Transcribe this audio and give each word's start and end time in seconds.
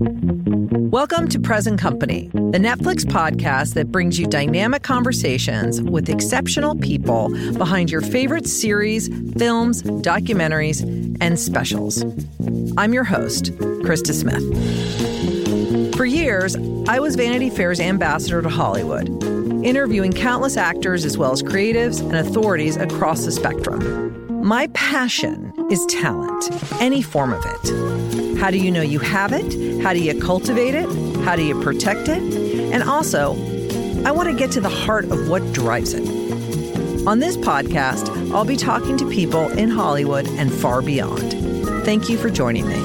Welcome 0.00 1.26
to 1.30 1.40
Present 1.40 1.80
Company, 1.80 2.30
the 2.32 2.58
Netflix 2.58 3.04
podcast 3.04 3.74
that 3.74 3.90
brings 3.90 4.16
you 4.16 4.28
dynamic 4.28 4.84
conversations 4.84 5.82
with 5.82 6.08
exceptional 6.08 6.76
people 6.76 7.30
behind 7.54 7.90
your 7.90 8.00
favorite 8.00 8.46
series, 8.46 9.08
films, 9.36 9.82
documentaries, 9.82 10.82
and 11.20 11.36
specials. 11.36 12.04
I'm 12.76 12.92
your 12.92 13.02
host, 13.02 13.46
Krista 13.82 14.14
Smith. 14.14 14.44
For 15.96 16.04
years, 16.04 16.54
I 16.86 17.00
was 17.00 17.16
Vanity 17.16 17.50
Fair's 17.50 17.80
ambassador 17.80 18.40
to 18.40 18.48
Hollywood, 18.48 19.08
interviewing 19.64 20.12
countless 20.12 20.56
actors 20.56 21.04
as 21.04 21.18
well 21.18 21.32
as 21.32 21.42
creatives 21.42 22.00
and 22.00 22.14
authorities 22.14 22.76
across 22.76 23.24
the 23.24 23.32
spectrum. 23.32 24.44
My 24.44 24.68
passion 24.74 25.52
is 25.72 25.84
talent, 25.86 26.52
any 26.80 27.02
form 27.02 27.32
of 27.32 27.42
it. 27.44 28.27
How 28.38 28.52
do 28.52 28.58
you 28.58 28.70
know 28.70 28.82
you 28.82 29.00
have 29.00 29.32
it? 29.32 29.82
How 29.82 29.92
do 29.92 29.98
you 29.98 30.18
cultivate 30.20 30.74
it? 30.74 30.88
How 31.24 31.34
do 31.34 31.44
you 31.44 31.60
protect 31.60 32.08
it? 32.08 32.22
And 32.72 32.84
also, 32.84 33.32
I 34.04 34.12
want 34.12 34.28
to 34.28 34.34
get 34.34 34.52
to 34.52 34.60
the 34.60 34.68
heart 34.68 35.06
of 35.06 35.28
what 35.28 35.52
drives 35.52 35.92
it. 35.92 36.06
On 37.06 37.18
this 37.18 37.36
podcast, 37.36 38.32
I'll 38.32 38.44
be 38.44 38.56
talking 38.56 38.96
to 38.98 39.10
people 39.10 39.48
in 39.58 39.70
Hollywood 39.70 40.28
and 40.28 40.52
far 40.52 40.82
beyond. 40.82 41.32
Thank 41.84 42.08
you 42.08 42.16
for 42.16 42.30
joining 42.30 42.68
me. 42.68 42.76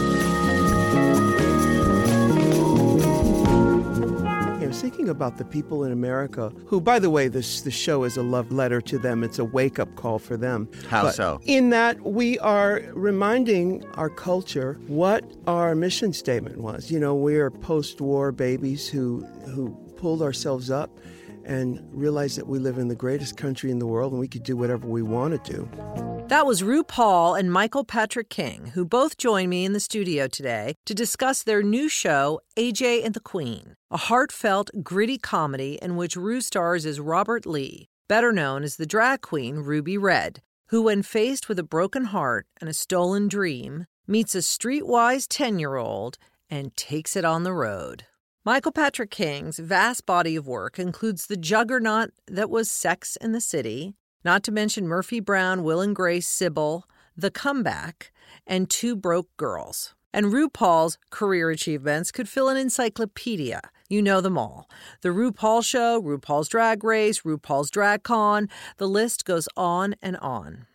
Thinking 4.84 5.08
about 5.08 5.38
the 5.38 5.46
people 5.46 5.86
in 5.86 5.94
America 5.94 6.52
who, 6.66 6.82
by 6.82 7.00
the 7.00 7.10
way, 7.10 7.30
this 7.30 7.62
the 7.62 7.72
show 7.72 8.04
is 8.04 8.18
a 8.18 8.22
love 8.22 8.52
letter 8.52 8.82
to 8.82 9.00
them. 9.00 9.24
It's 9.24 9.40
a 9.40 9.46
wake 9.46 9.80
up 9.80 9.96
call 9.96 10.20
for 10.20 10.36
them. 10.36 10.68
How 10.90 11.04
but 11.04 11.16
so? 11.16 11.40
In 11.46 11.70
that 11.70 12.02
we 12.02 12.38
are 12.40 12.82
reminding 12.92 13.86
our 13.94 14.10
culture 14.10 14.78
what 14.88 15.24
our 15.48 15.74
mission 15.74 16.12
statement 16.12 16.58
was. 16.58 16.92
You 16.92 17.00
know, 17.00 17.16
we 17.16 17.38
are 17.38 17.50
post 17.50 18.02
war 18.02 18.34
babies 18.34 18.90
who 18.90 19.26
who 19.56 19.70
pulled 19.96 20.22
ourselves 20.22 20.70
up 20.70 21.00
and 21.46 21.82
realized 21.94 22.38
that 22.38 22.48
we 22.48 22.60
live 22.60 22.78
in 22.78 22.90
the 22.90 22.96
greatest 22.96 23.38
country 23.38 23.72
in 23.72 23.80
the 23.80 23.88
world 23.88 24.12
and 24.12 24.20
we 24.20 24.28
could 24.28 24.44
do 24.44 24.58
whatever 24.58 24.86
we 24.86 25.02
want 25.02 25.46
to 25.46 25.54
do. 25.54 26.13
That 26.28 26.46
was 26.46 26.62
RuPaul 26.62 27.38
and 27.38 27.52
Michael 27.52 27.84
Patrick 27.84 28.30
King, 28.30 28.72
who 28.74 28.86
both 28.86 29.18
joined 29.18 29.50
me 29.50 29.66
in 29.66 29.74
the 29.74 29.80
studio 29.80 30.28
today 30.28 30.76
to 30.86 30.96
discuss 30.96 31.44
their 31.44 31.62
new 31.62 31.90
show, 31.90 32.40
AJ 32.58 33.06
and 33.06 33.14
the 33.14 33.20
Queen, 33.20 33.76
a 33.92 33.98
heartfelt, 33.98 34.72
gritty 34.82 35.18
comedy 35.18 35.78
in 35.82 35.96
which 35.96 36.16
Ru 36.16 36.42
stars 36.42 36.86
as 36.86 37.00
Robert 37.00 37.46
Lee, 37.46 37.90
better 38.08 38.32
known 38.32 38.64
as 38.64 38.78
the 38.78 38.86
drag 38.86 39.22
queen 39.22 39.58
Ruby 39.58 39.98
Red, 39.98 40.42
who, 40.68 40.84
when 40.84 41.04
faced 41.04 41.50
with 41.50 41.60
a 41.60 41.64
broken 41.64 42.06
heart 42.06 42.48
and 42.60 42.70
a 42.70 42.74
stolen 42.74 43.28
dream, 43.28 43.86
meets 44.08 44.34
a 44.34 44.40
streetwise 44.40 45.28
10 45.30 45.60
year 45.60 45.76
old 45.76 46.18
and 46.50 46.76
takes 46.78 47.16
it 47.16 47.26
on 47.26 47.44
the 47.44 47.54
road. 47.54 48.06
Michael 48.46 48.72
Patrick 48.72 49.12
King's 49.12 49.60
vast 49.60 50.06
body 50.06 50.36
of 50.36 50.48
work 50.48 50.78
includes 50.80 51.28
the 51.28 51.38
juggernaut 51.38 52.12
that 52.28 52.50
was 52.50 52.70
Sex 52.70 53.18
in 53.18 53.32
the 53.32 53.40
City, 53.40 53.94
not 54.24 54.44
to 54.44 54.52
mention 54.52 54.88
Murphy 54.88 55.20
Brown, 55.20 55.64
Will 55.64 55.82
and 55.82 55.96
Grace, 55.96 56.28
Cybill, 56.28 56.84
The 57.16 57.32
Comeback, 57.32 58.12
and 58.46 58.70
Two 58.70 58.96
Broke 58.96 59.36
Girls. 59.38 59.96
And 60.14 60.28
RuPaul's 60.28 60.98
career 61.10 61.50
achievements 61.50 62.12
could 62.12 62.30
fill 62.30 62.48
an 62.48 62.58
encyclopedia. 62.58 63.62
You 63.90 64.02
know 64.02 64.22
them 64.22 64.38
all. 64.38 64.70
The 65.02 65.10
RuPaul 65.10 65.66
Show, 65.66 66.02
RuPaul's 66.02 66.50
Drag 66.50 66.84
Race, 66.84 67.22
RuPaul's 67.22 67.72
Drag 67.72 68.04
Con, 68.04 68.50
the 68.78 68.88
list 68.88 69.26
goes 69.26 69.48
on 69.58 69.96
and 70.02 70.18
on. 70.18 70.68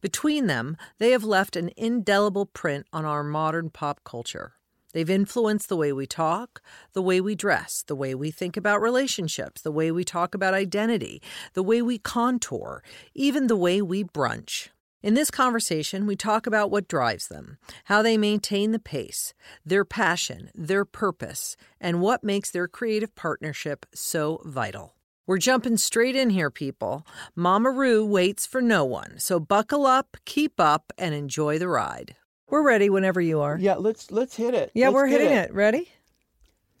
Between 0.00 0.48
them, 0.48 0.76
they 0.98 1.12
have 1.12 1.24
left 1.24 1.56
an 1.56 1.70
indelible 1.78 2.44
print 2.44 2.86
on 2.92 3.06
our 3.06 3.24
modern 3.24 3.70
pop 3.70 4.00
culture. 4.04 4.52
They've 4.94 5.10
influenced 5.10 5.68
the 5.68 5.76
way 5.76 5.92
we 5.92 6.06
talk, 6.06 6.62
the 6.92 7.02
way 7.02 7.20
we 7.20 7.34
dress, 7.34 7.82
the 7.84 7.96
way 7.96 8.14
we 8.14 8.30
think 8.30 8.56
about 8.56 8.80
relationships, 8.80 9.60
the 9.60 9.72
way 9.72 9.90
we 9.90 10.04
talk 10.04 10.36
about 10.36 10.54
identity, 10.54 11.20
the 11.54 11.64
way 11.64 11.82
we 11.82 11.98
contour, 11.98 12.82
even 13.12 13.48
the 13.48 13.56
way 13.56 13.82
we 13.82 14.04
brunch. 14.04 14.68
In 15.02 15.14
this 15.14 15.32
conversation, 15.32 16.06
we 16.06 16.14
talk 16.14 16.46
about 16.46 16.70
what 16.70 16.86
drives 16.86 17.26
them, 17.26 17.58
how 17.86 18.02
they 18.02 18.16
maintain 18.16 18.70
the 18.70 18.78
pace, 18.78 19.34
their 19.66 19.84
passion, 19.84 20.50
their 20.54 20.84
purpose, 20.84 21.56
and 21.80 22.00
what 22.00 22.22
makes 22.22 22.52
their 22.52 22.68
creative 22.68 23.14
partnership 23.16 23.84
so 23.94 24.40
vital. 24.44 24.94
We're 25.26 25.38
jumping 25.38 25.76
straight 25.76 26.14
in 26.14 26.30
here, 26.30 26.50
people. 26.50 27.04
Mama 27.34 27.70
Ru 27.70 28.06
waits 28.06 28.46
for 28.46 28.62
no 28.62 28.84
one, 28.84 29.18
so 29.18 29.40
buckle 29.40 29.86
up, 29.86 30.16
keep 30.24 30.60
up, 30.60 30.92
and 30.96 31.14
enjoy 31.14 31.58
the 31.58 31.68
ride. 31.68 32.14
We're 32.48 32.62
ready 32.62 32.90
whenever 32.90 33.20
you 33.20 33.40
are. 33.40 33.58
Yeah, 33.58 33.74
let's 33.74 34.10
let's 34.10 34.36
hit 34.36 34.54
it. 34.54 34.70
Yeah, 34.74 34.86
Let's 34.86 34.94
we're 34.94 35.08
get 35.08 35.20
hitting 35.20 35.36
it. 35.36 35.54
Ready? 35.54 35.90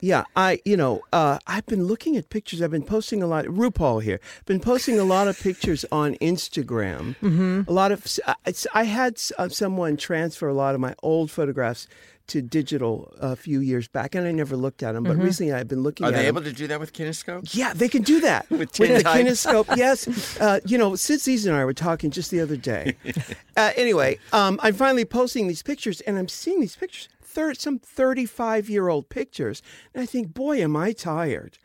Yeah, 0.00 0.24
I 0.36 0.60
you 0.64 0.76
know 0.76 1.00
uh, 1.12 1.38
I've 1.46 1.64
been 1.66 1.84
looking 1.84 2.16
at 2.16 2.28
pictures. 2.28 2.60
I've 2.60 2.70
been 2.70 2.82
posting 2.82 3.22
a 3.22 3.26
lot. 3.26 3.46
RuPaul 3.46 4.02
here. 4.02 4.20
Been 4.44 4.60
posting 4.60 4.98
a 4.98 5.04
lot 5.04 5.28
of 5.28 5.40
pictures 5.40 5.84
on 5.90 6.14
Instagram. 6.16 7.16
Mm-hmm. 7.22 7.62
A 7.66 7.72
lot 7.72 7.90
of 7.90 8.06
I, 8.26 8.52
I 8.74 8.84
had 8.84 9.20
uh, 9.38 9.48
someone 9.48 9.96
transfer 9.96 10.46
a 10.48 10.54
lot 10.54 10.74
of 10.74 10.80
my 10.80 10.94
old 11.02 11.30
photographs 11.30 11.88
to 12.28 12.40
digital 12.40 13.12
a 13.20 13.36
few 13.36 13.60
years 13.60 13.86
back, 13.88 14.14
and 14.14 14.26
I 14.26 14.32
never 14.32 14.56
looked 14.56 14.82
at 14.82 14.92
them. 14.92 15.04
But 15.04 15.12
Mm-hmm. 15.16 15.22
recently, 15.22 15.52
I've 15.52 15.68
been 15.68 15.82
looking. 15.82 16.06
At 16.06 16.08
it. 16.08 16.12
Are 16.12 16.16
at 16.16 16.18
they 16.20 16.26
them. 16.26 16.36
able 16.36 16.44
to 16.44 16.52
do 16.52 16.66
that 16.68 16.80
with 16.80 16.92
kinescope? 16.92 17.54
Yeah, 17.54 17.72
they 17.74 17.88
can 17.88 18.02
do 18.02 18.20
that 18.20 18.48
With 18.50 18.78
with, 18.78 19.02
the 19.02 19.08
kinescope. 19.08 19.76
Yes, 19.76 20.40
uh, 20.40 20.60
you 20.64 20.78
know, 20.78 20.94
Sid 20.96 21.20
Sidsies 21.20 21.46
and 21.46 21.54
I 21.54 21.64
were 21.64 21.74
talking 21.74 22.10
just 22.10 22.30
the 22.30 22.40
other 22.40 22.56
day. 22.56 22.96
uh, 23.56 23.72
anyway, 23.76 24.18
um, 24.32 24.58
I'm 24.62 24.74
finally 24.74 25.04
posting 25.04 25.48
these 25.48 25.62
pictures, 25.62 26.00
and 26.02 26.16
I'm 26.18 26.28
seeing 26.28 26.60
these 26.60 26.76
pictures. 26.76 27.08
Thir- 27.22 27.54
some 27.54 27.80
35 27.80 28.70
year 28.70 28.88
old 28.88 29.08
pictures. 29.08 29.60
And 29.92 30.00
I 30.02 30.06
think, 30.06 30.32
boy, 30.32 30.62
am 30.62 30.76
I 30.76 30.92
tired. 30.92 31.58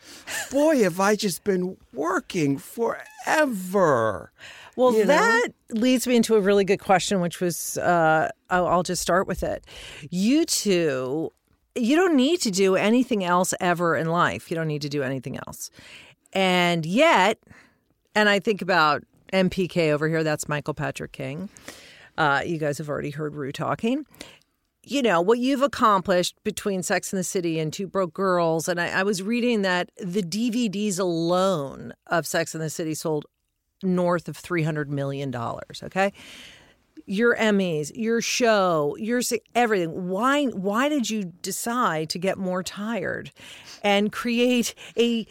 Boy, 0.52 0.82
have 0.84 1.00
I 1.00 1.16
just 1.16 1.44
been 1.44 1.78
working 1.94 2.58
forever. 2.58 4.32
Well, 4.76 4.94
You 4.94 5.00
know? 5.00 5.08
that 5.08 5.50
leads 5.72 6.08
me 6.08 6.16
into 6.16 6.36
a 6.36 6.42
really 6.42 6.64
good 6.64 6.80
question, 6.80 7.22
which 7.22 7.42
was 7.42 7.78
uh, 7.78 8.30
I'll, 8.50 8.68
I'll 8.68 8.84
just 8.84 9.02
start 9.02 9.28
with 9.28 9.44
it. 9.44 9.66
You 10.10 10.46
two, 10.46 11.32
you 11.76 11.96
don't 11.96 12.16
need 12.16 12.42
to 12.42 12.52
do 12.52 12.76
anything 12.76 13.24
else 13.24 13.54
ever 13.60 13.96
in 13.96 14.08
life. 14.08 14.50
You 14.50 14.56
don't 14.56 14.68
need 14.68 14.82
to 14.84 14.90
do 14.90 15.04
anything 15.04 15.38
else. 15.38 15.70
And 16.34 16.86
yet, 16.86 17.40
and 18.16 18.30
I 18.30 18.40
think 18.40 18.62
about 18.62 19.04
MPK 19.34 19.92
over 19.92 20.08
here, 20.08 20.24
that's 20.24 20.48
Michael 20.48 20.74
Patrick 20.74 21.12
King. 21.12 21.50
Uh, 22.18 22.42
you 22.46 22.58
guys 22.58 22.78
have 22.78 22.90
already 22.90 23.12
heard 23.12 23.34
Ru 23.36 23.52
talking. 23.52 24.06
You 24.84 25.02
know, 25.02 25.22
what 25.22 25.40
you've 25.40 25.62
accomplished 25.62 26.36
between 26.44 26.84
Sex 26.84 27.14
and 27.14 27.20
the 27.20 27.24
City 27.24 27.60
and 27.60 27.72
Two 27.72 27.86
Broke 27.88 28.14
Girls. 28.14 28.68
And 28.68 28.80
I, 28.80 29.00
I 29.00 29.04
was 29.04 29.22
reading 29.22 29.62
that 29.62 29.90
the 29.98 30.22
DVDs 30.24 31.00
alone 31.00 31.94
of 32.08 32.26
Sex 32.26 32.56
and 32.56 32.64
the 32.64 32.70
City 32.70 32.94
sold 32.96 33.26
north 33.84 34.28
of 34.28 34.38
$300 34.38 34.88
million. 34.88 35.34
Okay. 35.36 36.14
Your 37.06 37.36
Emmys, 37.38 37.92
your 37.96 38.22
show, 38.22 38.96
your 39.00 39.22
everything. 39.56 40.10
Why, 40.10 40.46
why 40.46 40.90
did 40.90 41.10
you 41.10 41.34
decide 41.42 42.10
to 42.12 42.20
get 42.20 42.38
more 42.38 42.62
tired 42.62 43.32
and 43.84 44.12
create 44.12 44.76
a 44.98 45.26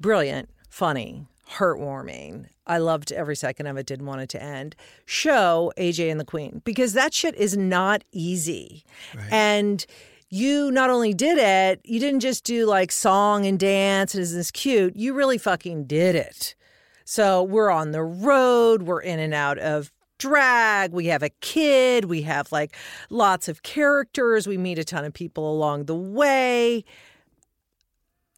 brilliant, 0.00 0.48
funny, 0.68 1.26
heartwarming, 1.50 2.46
I 2.66 2.78
loved 2.78 3.12
every 3.12 3.36
second 3.36 3.66
of 3.68 3.76
it, 3.76 3.86
didn't 3.86 4.06
want 4.06 4.20
it 4.20 4.28
to 4.30 4.42
end, 4.42 4.74
show 5.04 5.72
AJ 5.78 6.10
and 6.10 6.18
the 6.20 6.24
Queen? 6.24 6.62
Because 6.64 6.92
that 6.94 7.14
shit 7.14 7.34
is 7.36 7.56
not 7.56 8.02
easy. 8.12 8.84
And 9.30 9.86
you 10.28 10.72
not 10.72 10.90
only 10.90 11.14
did 11.14 11.38
it, 11.38 11.80
you 11.84 12.00
didn't 12.00 12.20
just 12.20 12.42
do 12.44 12.66
like 12.66 12.90
song 12.90 13.46
and 13.46 13.58
dance 13.58 14.14
and 14.14 14.22
isn't 14.22 14.36
this 14.36 14.50
cute? 14.50 14.96
You 14.96 15.14
really 15.14 15.38
fucking 15.38 15.84
did 15.84 16.16
it. 16.16 16.55
So 17.08 17.44
we're 17.44 17.70
on 17.70 17.92
the 17.92 18.02
road, 18.02 18.82
we're 18.82 19.00
in 19.00 19.20
and 19.20 19.32
out 19.32 19.58
of 19.58 19.92
drag, 20.18 20.90
we 20.90 21.06
have 21.06 21.22
a 21.22 21.28
kid, 21.28 22.06
we 22.06 22.22
have 22.22 22.50
like 22.50 22.74
lots 23.10 23.46
of 23.48 23.62
characters, 23.62 24.48
we 24.48 24.58
meet 24.58 24.76
a 24.76 24.84
ton 24.84 25.04
of 25.04 25.14
people 25.14 25.48
along 25.48 25.84
the 25.84 25.94
way. 25.94 26.84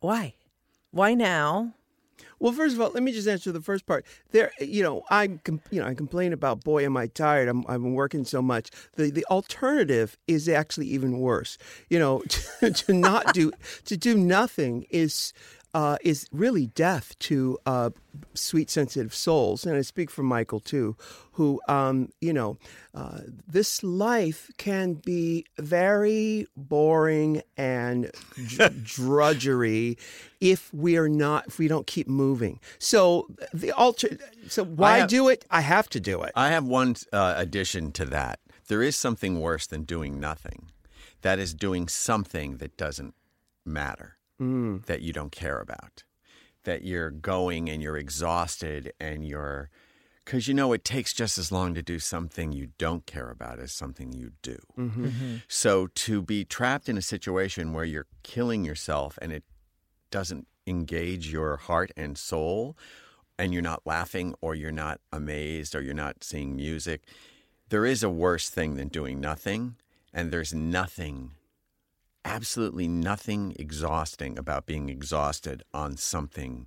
Why? 0.00 0.34
Why 0.90 1.14
now? 1.14 1.72
Well, 2.40 2.52
first 2.52 2.74
of 2.74 2.80
all, 2.82 2.90
let 2.90 3.02
me 3.02 3.10
just 3.10 3.26
answer 3.26 3.50
the 3.52 3.62
first 3.62 3.86
part. 3.86 4.04
There, 4.32 4.52
you 4.60 4.82
know, 4.82 5.02
I, 5.10 5.24
you 5.70 5.80
know, 5.80 5.86
I 5.86 5.94
complain 5.94 6.34
about, 6.34 6.62
boy, 6.62 6.84
am 6.84 6.96
I 6.96 7.06
tired? 7.06 7.48
I'm, 7.48 7.64
I've 7.68 7.82
been 7.82 7.94
working 7.94 8.26
so 8.26 8.42
much. 8.42 8.70
The 8.96 9.10
the 9.10 9.24
alternative 9.30 10.16
is 10.28 10.48
actually 10.48 10.88
even 10.88 11.18
worse. 11.20 11.56
You 11.88 11.98
know, 11.98 12.20
to, 12.60 12.70
to 12.70 12.92
not 12.92 13.32
do, 13.32 13.50
to 13.86 13.96
do 13.96 14.14
nothing 14.16 14.86
is. 14.90 15.32
Uh, 15.74 15.96
is 16.02 16.26
really 16.32 16.66
death 16.68 17.16
to 17.18 17.58
uh, 17.66 17.90
sweet, 18.34 18.70
sensitive 18.70 19.14
souls, 19.14 19.66
and 19.66 19.76
I 19.76 19.82
speak 19.82 20.10
for 20.10 20.22
Michael 20.22 20.60
too, 20.60 20.96
who, 21.32 21.60
um, 21.68 22.08
you 22.22 22.32
know, 22.32 22.56
uh, 22.94 23.20
this 23.46 23.82
life 23.82 24.50
can 24.56 24.94
be 24.94 25.44
very 25.58 26.46
boring 26.56 27.42
and 27.56 28.10
dr- 28.46 28.82
drudgery 28.96 29.98
if 30.40 30.72
we 30.72 30.96
are 30.96 31.08
not, 31.08 31.48
if 31.48 31.58
we 31.58 31.68
don't 31.68 31.86
keep 31.86 32.08
moving. 32.08 32.60
So 32.78 33.28
the 33.52 33.70
alter, 33.72 34.16
so 34.48 34.64
why 34.64 34.98
have- 34.98 35.08
do 35.10 35.28
it? 35.28 35.44
I 35.50 35.60
have 35.60 35.88
to 35.90 36.00
do 36.00 36.22
it. 36.22 36.32
I 36.34 36.48
have 36.48 36.64
one 36.64 36.96
uh, 37.12 37.34
addition 37.36 37.92
to 37.92 38.04
that. 38.06 38.40
There 38.68 38.82
is 38.82 38.96
something 38.96 39.38
worse 39.40 39.66
than 39.66 39.82
doing 39.84 40.18
nothing. 40.20 40.70
that 41.22 41.38
is 41.38 41.52
doing 41.52 41.88
something 41.88 42.58
that 42.58 42.76
doesn't 42.76 43.14
matter, 43.64 44.17
Mm. 44.40 44.86
that 44.86 45.02
you 45.02 45.12
don't 45.12 45.32
care 45.32 45.60
about, 45.60 46.04
that 46.64 46.84
you're 46.84 47.10
going 47.10 47.68
and 47.68 47.82
you're 47.82 47.96
exhausted 47.96 48.92
and 49.00 49.26
you're, 49.26 49.68
because 50.24 50.46
you 50.46 50.54
know 50.54 50.72
it 50.72 50.84
takes 50.84 51.12
just 51.12 51.38
as 51.38 51.50
long 51.50 51.74
to 51.74 51.82
do 51.82 51.98
something 51.98 52.52
you 52.52 52.68
don't 52.78 53.04
care 53.06 53.30
about 53.30 53.58
as 53.58 53.72
something 53.72 54.12
you 54.12 54.32
do. 54.42 54.58
So 55.48 55.88
to 55.88 56.22
be 56.22 56.44
trapped 56.44 56.88
in 56.88 56.96
a 56.96 57.02
situation 57.02 57.72
where 57.72 57.84
you're 57.84 58.06
killing 58.22 58.64
yourself 58.64 59.18
and 59.20 59.32
it 59.32 59.42
doesn't 60.10 60.46
engage 60.66 61.32
your 61.32 61.56
heart 61.56 61.90
and 61.96 62.16
soul, 62.16 62.76
and 63.38 63.52
you're 63.52 63.62
not 63.62 63.82
laughing 63.86 64.34
or 64.40 64.54
you're 64.54 64.70
not 64.70 65.00
amazed 65.12 65.74
or 65.74 65.80
you're 65.80 65.94
not 65.94 66.22
seeing 66.22 66.56
music, 66.56 67.02
there 67.70 67.86
is 67.86 68.02
a 68.02 68.10
worse 68.10 68.50
thing 68.50 68.76
than 68.76 68.88
doing 68.88 69.20
nothing. 69.20 69.76
And 70.12 70.30
there's 70.32 70.54
nothing, 70.54 71.32
absolutely 72.24 72.88
nothing 72.88 73.54
exhausting 73.58 74.38
about 74.38 74.66
being 74.66 74.88
exhausted 74.88 75.62
on 75.72 75.96
something 75.96 76.66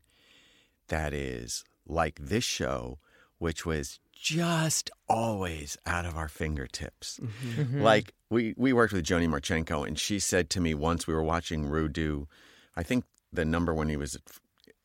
that 0.88 1.13
is 1.13 1.63
like 1.86 2.19
this 2.19 2.44
show, 2.44 3.00
which 3.38 3.65
was 3.65 4.00
just 4.13 4.92
always 5.09 5.77
out 5.86 6.06
of 6.06 6.15
our 6.15 6.27
fingertips. 6.27 7.19
Mm-hmm. 7.21 7.62
Mm-hmm. 7.62 7.81
Like 7.81 8.13
we, 8.30 8.53
we 8.57 8.74
worked 8.74 8.94
with 8.94 9.06
Joni 9.06 9.27
Marchenko, 9.27 9.88
and 9.88 9.98
she 9.98 10.19
said 10.19 10.50
to 10.51 10.62
me 10.62 10.74
once 10.74 11.07
we 11.07 11.13
were 11.13 11.24
watching 11.24 11.65
Ru 11.65 11.88
do, 11.88 12.27
I 12.75 12.83
think 12.83 13.06
the 13.33 13.45
number 13.45 13.74
when 13.74 13.89
he 13.89 13.98
was 13.98 14.18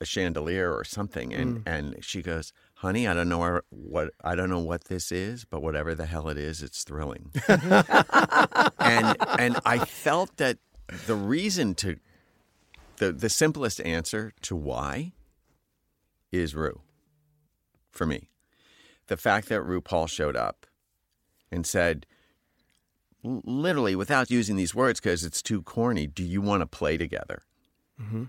a 0.01 0.05
chandelier 0.05 0.73
or 0.73 0.85
something, 0.85 1.33
and 1.35 1.59
mm. 1.59 1.63
and 1.67 2.05
she 2.05 2.23
goes, 2.23 2.53
"Honey, 2.76 3.06
I 3.06 3.14
don't 3.14 3.28
know 3.28 3.38
where, 3.38 3.62
what 3.70 4.12
I 4.23 4.34
don't 4.34 4.50
know 4.50 4.61
what 4.61 4.84
this 4.84 5.12
is, 5.12 5.44
but 5.44 5.62
whatever 5.62 5.94
the 5.94 6.06
hell 6.06 6.28
it 6.28 6.38
is, 6.38 6.62
it's 6.62 6.84
thrilling." 6.84 7.31
and 7.49 9.17
and 9.38 9.58
I 9.64 9.84
felt 9.87 10.37
that 10.37 10.58
the 11.06 11.14
reason 11.14 11.75
to 11.76 11.96
the 12.96 13.12
the 13.12 13.28
simplest 13.28 13.81
answer 13.81 14.32
to 14.43 14.56
why 14.56 15.12
is 16.32 16.55
Ru 16.55 16.81
for 17.90 18.06
me. 18.06 18.31
The 19.06 19.17
fact 19.17 19.49
that 19.49 19.62
RuPaul 19.62 20.08
showed 20.08 20.37
up 20.37 20.67
and 21.50 21.67
said, 21.67 22.06
literally 23.22 23.96
without 23.96 24.31
using 24.31 24.56
these 24.56 24.75
words 24.75 25.00
because 25.00 25.25
it's 25.25 25.43
too 25.43 25.62
corny, 25.62 26.06
do 26.06 26.22
you 26.22 26.40
want 26.40 26.61
to 26.62 26.67
play 26.67 26.96
together? 26.96 27.43
Mm-hmm. 28.00 28.25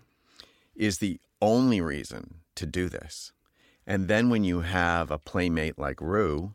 Is 0.76 1.00
the 1.00 1.20
only 1.42 1.82
reason 1.82 2.36
to 2.56 2.66
do 2.66 2.90
this. 2.90 3.32
And 3.88 4.10
then 4.10 4.30
when 4.30 4.44
you 4.44 4.62
have 4.62 5.10
a 5.10 5.18
playmate 5.18 5.80
like 5.80 6.02
Ru, 6.02 6.54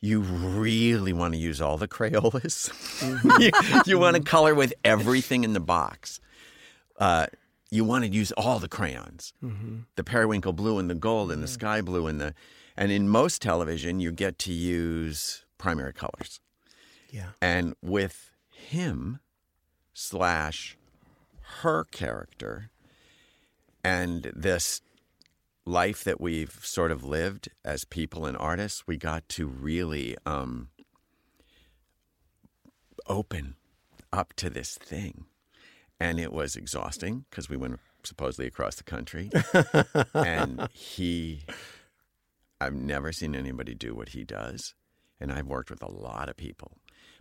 you 0.00 0.20
really 0.20 1.12
want 1.12 1.34
to 1.34 1.38
use 1.38 1.60
all 1.60 1.76
the 1.76 1.88
Crayolas. 1.88 2.70
you 3.40 3.50
you 3.86 3.98
want 3.98 4.16
to 4.16 4.22
color 4.22 4.54
with 4.54 4.72
everything 4.84 5.42
in 5.42 5.52
the 5.52 5.60
box. 5.60 6.20
Uh, 6.98 7.26
you 7.70 7.84
want 7.84 8.04
to 8.04 8.10
use 8.10 8.32
all 8.32 8.58
the 8.58 8.68
crayons, 8.68 9.32
the 9.96 10.04
periwinkle 10.04 10.52
blue 10.52 10.78
and 10.78 10.88
the 10.88 10.94
gold 10.94 11.32
and 11.32 11.42
the 11.42 11.48
sky 11.48 11.80
blue 11.80 12.06
and 12.06 12.20
the, 12.20 12.32
and 12.76 12.92
in 12.92 13.08
most 13.08 13.42
television 13.42 13.98
you 13.98 14.12
get 14.12 14.38
to 14.38 14.52
use 14.52 15.44
primary 15.58 15.92
colors. 15.92 16.40
Yeah. 17.10 17.30
And 17.42 17.74
with 17.82 18.30
him 18.50 19.18
slash 19.92 20.76
her 21.62 21.84
character 21.84 22.70
and 23.82 24.32
this 24.34 24.80
life 25.66 26.04
that 26.04 26.20
we've 26.20 26.58
sort 26.62 26.92
of 26.92 27.04
lived 27.04 27.48
as 27.64 27.84
people 27.84 28.24
and 28.24 28.36
artists, 28.36 28.86
we 28.86 28.96
got 28.96 29.28
to 29.28 29.46
really 29.46 30.16
um, 30.24 30.68
open 33.08 33.56
up 34.12 34.32
to 34.34 34.48
this 34.48 34.76
thing. 34.76 35.26
And 35.98 36.20
it 36.20 36.32
was 36.32 36.56
exhausting 36.56 37.24
because 37.28 37.48
we 37.48 37.56
went 37.56 37.80
supposedly 38.04 38.46
across 38.46 38.76
the 38.76 38.84
country. 38.84 39.30
and 40.14 40.68
he, 40.72 41.42
I've 42.60 42.74
never 42.74 43.12
seen 43.12 43.34
anybody 43.34 43.74
do 43.74 43.94
what 43.94 44.10
he 44.10 44.24
does. 44.24 44.74
And 45.18 45.32
I've 45.32 45.46
worked 45.46 45.70
with 45.70 45.82
a 45.82 45.90
lot 45.90 46.28
of 46.28 46.36
people, 46.36 46.76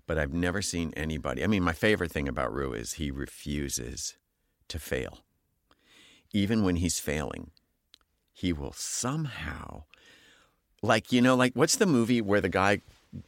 but 0.06 0.19
I've 0.19 0.33
never 0.33 0.62
seen 0.62 0.94
anybody. 0.98 1.44
I 1.44 1.48
mean, 1.48 1.63
my 1.63 1.71
favorite 1.71 2.12
thing 2.12 2.27
about 2.27 2.53
Ru 2.53 2.74
is 2.74 2.94
he 2.94 3.09
refuses 3.09 4.18
to 4.68 4.77
fail. 4.77 5.19
Even 6.33 6.63
when 6.63 6.75
he's 6.75 7.00
failing, 7.00 7.51
he 8.36 8.52
will 8.52 8.74
somehow, 8.74 9.86
like, 10.84 11.12
you 11.14 11.22
know, 11.22 11.36
like 11.36 11.54
what's 11.56 11.78
the 11.78 11.86
movie 11.86 12.22
where 12.22 12.42
the 12.42 12.50
guy 12.50 12.82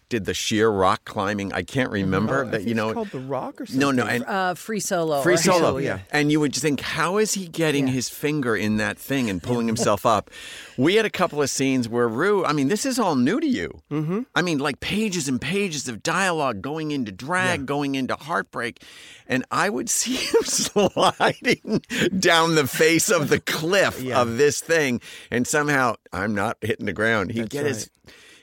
did 0.09 0.25
the 0.25 0.33
sheer 0.33 0.69
rock 0.69 1.03
climbing? 1.05 1.51
I 1.53 1.63
can't 1.63 1.91
remember 1.91 2.45
I 2.45 2.49
that, 2.51 2.63
you 2.63 2.73
know. 2.73 2.89
it's 2.89 2.93
called 2.95 3.11
The 3.11 3.19
Rock 3.19 3.59
or 3.61 3.65
something. 3.65 3.79
no, 3.79 3.91
no, 3.91 4.05
and 4.05 4.23
Uh, 4.25 4.53
free 4.53 4.79
solo. 4.79 5.21
free 5.21 5.35
solo. 5.37 5.59
solo, 5.59 5.77
yeah. 5.79 5.99
And 6.11 6.31
you 6.31 6.39
would 6.39 6.55
think, 6.55 6.79
how 6.79 7.17
is 7.17 7.33
he 7.33 7.47
getting 7.47 7.87
his 7.87 8.07
finger 8.09 8.55
in 8.55 8.77
that 8.77 8.97
thing 8.97 9.29
and 9.29 9.43
pulling 9.43 9.67
himself 9.73 10.05
up? 10.05 10.29
We 10.77 10.95
had 10.95 11.05
a 11.05 11.09
couple 11.09 11.41
of 11.41 11.49
scenes 11.49 11.89
where 11.89 12.07
Ru, 12.07 12.45
I 12.45 12.53
mean, 12.53 12.67
this 12.69 12.85
is 12.85 12.97
all 12.99 13.15
new 13.15 13.39
to 13.41 13.47
you. 13.47 13.81
Mm-hmm. 13.91 14.21
I 14.35 14.41
mean, 14.41 14.59
like 14.59 14.79
pages 14.79 15.27
and 15.27 15.41
pages 15.41 15.87
of 15.89 16.03
dialogue 16.03 16.61
going 16.61 16.91
into 16.91 17.11
drag, 17.11 17.65
going 17.65 17.95
into 17.95 18.15
heartbreak. 18.15 18.81
And 19.27 19.43
I 19.51 19.69
would 19.69 19.89
see 19.89 20.15
him 20.33 20.43
sliding 20.43 21.81
down 22.19 22.55
the 22.55 22.67
face 22.67 23.09
of 23.09 23.29
the 23.29 23.39
cliff 23.39 24.01
Yeah. 24.01 24.21
of 24.21 24.37
this 24.37 24.61
thing. 24.61 25.01
And 25.31 25.45
somehow 25.47 25.95
I'm 26.13 26.33
not 26.33 26.57
hitting 26.61 26.85
the 26.85 26.93
ground. 26.93 27.31
He'd 27.31 27.41
That's 27.43 27.49
get 27.53 27.65
his 27.65 27.89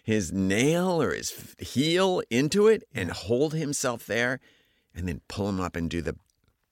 his 0.04 0.32
nail 0.32 1.02
or 1.02 1.12
his 1.12 1.54
heel 1.58 2.22
into 2.30 2.68
it 2.68 2.84
and 2.94 3.10
hold 3.10 3.54
himself 3.54 4.06
there 4.06 4.38
and 4.94 5.08
then 5.08 5.22
pull 5.28 5.48
him 5.48 5.60
up 5.60 5.74
and 5.74 5.90
do 5.90 6.02
the 6.02 6.14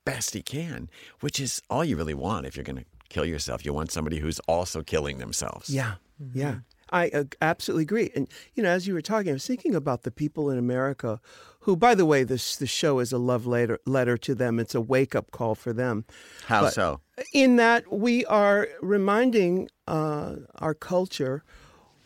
best 0.04 0.34
he 0.34 0.42
can, 0.42 0.90
which 1.20 1.40
is 1.40 1.62
all 1.70 1.84
you 1.84 1.96
really 1.96 2.14
want 2.14 2.46
if 2.46 2.56
you're 2.56 2.64
going 2.64 2.76
to 2.76 2.84
kill 3.08 3.24
yourself. 3.24 3.64
You 3.64 3.72
want 3.72 3.90
somebody 3.90 4.18
who's 4.18 4.38
also 4.40 4.82
killing 4.82 5.18
themselves. 5.18 5.70
Yeah, 5.70 5.94
yeah. 6.34 6.56
I 6.90 7.08
uh, 7.08 7.24
absolutely 7.40 7.84
agree. 7.84 8.10
And 8.14 8.28
you 8.54 8.62
know, 8.62 8.68
as 8.68 8.86
you 8.86 8.92
were 8.92 9.00
talking, 9.00 9.30
I 9.30 9.32
was 9.32 9.46
thinking 9.46 9.74
about 9.74 10.02
the 10.02 10.10
people 10.10 10.50
in 10.50 10.58
America 10.58 11.20
who, 11.60 11.74
by 11.74 11.94
the 11.94 12.04
way, 12.04 12.22
this 12.22 12.56
the 12.56 12.66
show 12.66 12.98
is 12.98 13.12
a 13.12 13.18
love 13.18 13.46
letter 13.46 13.78
letter 13.86 14.18
to 14.18 14.34
them. 14.34 14.60
It's 14.60 14.74
a 14.74 14.80
wake 14.80 15.14
up 15.14 15.30
call 15.30 15.54
for 15.54 15.72
them. 15.72 16.04
How 16.46 16.62
But- 16.62 16.74
so? 16.74 17.00
In 17.32 17.56
that 17.56 17.90
we 17.90 18.26
are 18.26 18.68
reminding 18.82 19.68
uh, 19.88 20.36
our 20.56 20.74
culture 20.74 21.44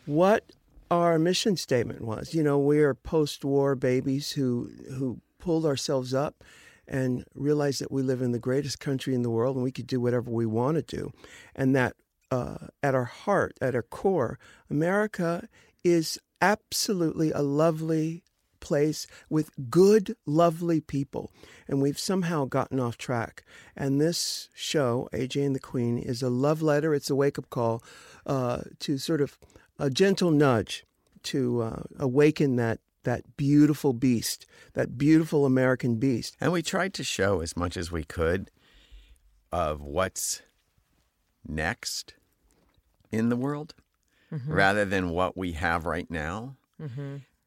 what 0.05 0.53
our 0.89 1.19
mission 1.19 1.57
statement 1.57 2.01
was. 2.01 2.33
You 2.33 2.43
know, 2.43 2.57
we 2.57 2.79
are 2.79 2.93
post-war 2.93 3.75
babies 3.75 4.31
who 4.31 4.71
who 4.89 5.21
pulled 5.39 5.65
ourselves 5.65 6.13
up 6.13 6.43
and 6.87 7.25
realized 7.35 7.81
that 7.81 7.91
we 7.91 8.01
live 8.01 8.21
in 8.21 8.31
the 8.31 8.39
greatest 8.39 8.79
country 8.79 9.13
in 9.13 9.21
the 9.21 9.29
world 9.29 9.55
and 9.55 9.63
we 9.63 9.71
could 9.71 9.87
do 9.87 9.99
whatever 9.99 10.31
we 10.31 10.45
want 10.45 10.75
to 10.75 10.81
do, 10.81 11.11
and 11.55 11.75
that 11.75 11.95
uh, 12.31 12.57
at 12.83 12.95
our 12.95 13.05
heart, 13.05 13.57
at 13.61 13.75
our 13.75 13.83
core, 13.83 14.39
America 14.69 15.47
is 15.83 16.19
absolutely 16.41 17.31
a 17.31 17.41
lovely 17.41 18.23
place 18.59 19.07
with 19.29 19.51
good, 19.69 20.15
lovely 20.25 20.81
people. 20.81 21.31
And 21.67 21.81
we've 21.81 21.99
somehow 21.99 22.45
gotten 22.45 22.79
off 22.79 22.97
track. 22.97 23.43
And 23.75 24.01
this 24.01 24.49
show, 24.53 25.07
AJ 25.13 25.45
and 25.45 25.55
the 25.55 25.59
Queen, 25.59 25.97
is 25.97 26.21
a 26.21 26.29
love 26.29 26.61
letter. 26.61 26.93
It's 26.93 27.09
a 27.09 27.15
wake 27.15 27.39
up 27.39 27.49
call 27.49 27.83
uh, 28.25 28.61
to 28.79 28.97
sort 28.97 29.21
of 29.21 29.37
a 29.79 29.89
gentle 29.89 30.31
nudge 30.31 30.85
to 31.23 31.61
uh, 31.61 31.83
awaken 31.99 32.55
that. 32.57 32.79
That 33.03 33.37
beautiful 33.37 33.93
beast, 33.93 34.45
that 34.73 34.97
beautiful 34.97 35.45
American 35.45 35.95
beast. 35.95 36.35
And 36.41 36.51
we 36.51 36.61
tried 36.61 36.93
to 36.95 37.05
show 37.05 37.39
as 37.39 37.55
much 37.55 37.77
as 37.77 37.89
we 37.89 38.03
could 38.03 38.51
of 39.49 39.79
what's 39.79 40.41
next 41.47 42.15
in 43.09 43.29
the 43.29 43.37
world 43.37 43.73
rather 44.45 44.83
than 44.83 45.11
what 45.11 45.37
we 45.37 45.53
have 45.53 45.85
right 45.85 46.11
now. 46.11 46.57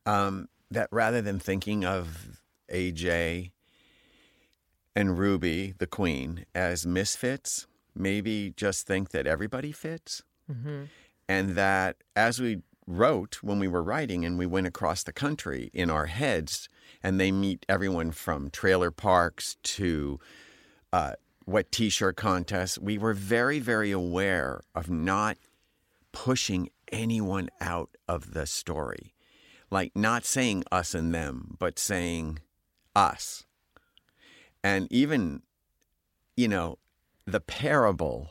Um, 0.06 0.49
that 0.70 0.88
rather 0.90 1.20
than 1.20 1.38
thinking 1.38 1.84
of 1.84 2.40
AJ 2.72 3.50
and 4.96 5.18
Ruby, 5.18 5.75
the 5.76 5.87
queen, 5.87 6.46
as 6.54 6.87
misfits, 6.87 7.66
maybe 7.94 8.54
just 8.56 8.87
think 8.87 9.10
that 9.10 9.26
everybody 9.26 9.72
fits. 9.72 10.22
And 11.30 11.50
that 11.50 11.99
as 12.16 12.40
we 12.40 12.62
wrote 12.88 13.38
when 13.40 13.60
we 13.60 13.68
were 13.68 13.84
writing 13.84 14.25
and 14.25 14.37
we 14.37 14.46
went 14.46 14.66
across 14.66 15.04
the 15.04 15.12
country 15.12 15.70
in 15.72 15.88
our 15.88 16.06
heads, 16.06 16.68
and 17.04 17.20
they 17.20 17.30
meet 17.30 17.64
everyone 17.68 18.10
from 18.10 18.50
trailer 18.50 18.90
parks 18.90 19.56
to 19.62 20.18
uh, 20.92 21.12
t 21.70 21.88
shirt 21.88 22.16
contests, 22.16 22.80
we 22.80 22.99
were 22.99 23.14
very, 23.14 23.60
very 23.60 23.92
aware 23.92 24.62
of 24.75 24.90
not 24.90 25.38
pushing 26.10 26.68
anyone 26.90 27.49
out 27.60 27.90
of 28.08 28.34
the 28.34 28.44
story. 28.44 29.14
Like 29.70 29.92
not 29.94 30.25
saying 30.25 30.64
us 30.72 30.96
and 30.96 31.14
them, 31.14 31.54
but 31.60 31.78
saying 31.78 32.40
us. 32.96 33.46
And 34.64 34.88
even, 34.90 35.42
you 36.37 36.49
know, 36.49 36.78
the 37.25 37.38
parable 37.38 38.30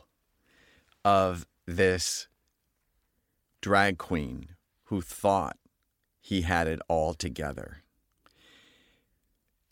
of 1.02 1.46
this 1.64 2.26
drag 3.60 3.98
queen 3.98 4.50
who 4.84 5.00
thought 5.00 5.56
he 6.20 6.42
had 6.42 6.66
it 6.66 6.80
all 6.88 7.14
together 7.14 7.82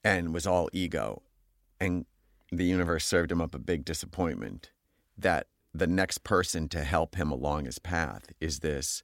and 0.05 0.33
was 0.33 0.47
all 0.47 0.69
ego. 0.73 1.23
And 1.81 2.07
the 2.51 2.65
universe 2.65 3.05
served 3.05 3.31
him 3.31 3.41
up 3.41 3.55
a 3.55 3.59
big 3.59 3.85
disappointment 3.85 4.71
that 5.17 5.47
the 5.75 5.87
next 5.87 6.25
person 6.25 6.69
to 6.71 6.83
help 6.83 7.17
him 7.17 7.31
along 7.31 7.67
his 7.67 7.79
path 7.79 8.33
is 8.41 8.61
this 8.61 9.03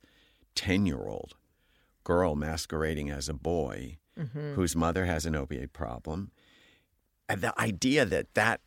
10 0.54 0.86
year 0.86 1.06
old 1.06 1.34
girl 2.04 2.34
masquerading 2.34 3.10
as 3.10 3.28
a 3.28 3.34
boy 3.34 3.98
mm-hmm. 4.18 4.54
whose 4.54 4.76
mother 4.76 5.04
has 5.04 5.26
an 5.26 5.34
opiate 5.34 5.72
problem. 5.72 6.30
And 7.28 7.40
the 7.40 7.58
idea 7.60 8.04
that 8.04 8.34
that 8.34 8.60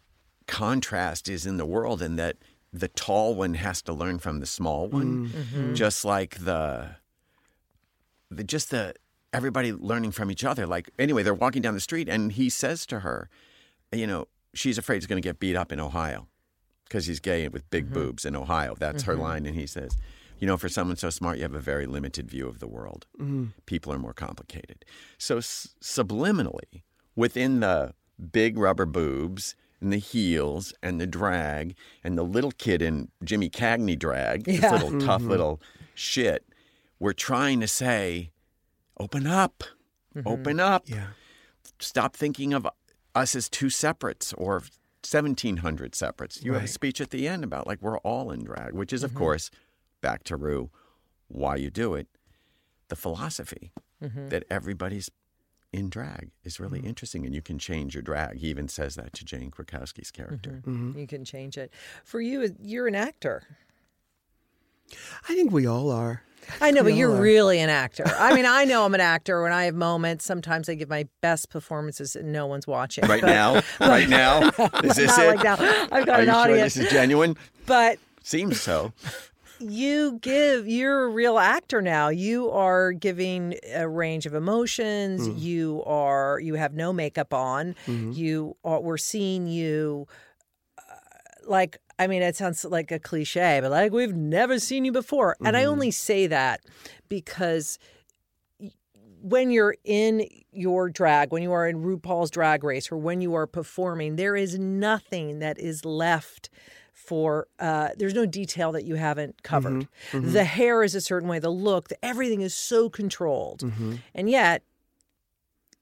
contrast 0.47 1.27
is 1.29 1.45
in 1.45 1.57
the 1.57 1.65
world 1.65 2.01
and 2.01 2.17
that 2.17 2.37
the 2.73 2.87
tall 2.89 3.35
one 3.35 3.55
has 3.55 3.81
to 3.83 3.93
learn 3.93 4.19
from 4.19 4.39
the 4.39 4.45
small 4.45 4.87
one, 4.87 5.27
mm. 5.27 5.29
mm-hmm. 5.29 5.73
just 5.73 6.05
like 6.05 6.43
the, 6.43 6.97
the 8.29 8.43
just 8.43 8.71
the 8.71 8.93
everybody 9.33 9.71
learning 9.71 10.11
from 10.11 10.31
each 10.31 10.43
other. 10.43 10.67
Like 10.67 10.89
anyway, 10.99 11.23
they're 11.23 11.33
walking 11.33 11.61
down 11.61 11.73
the 11.73 11.79
street 11.79 12.09
and 12.09 12.31
he 12.31 12.49
says 12.49 12.85
to 12.87 12.99
her, 12.99 13.29
you 13.91 14.07
know, 14.07 14.27
she's 14.53 14.77
afraid 14.77 14.97
he's 14.97 15.07
going 15.07 15.21
to 15.21 15.27
get 15.27 15.39
beat 15.39 15.55
up 15.55 15.71
in 15.71 15.79
Ohio 15.79 16.27
because 16.85 17.05
he's 17.05 17.19
gay 17.19 17.47
with 17.47 17.69
big 17.69 17.85
mm-hmm. 17.85 17.93
boobs 17.93 18.25
in 18.25 18.35
Ohio. 18.35 18.75
That's 18.77 19.03
her 19.03 19.13
mm-hmm. 19.13 19.21
line, 19.21 19.45
and 19.45 19.55
he 19.55 19.67
says, 19.67 19.97
you 20.39 20.47
know, 20.47 20.57
for 20.57 20.69
someone 20.69 20.97
so 20.97 21.09
smart, 21.09 21.37
you 21.37 21.43
have 21.43 21.55
a 21.55 21.59
very 21.59 21.85
limited 21.85 22.29
view 22.29 22.47
of 22.47 22.59
the 22.59 22.67
world. 22.67 23.07
Mm. 23.19 23.53
People 23.65 23.91
are 23.91 23.97
more 23.99 24.13
complicated. 24.13 24.85
So 25.17 25.37
s- 25.37 25.75
subliminally, 25.81 26.83
within 27.15 27.59
the 27.59 27.93
big 28.31 28.57
rubber 28.57 28.85
boobs 28.85 29.55
and 29.81 29.93
the 29.93 29.97
heels 29.97 30.73
and 30.81 30.99
the 30.99 31.07
drag 31.07 31.75
and 32.03 32.17
the 32.17 32.23
little 32.23 32.51
kid 32.51 32.81
in 32.81 33.09
Jimmy 33.23 33.49
Cagney 33.49 33.97
drag, 33.97 34.45
this 34.45 34.61
Yeah. 34.61 34.71
little 34.71 34.99
tough 34.99 35.21
mm-hmm. 35.21 35.29
little 35.31 35.61
shit, 35.93 36.45
we're 36.99 37.13
trying 37.13 37.59
to 37.59 37.67
say, 37.67 38.31
open 38.99 39.27
up, 39.27 39.63
mm-hmm. 40.15 40.27
open 40.27 40.59
up 40.59 40.83
Yeah. 40.87 41.09
stop 41.79 42.15
thinking 42.15 42.53
of 42.53 42.67
us 43.13 43.35
as 43.35 43.49
two 43.49 43.69
separates 43.69 44.33
or 44.33 44.63
1700 45.03 45.95
separates. 45.95 46.43
You 46.43 46.53
have 46.53 46.63
a 46.63 46.67
speech 46.67 46.99
at 46.99 47.11
the 47.11 47.27
end 47.27 47.43
about 47.43 47.67
like 47.67 47.81
we're 47.81 47.99
all 47.99 48.31
in 48.31 48.43
drag, 48.43 48.73
which 48.73 48.91
is, 48.91 49.03
of 49.03 49.11
mm-hmm. 49.11 49.19
course, 49.19 49.51
back 50.01 50.23
to 50.25 50.35
Ru, 50.35 50.69
why 51.27 51.55
you 51.55 51.69
do 51.69 51.93
it. 51.93 52.07
The 52.89 52.95
philosophy 52.95 53.71
that 54.29 54.43
everybody's 54.49 55.09
in 55.73 55.89
drag 55.89 56.31
is 56.43 56.59
really 56.59 56.79
mm-hmm. 56.79 56.87
interesting 56.87 57.25
and 57.25 57.35
you 57.35 57.41
can 57.41 57.59
change 57.59 57.93
your 57.93 58.01
drag. 58.01 58.37
He 58.37 58.47
even 58.47 58.67
says 58.67 58.95
that 58.95 59.13
to 59.13 59.25
Jane 59.25 59.51
Krakowski's 59.51 60.11
character. 60.11 60.61
Mm-hmm. 60.65 60.89
Mm-hmm. 60.89 60.99
You 60.99 61.07
can 61.07 61.25
change 61.25 61.57
it. 61.57 61.71
For 62.03 62.21
you, 62.21 62.55
you're 62.61 62.87
an 62.87 62.95
actor. 62.95 63.43
I 65.27 65.35
think 65.35 65.51
we 65.51 65.65
all 65.65 65.91
are. 65.91 66.23
I 66.61 66.71
know, 66.71 66.81
We 66.81 66.91
but 66.91 66.97
you're 66.97 67.11
are. 67.13 67.21
really 67.21 67.59
an 67.59 67.69
actor. 67.69 68.05
I 68.07 68.33
mean, 68.33 68.45
I 68.45 68.63
know 68.63 68.85
I'm 68.85 68.93
an 68.93 69.01
actor 69.01 69.43
when 69.43 69.51
I 69.51 69.65
have 69.65 69.75
moments. 69.75 70.23
Sometimes 70.23 70.69
I 70.69 70.75
give 70.75 70.87
my 70.87 71.07
best 71.19 71.49
performances 71.49 72.15
and 72.15 72.31
no 72.31 72.45
one's 72.45 72.65
watching. 72.65 73.05
Right 73.05 73.21
but- 73.21 73.27
now, 73.27 73.61
right 73.81 74.07
now, 74.07 74.47
is 74.83 74.95
this 74.95 75.17
Not 75.17 75.19
it? 75.19 75.27
like 75.35 75.43
now. 75.43 75.87
I've 75.91 76.05
got 76.05 76.19
Are 76.19 76.21
an 76.21 76.27
you 76.27 76.33
sure 76.33 76.41
audience. 76.41 76.73
this 76.75 76.85
is 76.85 76.91
genuine? 76.91 77.35
But 77.65 77.99
Seems 78.23 78.61
so. 78.61 78.93
You 79.59 80.19
give 80.21 80.67
you're 80.67 81.05
a 81.05 81.09
real 81.09 81.37
actor 81.39 81.81
now 81.81 82.09
you 82.09 82.49
are 82.51 82.91
giving 82.91 83.55
a 83.73 83.87
range 83.87 84.25
of 84.25 84.33
emotions 84.33 85.27
Mm. 85.27 85.39
you 85.41 85.83
are 85.85 86.39
you 86.39 86.53
have 86.55 86.73
no 86.73 86.93
makeup 86.93 87.33
on 87.33 87.75
Mm-hmm. 87.85 88.11
you 88.13 88.55
are 88.63 88.79
we're 88.81 88.97
seeing 88.97 89.47
you 89.47 90.07
uh, 90.77 90.81
like 91.47 91.77
i 91.99 92.05
mean 92.07 92.21
it 92.21 92.35
sounds 92.35 92.63
like 92.65 92.91
a 92.91 92.99
cliche 92.99 93.59
but 93.61 93.71
like 93.71 93.91
we've 93.91 94.15
never 94.15 94.59
seen 94.59 94.85
you 94.85 94.91
before 94.91 95.35
and 95.39 95.55
Mm-hmm. 95.55 95.55
i 95.55 95.65
only 95.65 95.91
say 95.91 96.27
that 96.27 96.61
because 97.09 97.79
when 99.21 99.49
you're 99.51 99.75
in 99.83 100.25
your 100.51 100.89
drag, 100.89 101.31
when 101.33 101.41
you 101.41 101.51
are 101.51 101.67
in 101.67 101.83
RuPaul's 101.83 102.29
drag 102.29 102.63
race, 102.63 102.91
or 102.91 102.97
when 102.97 103.19
you 103.19 103.33
are 103.33 103.47
performing, 103.47 104.15
there 104.15 104.35
is 104.35 104.57
nothing 104.59 105.39
that 105.39 105.57
is 105.59 105.83
left 105.83 106.49
for, 107.07 107.47
uh, 107.57 107.89
there's 107.97 108.13
no 108.13 108.25
detail 108.25 108.73
that 108.73 108.83
you 108.83 108.95
haven't 108.95 109.41
covered. 109.41 109.73
Mm-hmm. 110.11 110.17
Mm-hmm. 110.17 110.33
The 110.33 110.43
hair 110.43 110.83
is 110.83 110.93
a 110.93 110.99
certain 110.99 111.29
way, 111.29 111.39
the 111.39 111.49
look, 111.49 111.87
the, 111.87 111.97
everything 112.05 112.41
is 112.41 112.53
so 112.53 112.89
controlled. 112.89 113.61
Mm-hmm. 113.61 113.95
And 114.13 114.29
yet, 114.29 114.61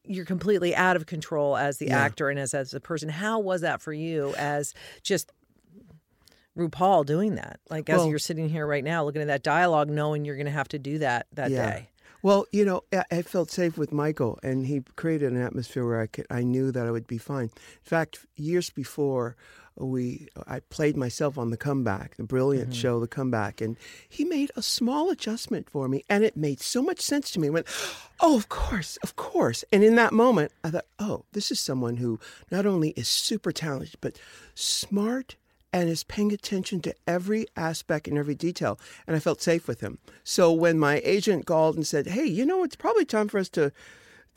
you're 0.04 0.26
completely 0.26 0.76
out 0.76 0.96
of 0.96 1.08
control 1.08 1.58
as 1.58 1.80
the 1.80 1.90
actor 1.90 2.30
and 2.30 2.38
as, 2.38 2.54
as 2.54 2.76
a 2.76 2.80
person. 2.80 3.10
How 3.10 3.40
was 3.40 3.62
that 3.62 3.82
for 3.82 3.92
you 3.92 4.36
as 4.38 4.76
just 5.02 5.32
RuPaul 6.56 7.08
doing 7.08 7.36
that? 7.36 7.60
Like, 7.72 7.90
as 7.90 7.98
Well- 7.98 8.10
you're 8.10 8.20
sitting 8.20 8.48
here 8.48 8.68
right 8.68 8.84
now 8.84 9.04
looking 9.04 9.24
at 9.24 9.28
that 9.28 9.42
dialogue, 9.42 9.90
knowing 9.90 10.24
you're 10.24 10.36
going 10.36 10.46
to 10.46 10.52
have 10.52 10.70
to 10.70 10.80
do 10.80 11.00
that 11.00 11.26
that 11.34 11.50
Yeah. 11.50 11.72
day. 11.72 11.90
Well, 12.22 12.46
you 12.52 12.66
know, 12.66 12.84
I, 12.94 13.04
I 13.12 13.22
felt 13.24 13.52
safe 13.52 13.78
with 13.78 13.92
Michael, 13.92 14.40
and 14.42 14.66
he 14.66 14.82
created 14.96 15.32
an 15.32 15.42
atmosphere 15.42 15.86
where 15.86 16.02
I 16.02 16.08
could, 16.08 16.26
I 16.30 16.42
knew 16.42 16.72
that 16.72 16.86
I 16.86 16.92
would 16.92 17.08
be 17.08 17.18
fine. 17.18 17.46
In 17.46 17.84
fact, 17.84 18.20
years 18.36 18.70
before, 18.70 19.36
we 19.78 20.28
I 20.48 20.62
played 20.62 20.96
myself 20.96 21.38
on 21.38 21.50
the 21.50 21.58
comeback, 21.58 22.16
the 22.16 22.24
brilliant 22.24 22.74
show, 22.74 23.00
the 23.00 23.08
comeback, 23.08 23.62
and 23.62 23.78
he 24.08 24.24
made 24.24 24.52
a 24.56 24.62
small 24.62 25.10
adjustment 25.10 25.70
for 25.70 25.88
me, 25.88 26.04
and 26.10 26.24
it 26.24 26.38
made 26.38 26.62
so 26.62 26.82
much 26.82 27.02
sense 27.02 27.32
to 27.32 27.40
me. 27.40 27.48
I 27.48 27.52
went, 27.52 27.68
oh, 28.22 28.38
of 28.38 28.50
course, 28.50 28.98
of 29.04 29.16
course. 29.16 29.64
And 29.72 29.84
in 29.84 29.96
that 29.96 30.14
moment, 30.14 30.52
I 30.64 30.70
thought, 30.70 30.86
oh, 31.00 31.26
this 31.34 31.52
is 31.52 31.60
someone 31.60 31.98
who 31.98 32.20
not 32.52 32.66
only 32.66 32.92
is 32.92 33.08
super 33.08 33.52
talented, 33.52 33.98
but 34.00 34.20
smart 34.54 35.36
and 35.74 35.90
is 35.90 36.06
paying 36.06 36.32
attention 36.32 36.80
to 36.82 36.96
every 37.06 37.46
aspect 37.58 38.08
and 38.08 38.18
every 38.18 38.36
detail. 38.36 38.80
And 39.06 39.16
I 39.16 39.20
felt 39.20 39.42
safe 39.42 39.68
with 39.68 39.82
him. 39.82 39.98
So 40.24 40.54
when 40.54 40.80
my 40.80 41.02
agent 41.04 41.46
called 41.46 41.76
and 41.76 41.86
said, 41.86 42.08
"Hey, 42.08 42.26
you 42.26 42.46
know, 42.46 42.64
it's 42.64 42.78
probably 42.78 43.06
time 43.06 43.28
for 43.28 43.40
us 43.40 43.50
to." 43.50 43.72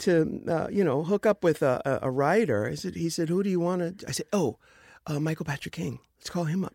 To 0.02 0.44
uh, 0.46 0.68
you 0.70 0.84
know, 0.84 1.02
hook 1.02 1.26
up 1.26 1.42
with 1.42 1.60
a, 1.60 1.82
a, 1.84 2.06
a 2.06 2.10
writer. 2.12 2.68
I 2.68 2.76
said, 2.76 2.94
he 2.94 3.10
said, 3.10 3.28
"Who 3.28 3.42
do 3.42 3.50
you 3.50 3.58
want 3.58 3.98
to?" 3.98 4.06
I 4.06 4.12
said, 4.12 4.26
"Oh, 4.32 4.56
uh, 5.08 5.18
Michael 5.18 5.44
Patrick 5.46 5.74
King. 5.74 5.98
Let's 6.18 6.30
call 6.30 6.44
him 6.44 6.64
up." 6.64 6.74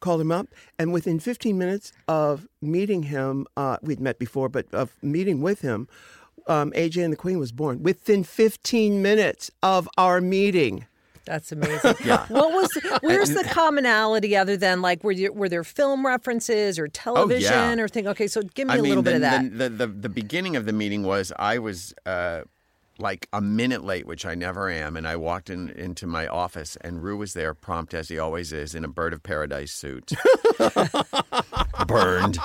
Called 0.00 0.20
him 0.20 0.32
up, 0.32 0.48
and 0.80 0.92
within 0.92 1.20
15 1.20 1.56
minutes 1.56 1.92
of 2.08 2.48
meeting 2.60 3.04
him, 3.04 3.46
uh, 3.56 3.76
we'd 3.82 4.00
met 4.00 4.18
before, 4.18 4.48
but 4.48 4.66
of 4.74 4.96
meeting 5.00 5.40
with 5.40 5.60
him, 5.60 5.86
um, 6.48 6.72
AJ 6.72 7.04
and 7.04 7.12
the 7.12 7.16
Queen 7.16 7.38
was 7.38 7.52
born. 7.52 7.84
Within 7.84 8.24
15 8.24 9.00
minutes 9.00 9.48
of 9.62 9.88
our 9.96 10.20
meeting, 10.20 10.86
That's 11.24 11.52
amazing. 11.52 11.94
yeah. 12.04 12.26
What 12.26 12.50
was 12.52 12.68
where's 13.00 13.30
the 13.30 13.44
commonality 13.44 14.36
other 14.36 14.56
than 14.56 14.82
like 14.82 15.04
were 15.04 15.12
you, 15.12 15.32
were 15.32 15.48
there 15.48 15.62
film 15.62 16.04
references 16.04 16.80
or 16.80 16.88
television 16.88 17.78
or 17.78 17.86
thing? 17.86 18.08
Okay, 18.08 18.26
so 18.26 18.42
give 18.42 18.66
me 18.66 18.74
Oh, 18.74 18.76
I 18.78 18.80
a 18.80 18.82
mean, 18.82 18.88
little 18.90 19.04
the, 19.04 19.10
bit 19.10 19.14
of 19.14 19.20
that. 19.20 19.42
The, 19.56 19.68
the, 19.68 19.68
the, 19.68 19.86
the 19.86 20.08
beginning 20.08 20.56
of 20.56 20.66
the 20.66 20.72
meeting 20.72 21.04
was 21.04 21.32
I 21.38 21.58
was 21.58 21.94
uh, 22.06 22.40
like 22.98 23.28
a 23.32 23.40
minute 23.40 23.84
late, 23.84 24.06
which 24.06 24.24
I 24.26 24.34
never 24.34 24.68
am, 24.70 24.96
and 24.96 25.08
I 25.08 25.16
walked 25.16 25.50
in 25.50 25.70
into 25.70 26.06
my 26.06 26.26
office, 26.26 26.76
and 26.82 27.02
Ru 27.02 27.16
was 27.16 27.32
there, 27.34 27.54
prompt 27.54 27.94
as 27.94 28.08
he 28.08 28.18
always 28.18 28.52
is, 28.52 28.74
in 28.74 28.84
a 28.84 28.88
bird 28.88 29.12
of 29.12 29.22
paradise 29.22 29.72
suit, 29.72 30.12
burned, 31.86 32.38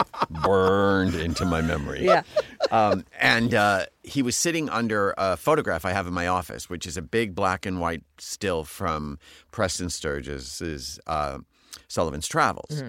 burned 0.44 1.16
into 1.16 1.46
my 1.46 1.62
memory. 1.62 2.04
yeah. 2.06 2.24
Um, 2.72 3.06
and 3.20 3.54
uh, 3.54 3.86
he 4.04 4.22
was 4.22 4.36
sitting 4.36 4.70
under 4.70 5.14
a 5.18 5.38
photograph 5.38 5.86
I 5.86 5.92
have 5.92 6.08
in 6.08 6.14
my 6.14 6.28
office, 6.28 6.70
which 6.70 6.86
is 6.86 6.98
a 6.98 7.02
big 7.02 7.36
black 7.36 7.66
and 7.66 7.80
white 7.80 8.04
still 8.18 8.64
from 8.64 9.20
Preston 9.52 9.90
Sturges's 9.90 11.00
uh, 11.08 11.40
Sullivan's 11.88 12.28
Travels. 12.28 12.84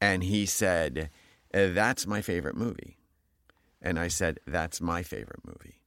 And 0.00 0.22
he 0.22 0.46
said, 0.46 1.10
"Uh, 1.54 1.68
That's 1.68 2.06
my 2.06 2.20
favorite 2.20 2.56
movie. 2.56 2.98
And 3.82 3.98
I 3.98 4.08
said, 4.08 4.40
That's 4.46 4.80
my 4.80 5.02
favorite 5.02 5.40
movie. 5.44 5.80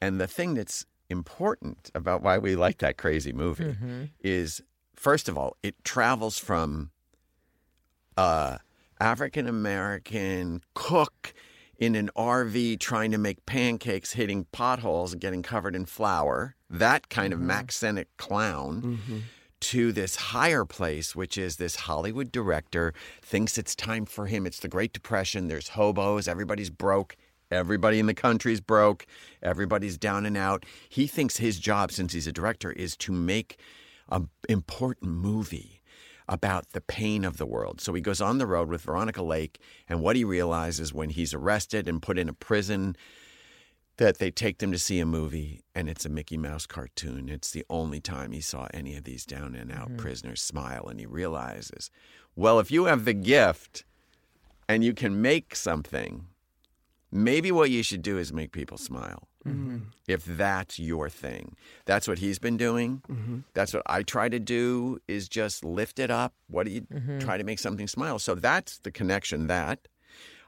And 0.00 0.20
the 0.20 0.26
thing 0.26 0.54
that's 0.54 0.86
important 1.08 1.90
about 1.94 2.22
why 2.22 2.38
we 2.38 2.56
like 2.56 2.78
that 2.78 2.96
crazy 2.96 3.32
movie 3.32 3.64
mm-hmm. 3.64 4.04
is, 4.20 4.62
first 4.94 5.28
of 5.28 5.38
all, 5.38 5.56
it 5.62 5.74
travels 5.84 6.38
from 6.38 6.90
uh, 8.16 8.58
African 9.00 9.46
American 9.46 10.62
cook 10.74 11.34
in 11.78 11.94
an 11.94 12.10
RV 12.16 12.78
trying 12.78 13.10
to 13.10 13.18
make 13.18 13.44
pancakes, 13.46 14.12
hitting 14.12 14.46
potholes 14.52 15.12
and 15.12 15.20
getting 15.20 15.42
covered 15.42 15.74
in 15.74 15.84
flour, 15.84 16.54
that 16.70 17.08
kind 17.08 17.32
of 17.32 17.38
mm-hmm. 17.38 17.48
Mack 17.48 17.72
Sennett 17.72 18.08
clown, 18.16 18.82
mm-hmm. 18.82 19.18
to 19.60 19.92
this 19.92 20.16
higher 20.16 20.64
place, 20.64 21.16
which 21.16 21.36
is 21.36 21.56
this 21.56 21.76
Hollywood 21.76 22.30
director 22.30 22.94
thinks 23.22 23.58
it's 23.58 23.74
time 23.74 24.06
for 24.06 24.26
him. 24.26 24.46
It's 24.46 24.60
the 24.60 24.68
Great 24.68 24.92
Depression. 24.92 25.48
There's 25.48 25.70
hobos. 25.70 26.28
Everybody's 26.28 26.70
broke. 26.70 27.16
Everybody 27.54 27.98
in 27.98 28.06
the 28.06 28.14
country's 28.14 28.60
broke. 28.60 29.06
Everybody's 29.42 29.96
down 29.96 30.26
and 30.26 30.36
out. 30.36 30.64
He 30.88 31.06
thinks 31.06 31.36
his 31.36 31.58
job, 31.58 31.92
since 31.92 32.12
he's 32.12 32.26
a 32.26 32.32
director, 32.32 32.72
is 32.72 32.96
to 32.98 33.12
make 33.12 33.58
an 34.10 34.28
important 34.48 35.12
movie 35.12 35.80
about 36.28 36.70
the 36.70 36.80
pain 36.80 37.24
of 37.24 37.36
the 37.36 37.46
world. 37.46 37.80
So 37.80 37.92
he 37.94 38.00
goes 38.00 38.20
on 38.20 38.38
the 38.38 38.46
road 38.46 38.68
with 38.68 38.82
Veronica 38.82 39.22
Lake, 39.22 39.60
and 39.88 40.00
what 40.00 40.16
he 40.16 40.24
realizes 40.24 40.92
when 40.92 41.10
he's 41.10 41.34
arrested 41.34 41.86
and 41.86 42.02
put 42.02 42.18
in 42.18 42.28
a 42.28 42.34
prison 42.34 42.96
that 43.96 44.18
they 44.18 44.30
take 44.30 44.58
them 44.58 44.72
to 44.72 44.78
see 44.78 44.98
a 44.98 45.06
movie 45.06 45.62
and 45.74 45.88
it's 45.88 46.04
a 46.04 46.08
Mickey 46.08 46.36
Mouse 46.36 46.66
cartoon. 46.66 47.28
It's 47.28 47.52
the 47.52 47.64
only 47.70 48.00
time 48.00 48.32
he 48.32 48.40
saw 48.40 48.66
any 48.74 48.96
of 48.96 49.04
these 49.04 49.24
down 49.24 49.54
and 49.54 49.70
out 49.70 49.88
mm-hmm. 49.88 49.98
prisoners 49.98 50.42
smile 50.42 50.86
and 50.88 50.98
he 50.98 51.06
realizes, 51.06 51.90
well, 52.34 52.58
if 52.58 52.72
you 52.72 52.86
have 52.86 53.04
the 53.04 53.14
gift 53.14 53.84
and 54.68 54.82
you 54.82 54.94
can 54.94 55.22
make 55.22 55.54
something, 55.54 56.26
maybe 57.14 57.52
what 57.52 57.70
you 57.70 57.82
should 57.82 58.02
do 58.02 58.18
is 58.18 58.32
make 58.32 58.52
people 58.52 58.76
smile. 58.76 59.28
Mm-hmm. 59.46 59.78
If 60.08 60.24
that's 60.24 60.78
your 60.78 61.08
thing, 61.08 61.56
that's 61.84 62.08
what 62.08 62.18
he's 62.18 62.38
been 62.38 62.56
doing. 62.56 63.02
Mm-hmm. 63.08 63.38
That's 63.54 63.72
what 63.72 63.82
I 63.86 64.02
try 64.02 64.28
to 64.28 64.38
do 64.38 64.98
is 65.06 65.28
just 65.28 65.64
lift 65.64 65.98
it 65.98 66.10
up. 66.10 66.34
What 66.48 66.66
do 66.66 66.72
you 66.72 66.80
mm-hmm. 66.82 67.18
try 67.20 67.36
to 67.38 67.44
make 67.44 67.58
something 67.58 67.86
smile? 67.86 68.18
So 68.18 68.34
that's 68.34 68.78
the 68.78 68.90
connection. 68.90 69.46
That 69.46 69.86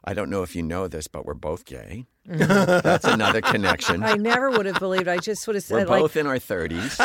I 0.05 0.15
don't 0.15 0.31
know 0.31 0.43
if 0.43 0.57
you 0.57 0.63
know 0.63 0.89
this, 0.89 1.09
but 1.09 1.25
we're 1.27 1.35
both 1.35 1.65
gay. 1.65 2.07
that's 2.25 3.05
another 3.05 3.41
connection. 3.41 4.03
I 4.03 4.15
never 4.15 4.51
would 4.51 4.67
have 4.67 4.79
believed. 4.79 5.09
I 5.09 5.19
just 5.19 5.47
would 5.47 5.57
have 5.57 5.65
said 5.65 5.75
We're 5.75 5.87
like, 5.87 6.01
both 6.01 6.17
in 6.17 6.27
our 6.27 6.39
30s, 6.39 6.99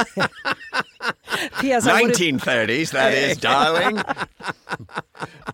P.S. 1.59 1.85
I 1.87 2.01
would 2.01 2.11
have 2.11 2.17
1930s, 2.17 2.91
that 2.91 3.13
is, 3.13 3.37
darling. 3.37 4.01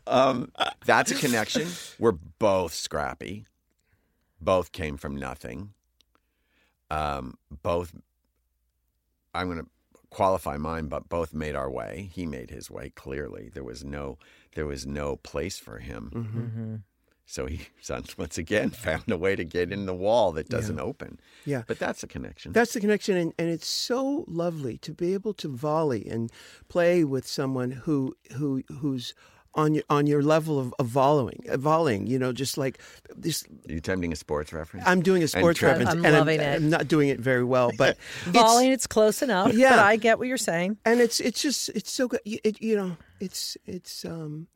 Um, 0.05 0.51
that's 0.85 1.11
a 1.11 1.15
connection. 1.15 1.67
We're 1.99 2.13
both 2.13 2.73
scrappy. 2.73 3.45
Both 4.39 4.71
came 4.71 4.97
from 4.97 5.15
nothing. 5.15 5.73
Um, 6.89 7.37
both, 7.63 7.93
I'm 9.33 9.47
going 9.47 9.59
to 9.59 9.69
qualify 10.09 10.57
mine, 10.57 10.87
but 10.87 11.09
both 11.09 11.33
made 11.33 11.55
our 11.55 11.69
way. 11.69 12.09
He 12.13 12.25
made 12.25 12.49
his 12.49 12.71
way 12.71 12.89
clearly. 12.89 13.49
There 13.53 13.63
was 13.63 13.83
no, 13.83 14.17
there 14.55 14.65
was 14.65 14.85
no 14.85 15.17
place 15.17 15.57
for 15.57 15.79
him. 15.79 16.11
Mm-hmm. 16.13 16.75
So 17.27 17.45
he 17.45 17.67
once 18.17 18.37
again 18.37 18.69
found 18.71 19.03
a 19.11 19.17
way 19.17 19.35
to 19.35 19.43
get 19.43 19.71
in 19.71 19.85
the 19.85 19.93
wall 19.93 20.31
that 20.31 20.49
doesn't 20.49 20.79
open. 20.79 21.19
Yeah. 21.45 21.63
But 21.67 21.77
that's 21.77 22.01
a 22.01 22.07
connection. 22.07 22.53
That's 22.53 22.73
the 22.73 22.79
connection, 22.79 23.17
and, 23.17 23.33
and 23.37 23.49
it's 23.49 23.67
so 23.67 24.25
lovely 24.27 24.77
to 24.79 24.93
be 24.93 25.13
able 25.13 25.33
to 25.35 25.49
volley 25.49 26.07
and 26.09 26.31
play 26.69 27.03
with 27.03 27.27
someone 27.27 27.71
who 27.71 28.15
who 28.33 28.63
who's 28.79 29.13
on 29.55 29.73
your 29.73 29.83
on 29.89 30.05
your 30.07 30.21
level 30.21 30.59
of, 30.59 30.73
of 30.79 30.87
volleying, 30.87 31.43
uh, 31.49 31.57
volleying. 31.57 32.07
You 32.07 32.19
know, 32.19 32.31
just 32.31 32.57
like 32.57 32.79
this. 33.15 33.43
Are 33.67 33.71
you 33.71 33.77
attempting 33.77 34.11
a 34.11 34.15
sports 34.15 34.53
reference? 34.53 34.85
I'm 34.87 35.01
doing 35.01 35.23
a 35.23 35.27
sports 35.27 35.59
Trevor- 35.59 35.79
reference, 35.79 35.99
I'm 35.99 36.05
and 36.05 36.15
loving 36.15 36.39
I'm, 36.39 36.45
it. 36.45 36.55
I'm 36.57 36.69
not 36.69 36.87
doing 36.87 37.09
it 37.09 37.19
very 37.19 37.43
well, 37.43 37.71
but 37.77 37.97
volleying. 38.25 38.71
It's 38.71 38.87
close 38.87 39.21
enough. 39.21 39.53
Yeah. 39.53 39.71
but 39.71 39.79
I 39.79 39.95
get 39.95 40.19
what 40.19 40.27
you're 40.27 40.37
saying. 40.37 40.77
and 40.85 40.99
it's 41.01 41.19
it's 41.19 41.41
just 41.41 41.69
it's 41.69 41.91
so 41.91 42.07
good. 42.07 42.19
You- 42.25 42.39
It, 42.43 42.61
you 42.61 42.75
know, 42.75 42.97
it's 43.19 43.57
it's 43.65 44.05
um, 44.05 44.47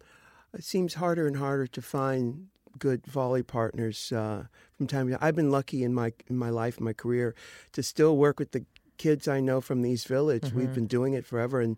it 0.53 0.63
seems 0.63 0.93
harder 0.95 1.25
and 1.27 1.37
harder 1.37 1.67
to 1.67 1.81
find 1.81 2.47
good 2.79 3.05
volley 3.05 3.43
partners 3.43 4.11
uh, 4.11 4.43
from 4.77 4.87
time 4.87 5.07
to 5.07 5.13
time. 5.13 5.19
I've 5.21 5.35
been 5.35 5.51
lucky 5.51 5.83
in 5.83 5.93
my 5.93 6.13
in 6.29 6.37
my 6.37 6.49
life, 6.49 6.79
my 6.79 6.93
career, 6.93 7.35
to 7.73 7.81
still 7.83 8.17
work 8.17 8.39
with 8.39 8.51
the 8.51 8.65
kids 8.97 9.27
I 9.27 9.39
know 9.39 9.61
from 9.61 9.81
the 9.81 9.89
East 9.89 10.07
Village. 10.07 10.53
We've 10.53 10.73
been 10.73 10.87
doing 10.87 11.13
it 11.13 11.25
forever, 11.25 11.59
and 11.59 11.77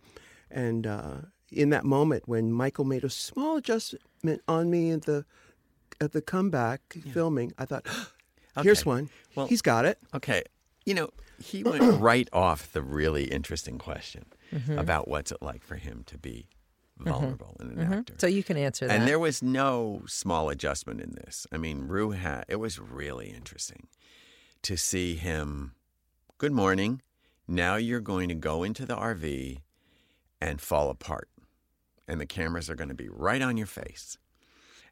and 0.51 0.85
uh, 0.85 1.15
in 1.55 1.69
that 1.69 1.85
moment 1.85 2.23
when 2.27 2.51
Michael 2.51 2.85
made 2.85 3.03
a 3.03 3.09
small 3.09 3.57
adjustment 3.57 4.41
on 4.47 4.69
me 4.69 4.91
at 4.91 5.03
the 5.03 5.25
at 6.01 6.11
the 6.11 6.21
comeback 6.21 6.81
filming, 7.13 7.53
I 7.57 7.65
thought, 7.65 7.85
here's 8.61 8.81
Okay. 8.81 8.89
one. 8.89 9.09
Well- 9.35 9.47
He's 9.47 9.61
got 9.61 9.85
it. 9.85 9.99
Okay. 10.13 10.43
You 10.85 10.93
know, 10.95 11.09
he 11.39 11.63
went 11.71 12.01
right 12.01 12.27
off 12.33 12.71
the 12.73 12.81
really 12.81 13.25
interesting 13.25 13.77
question 13.77 14.25
Mm-hmm. 14.53 14.77
about 14.77 15.07
what's 15.07 15.31
it 15.31 15.41
like 15.41 15.63
for 15.63 15.77
him 15.77 16.03
to 16.05 16.15
be 16.15 16.45
vulnerable 16.99 17.57
in 17.59 17.71
an 17.71 17.91
actor. 17.91 18.13
So 18.19 18.27
you 18.27 18.43
can 18.43 18.55
answer 18.55 18.85
that. 18.85 18.93
And 18.99 19.07
there 19.07 19.17
was 19.17 19.41
no 19.41 20.03
small 20.05 20.49
adjustment 20.51 21.01
in 21.01 21.13
this. 21.15 21.47
I 21.51 21.57
mean, 21.57 21.87
Ru 21.87 22.11
had, 22.11 22.45
it 22.47 22.57
was 22.57 22.77
really 22.79 23.29
interesting 23.31 23.87
to 24.61 24.77
see 24.77 25.15
him. 25.15 25.73
Good 26.37 26.51
morning. 26.51 27.01
Now 27.47 27.77
you're 27.77 27.99
going 27.99 28.29
to 28.29 28.35
go 28.35 28.61
into 28.61 28.85
the 28.85 28.95
RV 28.95 29.57
and 30.39 30.61
fall 30.61 30.91
apart. 30.91 31.29
And 32.07 32.19
the 32.19 32.25
cameras 32.25 32.69
are 32.69 32.75
going 32.75 32.89
to 32.89 32.95
be 32.95 33.09
right 33.09 33.41
on 33.41 33.57
your 33.57 33.67
face. 33.67 34.17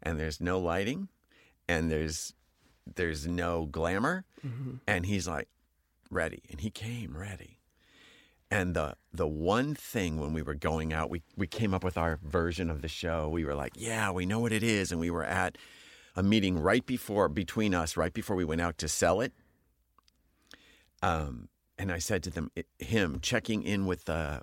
And 0.01 0.19
there's 0.19 0.39
no 0.41 0.59
lighting 0.59 1.09
and 1.67 1.91
there's 1.91 2.33
there's 2.95 3.27
no 3.27 3.65
glamour. 3.65 4.25
And 4.87 5.05
he's 5.05 5.27
like, 5.27 5.47
ready. 6.09 6.41
And 6.49 6.59
he 6.61 6.69
came 6.69 7.15
ready. 7.17 7.59
And 8.49 8.75
the 8.75 8.95
the 9.13 9.27
one 9.27 9.75
thing 9.75 10.19
when 10.19 10.33
we 10.33 10.41
were 10.41 10.55
going 10.55 10.91
out, 10.91 11.09
we, 11.09 11.21
we 11.37 11.47
came 11.47 11.73
up 11.73 11.83
with 11.83 11.97
our 11.97 12.19
version 12.23 12.69
of 12.69 12.81
the 12.81 12.87
show. 12.87 13.29
We 13.29 13.45
were 13.45 13.55
like, 13.55 13.73
yeah, 13.75 14.11
we 14.11 14.25
know 14.25 14.39
what 14.39 14.51
it 14.51 14.63
is. 14.63 14.91
And 14.91 14.99
we 14.99 15.09
were 15.09 15.23
at 15.23 15.57
a 16.15 16.23
meeting 16.23 16.59
right 16.59 16.85
before 16.85 17.29
between 17.29 17.73
us, 17.73 17.95
right 17.95 18.13
before 18.13 18.35
we 18.35 18.43
went 18.43 18.61
out 18.61 18.77
to 18.79 18.87
sell 18.89 19.21
it. 19.21 19.31
Um, 21.01 21.47
and 21.77 21.91
I 21.91 21.99
said 21.99 22.23
to 22.23 22.29
them, 22.29 22.51
it, 22.55 22.67
him 22.77 23.19
checking 23.21 23.63
in 23.63 23.85
with 23.85 24.05
the 24.05 24.41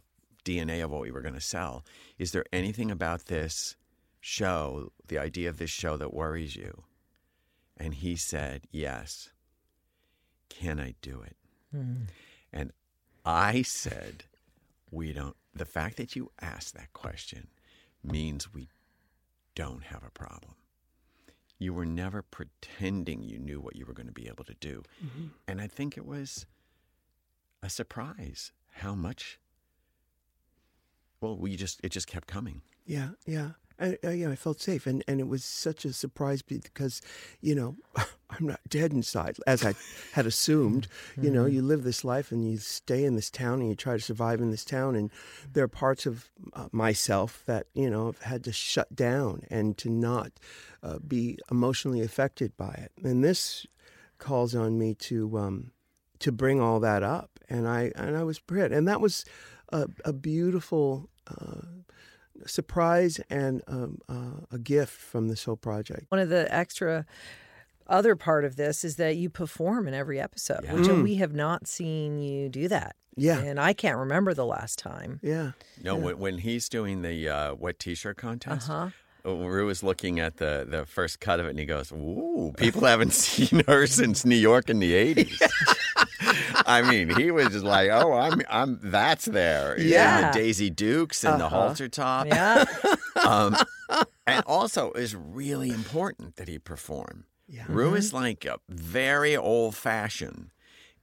DNA 0.48 0.82
of 0.82 0.90
what 0.90 1.02
we 1.02 1.10
were 1.10 1.20
going 1.20 1.34
to 1.34 1.40
sell. 1.40 1.84
Is 2.18 2.32
there 2.32 2.44
anything 2.52 2.90
about 2.90 3.26
this 3.26 3.76
show, 4.20 4.92
the 5.06 5.18
idea 5.18 5.48
of 5.48 5.58
this 5.58 5.70
show, 5.70 5.96
that 5.96 6.14
worries 6.14 6.56
you? 6.56 6.84
And 7.76 7.94
he 7.94 8.16
said, 8.16 8.62
yes. 8.70 9.30
Can 10.48 10.80
I 10.80 10.94
do 11.02 11.22
it? 11.22 11.36
Hmm. 11.70 12.04
And 12.52 12.72
I 13.24 13.62
said, 13.62 14.24
we 14.90 15.12
don't. 15.12 15.36
The 15.54 15.66
fact 15.66 15.96
that 15.98 16.16
you 16.16 16.30
asked 16.40 16.74
that 16.74 16.92
question 16.92 17.48
means 18.02 18.54
we 18.54 18.68
don't 19.54 19.84
have 19.84 20.02
a 20.02 20.10
problem. 20.10 20.54
You 21.58 21.74
were 21.74 21.84
never 21.84 22.22
pretending 22.22 23.22
you 23.22 23.38
knew 23.38 23.60
what 23.60 23.76
you 23.76 23.84
were 23.84 23.92
going 23.92 24.06
to 24.06 24.12
be 24.12 24.28
able 24.28 24.44
to 24.44 24.54
do. 24.54 24.82
Mm-hmm. 25.04 25.26
And 25.46 25.60
I 25.60 25.66
think 25.66 25.96
it 25.96 26.06
was 26.06 26.46
a 27.62 27.68
surprise 27.68 28.52
how 28.72 28.94
much. 28.94 29.38
Well, 31.20 31.36
we 31.36 31.56
just 31.56 31.80
it 31.82 31.90
just 31.90 32.06
kept 32.06 32.28
coming. 32.28 32.62
Yeah, 32.86 33.10
yeah. 33.26 33.50
I, 33.80 33.96
I, 34.02 34.10
yeah, 34.10 34.30
I 34.30 34.36
felt 34.36 34.60
safe, 34.60 34.86
and, 34.86 35.04
and 35.06 35.20
it 35.20 35.28
was 35.28 35.44
such 35.44 35.84
a 35.84 35.92
surprise 35.92 36.42
because, 36.42 37.00
you 37.40 37.54
know, 37.54 37.76
I'm 38.30 38.46
not 38.46 38.60
dead 38.68 38.92
inside 38.92 39.36
as 39.46 39.64
I 39.64 39.74
had 40.12 40.26
assumed. 40.26 40.88
You 41.20 41.30
know, 41.30 41.46
you 41.46 41.62
live 41.62 41.82
this 41.82 42.04
life 42.04 42.30
and 42.30 42.48
you 42.48 42.58
stay 42.58 43.04
in 43.04 43.16
this 43.16 43.28
town 43.28 43.60
and 43.60 43.68
you 43.68 43.74
try 43.74 43.96
to 43.96 44.02
survive 44.02 44.40
in 44.40 44.50
this 44.50 44.64
town, 44.64 44.94
and 44.94 45.10
there 45.52 45.64
are 45.64 45.68
parts 45.68 46.06
of 46.06 46.30
uh, 46.52 46.68
myself 46.70 47.42
that 47.46 47.66
you 47.74 47.90
know 47.90 48.06
have 48.06 48.22
had 48.22 48.44
to 48.44 48.52
shut 48.52 48.94
down 48.94 49.42
and 49.50 49.76
to 49.78 49.90
not 49.90 50.32
uh, 50.82 50.98
be 51.00 51.38
emotionally 51.50 52.00
affected 52.00 52.56
by 52.56 52.70
it. 52.70 52.92
And 53.04 53.24
this 53.24 53.66
calls 54.18 54.54
on 54.54 54.78
me 54.78 54.94
to 54.94 55.38
um, 55.38 55.72
to 56.20 56.30
bring 56.30 56.60
all 56.60 56.78
that 56.80 57.02
up, 57.02 57.30
and 57.48 57.66
I 57.66 57.90
and 57.96 58.16
I 58.16 58.22
was 58.22 58.38
prepared, 58.38 58.72
and 58.72 58.86
that 58.86 59.00
was 59.00 59.24
a, 59.72 59.88
a 60.04 60.12
beautiful. 60.12 61.08
Uh, 61.30 61.60
surprise 62.46 63.20
and 63.30 63.62
um, 63.66 63.98
uh, 64.08 64.44
a 64.52 64.58
gift 64.58 64.92
from 64.92 65.26
this 65.28 65.42
whole 65.44 65.56
project. 65.56 66.06
One 66.08 66.20
of 66.20 66.28
the 66.28 66.46
extra 66.54 67.04
other 67.88 68.14
part 68.14 68.44
of 68.44 68.54
this 68.54 68.84
is 68.84 68.94
that 68.96 69.16
you 69.16 69.28
perform 69.28 69.88
in 69.88 69.94
every 69.94 70.20
episode, 70.20 70.60
Yeah. 70.62 70.74
which 70.74 70.88
we 70.88 71.16
have 71.16 71.34
not 71.34 71.66
seen 71.66 72.18
you 72.20 72.48
do 72.48 72.68
that. 72.68 72.94
Yeah. 73.16 73.40
And 73.40 73.58
I 73.58 73.72
can't 73.72 73.98
remember 73.98 74.34
the 74.34 74.46
last 74.46 74.78
time. 74.78 75.18
Yeah, 75.20 75.52
No, 75.82 75.96
when, 75.96 76.18
when 76.18 76.38
he's 76.38 76.68
doing 76.68 77.02
the 77.02 77.28
uh, 77.28 77.54
wet 77.56 77.80
T-shirt 77.80 78.16
contest, 78.16 78.70
Uh-huh. 78.70 78.90
Ru 79.36 79.68
is 79.68 79.82
looking 79.82 80.20
at 80.20 80.36
the 80.36 80.66
the 80.68 80.86
first 80.86 81.20
cut 81.20 81.40
of 81.40 81.46
it, 81.46 81.50
and 81.50 81.58
he 81.58 81.66
goes, 81.66 81.92
"Ooh, 81.92 82.52
people 82.56 82.84
haven't 82.84 83.12
seen 83.14 83.62
her 83.66 83.86
since 83.86 84.24
New 84.24 84.36
York 84.36 84.68
in 84.70 84.78
the 84.78 84.92
'80s." 84.92 85.40
I 86.66 86.82
mean, 86.82 87.08
he 87.16 87.30
was 87.30 87.48
just 87.48 87.64
like, 87.64 87.90
"Oh, 87.90 88.12
I'm, 88.12 88.42
I'm, 88.48 88.78
that's 88.82 89.24
there." 89.24 89.78
Yeah. 89.80 90.30
the 90.30 90.38
Daisy 90.38 90.70
Dukes 90.70 91.24
and 91.24 91.40
the 91.40 91.48
halter 91.48 91.88
top. 91.88 92.26
Yeah. 92.26 92.64
Um, 93.26 93.56
and 94.28 94.44
also, 94.46 94.92
is 94.92 95.16
really 95.16 95.70
important 95.70 96.36
that 96.36 96.46
he 96.46 96.58
perform. 96.58 97.24
Yeah. 97.48 97.64
Ru 97.68 97.94
is 97.94 98.12
like 98.12 98.44
a 98.44 98.58
very 98.68 99.36
old 99.36 99.74
fashioned 99.74 100.50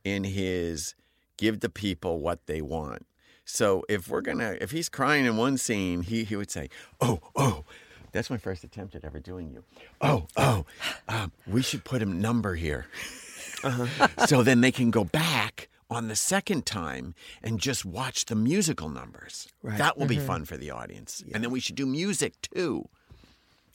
in 0.06 0.24
his 0.24 0.96
give 1.38 1.60
the 1.60 1.70
people 1.70 2.20
what 2.20 2.46
they 2.46 2.62
want. 2.62 3.06
So 3.44 3.84
if 3.90 4.08
we're 4.08 4.22
gonna, 4.22 4.56
if 4.62 4.72
he's 4.72 4.88
crying 4.88 5.26
in 5.26 5.36
one 5.36 5.58
scene, 5.58 6.04
he 6.04 6.24
he 6.24 6.36
would 6.38 6.50
say, 6.50 6.70
"Oh, 7.02 7.20
oh." 7.36 7.66
That's 8.16 8.30
my 8.30 8.38
first 8.38 8.64
attempt 8.64 8.96
at 8.96 9.04
ever 9.04 9.20
doing 9.20 9.52
you. 9.52 9.64
Oh, 10.00 10.28
oh, 10.38 10.66
um, 11.10 11.34
we 11.46 11.62
should 11.62 11.84
put 11.84 12.02
a 12.02 12.06
number 12.06 12.56
here. 12.56 12.86
so 14.26 14.42
then 14.42 14.62
they 14.62 14.72
can 14.72 14.90
go 14.90 15.04
back 15.04 15.68
on 15.90 16.08
the 16.08 16.16
second 16.16 16.66
time 16.66 17.14
and 17.44 17.60
just 17.60 17.84
watch 17.84 18.26
the 18.26 18.36
musical 18.36 18.88
numbers. 18.88 19.50
Right. 19.62 19.78
That 19.78 19.98
will 19.98 20.08
be 20.08 20.18
fun 20.18 20.46
for 20.46 20.56
the 20.56 20.72
audience. 20.72 21.24
And 21.34 21.44
then 21.44 21.52
we 21.52 21.60
should 21.60 21.76
do 21.76 21.86
music 21.86 22.40
too. 22.42 22.88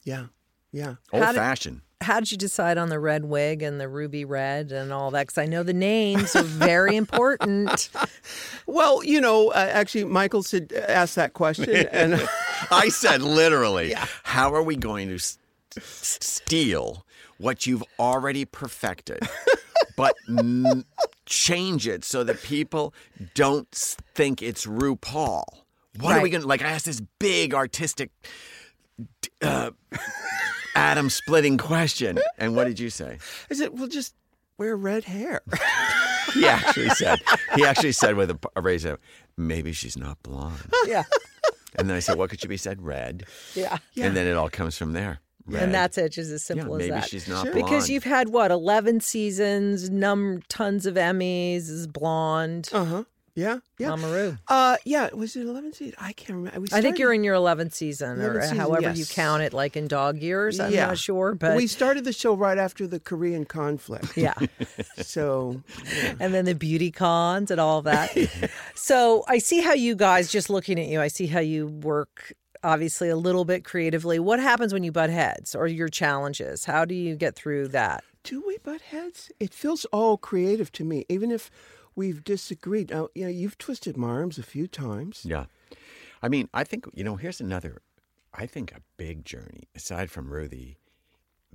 yeah, 0.04 0.26
yeah. 0.72 0.94
Old 1.12 1.22
fashioned. 1.34 1.82
How 2.02 2.18
did 2.20 2.32
you 2.32 2.38
decide 2.38 2.78
on 2.78 2.88
the 2.88 2.98
red 2.98 3.24
wig 3.26 3.62
and 3.62 3.78
the 3.78 3.86
ruby 3.88 4.24
red 4.24 4.72
and 4.72 4.90
all 4.92 5.10
that? 5.10 5.26
Because 5.26 5.36
I 5.38 5.44
know 5.46 5.62
the 5.62 5.74
names 5.74 6.34
are 6.34 6.42
very 6.42 6.96
important. 6.96 7.90
Well, 8.66 9.02
you 9.02 9.20
know, 9.20 9.48
uh, 9.48 9.68
actually, 9.72 10.04
Michael 10.04 10.44
said 10.44 10.72
asked 10.72 11.16
that 11.16 11.32
question, 11.32 11.68
and 11.90 12.14
I 12.70 12.88
said 12.88 13.20
literally, 13.20 13.94
how 14.22 14.54
are 14.54 14.62
we 14.62 14.76
going 14.76 15.08
to 15.08 15.16
s- 15.16 15.38
s- 15.76 16.18
steal 16.20 17.04
what 17.38 17.66
you've 17.66 17.82
already 17.98 18.44
perfected, 18.44 19.18
but 19.96 20.14
n- 20.28 20.84
change 21.26 21.88
it 21.88 22.04
so 22.04 22.22
that 22.22 22.40
people 22.42 22.94
don't 23.34 23.68
think 24.14 24.40
it's 24.40 24.66
RuPaul? 24.66 25.42
What 25.98 26.16
are 26.16 26.22
we 26.22 26.30
going 26.30 26.42
to, 26.42 26.46
like, 26.48 26.62
I 26.62 26.68
asked 26.68 26.86
this 26.86 27.02
big 27.18 27.52
artistic, 27.52 28.10
uh, 29.42 29.70
atom 30.74 31.10
splitting 31.10 31.58
question. 31.58 32.18
And 32.38 32.54
what 32.56 32.64
did 32.66 32.78
you 32.80 32.90
say? 32.90 33.18
I 33.50 33.54
said, 33.54 33.78
well, 33.78 33.88
just 33.88 34.14
wear 34.58 34.76
red 34.76 35.04
hair. 35.04 35.40
He 36.34 36.46
actually 36.46 36.90
said, 36.90 37.18
he 37.56 37.64
actually 37.64 37.90
said 37.90 38.14
with 38.14 38.30
a, 38.30 38.38
a 38.54 38.60
raised 38.60 38.84
head, 38.86 38.98
maybe 39.36 39.72
she's 39.72 39.96
not 39.96 40.22
blonde. 40.22 40.60
Yeah. 40.86 41.02
And 41.74 41.88
then 41.90 41.96
I 41.96 41.98
said, 42.00 42.18
what 42.18 42.30
could 42.30 42.40
she 42.40 42.46
be 42.46 42.56
said? 42.56 42.82
Red. 42.82 43.24
Yeah. 43.54 43.78
And 43.96 44.16
then 44.16 44.28
it 44.28 44.36
all 44.36 44.48
comes 44.48 44.76
from 44.78 44.92
there. 44.92 45.18
Red. 45.46 45.62
And 45.64 45.74
that's 45.74 45.98
it, 45.98 46.10
just 46.12 46.30
as 46.30 46.48
yeah, 46.48 46.54
simple 46.56 46.74
as 46.76 46.78
maybe 46.78 46.90
that. 46.92 47.08
she's 47.08 47.26
not 47.26 47.42
Sure. 47.46 47.52
blonde. 47.52 47.66
because 47.66 47.90
you've 47.90 48.04
had 48.04 48.28
what, 48.28 48.52
11 48.52 49.00
seasons, 49.00 49.90
num 49.90 50.42
tons 50.48 50.86
of 50.86 50.94
Emmys, 50.94 51.68
is 51.68 51.88
blonde. 51.88 52.68
Uh 52.72 52.84
huh. 52.84 53.04
Yeah. 53.34 53.58
Yeah. 53.78 53.88
Mama 53.90 54.08
Ru. 54.10 54.38
Uh, 54.48 54.76
yeah. 54.84 55.08
Was 55.14 55.36
it 55.36 55.42
11 55.46 55.72
season? 55.72 55.94
I 55.98 56.12
can't 56.12 56.36
remember. 56.36 56.60
We 56.60 56.68
I 56.72 56.80
think 56.82 56.98
you're 56.98 57.12
in 57.12 57.24
your 57.24 57.34
11th 57.36 57.72
season, 57.72 58.20
or 58.20 58.40
season, 58.42 58.56
however 58.58 58.92
you 58.92 59.06
count 59.06 59.42
it, 59.42 59.52
like 59.52 59.76
in 59.76 59.88
dog 59.88 60.18
years. 60.18 60.58
I'm 60.60 60.72
Yeah. 60.72 60.86
not 60.86 60.98
sure, 60.98 61.34
but 61.34 61.56
we 61.56 61.66
started 61.66 62.04
the 62.04 62.12
show 62.12 62.34
right 62.34 62.58
after 62.58 62.86
the 62.86 63.00
Korean 63.00 63.44
conflict. 63.44 64.16
yeah. 64.16 64.34
So 65.02 65.62
and 66.20 66.34
then 66.34 66.44
the 66.44 66.54
beauty 66.54 66.90
cons 66.90 67.50
and 67.50 67.60
all 67.60 67.82
that. 67.82 68.10
so 68.74 69.24
I 69.28 69.38
see 69.38 69.60
how 69.60 69.72
you 69.72 69.94
guys, 69.94 70.30
just 70.30 70.50
looking 70.50 70.78
at 70.78 70.86
you, 70.88 71.00
I 71.00 71.08
see 71.08 71.26
how 71.26 71.40
you 71.40 71.66
work 71.68 72.32
obviously 72.62 73.08
a 73.08 73.16
little 73.16 73.44
bit 73.46 73.64
creatively. 73.64 74.18
What 74.18 74.38
happens 74.38 74.72
when 74.74 74.82
you 74.82 74.92
butt 74.92 75.08
heads 75.10 75.54
or 75.54 75.66
your 75.66 75.88
challenges? 75.88 76.66
How 76.66 76.84
do 76.84 76.94
you 76.94 77.16
get 77.16 77.34
through 77.34 77.68
that? 77.68 78.04
do 78.22 78.44
we 78.46 78.58
butt 78.58 78.82
heads? 78.82 79.32
It 79.40 79.54
feels 79.54 79.86
all 79.86 80.18
creative 80.18 80.70
to 80.72 80.84
me, 80.84 81.06
even 81.08 81.30
if 81.30 81.50
we've 81.94 82.24
disagreed. 82.24 82.90
Now, 82.90 83.08
you 83.14 83.24
know, 83.24 83.30
you've 83.30 83.58
twisted 83.58 83.96
my 83.96 84.08
arms 84.08 84.38
a 84.38 84.42
few 84.42 84.66
times. 84.66 85.22
Yeah. 85.24 85.46
I 86.22 86.28
mean, 86.28 86.48
I 86.52 86.64
think, 86.64 86.86
you 86.94 87.04
know, 87.04 87.16
here's 87.16 87.40
another, 87.40 87.82
I 88.34 88.46
think 88.46 88.72
a 88.72 88.80
big 88.96 89.24
journey, 89.24 89.68
aside 89.74 90.10
from 90.10 90.32
Ruthie, 90.32 90.78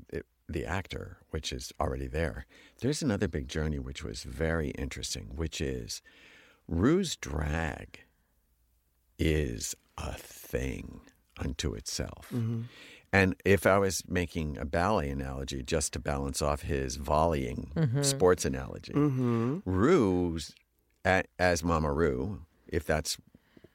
the, 0.10 0.24
the 0.50 0.66
actor, 0.66 1.18
which 1.30 1.54
is 1.54 1.72
already 1.80 2.08
there, 2.08 2.46
there's 2.82 3.02
another 3.02 3.28
big 3.28 3.48
journey 3.48 3.80
which 3.80 4.04
was 4.04 4.24
very 4.24 4.70
interesting, 4.72 5.32
which 5.36 5.62
is 5.62 6.02
Ru's 6.68 7.16
drag 7.16 8.02
is 9.18 9.76
a 9.98 10.14
thing 10.14 11.02
unto 11.38 11.74
itself. 11.74 12.30
Mm-hmm. 12.34 12.62
And 13.16 13.34
if 13.46 13.66
I 13.66 13.78
was 13.78 14.04
making 14.10 14.58
a 14.58 14.66
ballet 14.66 15.10
analogy 15.10 15.64
just 15.64 15.94
to 15.94 16.00
balance 16.00 16.42
off 16.42 16.64
his 16.64 16.98
volleying 16.98 17.72
mm-hmm. 17.74 18.02
sports 18.02 18.44
analogy, 18.44 18.92
mm-hmm. 18.92 19.60
Ru's, 19.64 20.54
as 21.06 21.64
Mama 21.64 21.94
Ru, 21.94 22.42
if 22.68 22.86
that's 22.86 23.16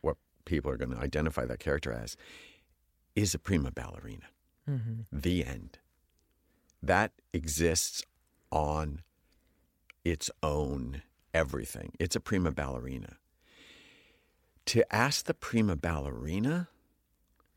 what 0.03 0.19
people 0.45 0.71
are 0.71 0.77
going 0.77 0.91
to 0.91 0.99
identify 0.99 1.47
that 1.47 1.59
character 1.59 1.91
as, 1.91 2.19
is 3.17 3.35
a 3.35 3.39
prima 3.39 3.71
ballerina. 3.71 4.27
Mm-hmm. 4.69 5.05
The 5.11 5.47
end. 5.47 5.79
That 6.83 7.13
exists 7.33 8.03
on 8.53 9.01
its 10.05 10.31
own 10.43 11.01
everything. 11.33 11.93
It's 11.99 12.15
a 12.15 12.21
prima 12.21 12.51
ballerina. 12.51 13.17
To 14.67 14.95
ask 14.95 15.25
the 15.25 15.33
prima 15.33 15.77
ballerina 15.77 16.69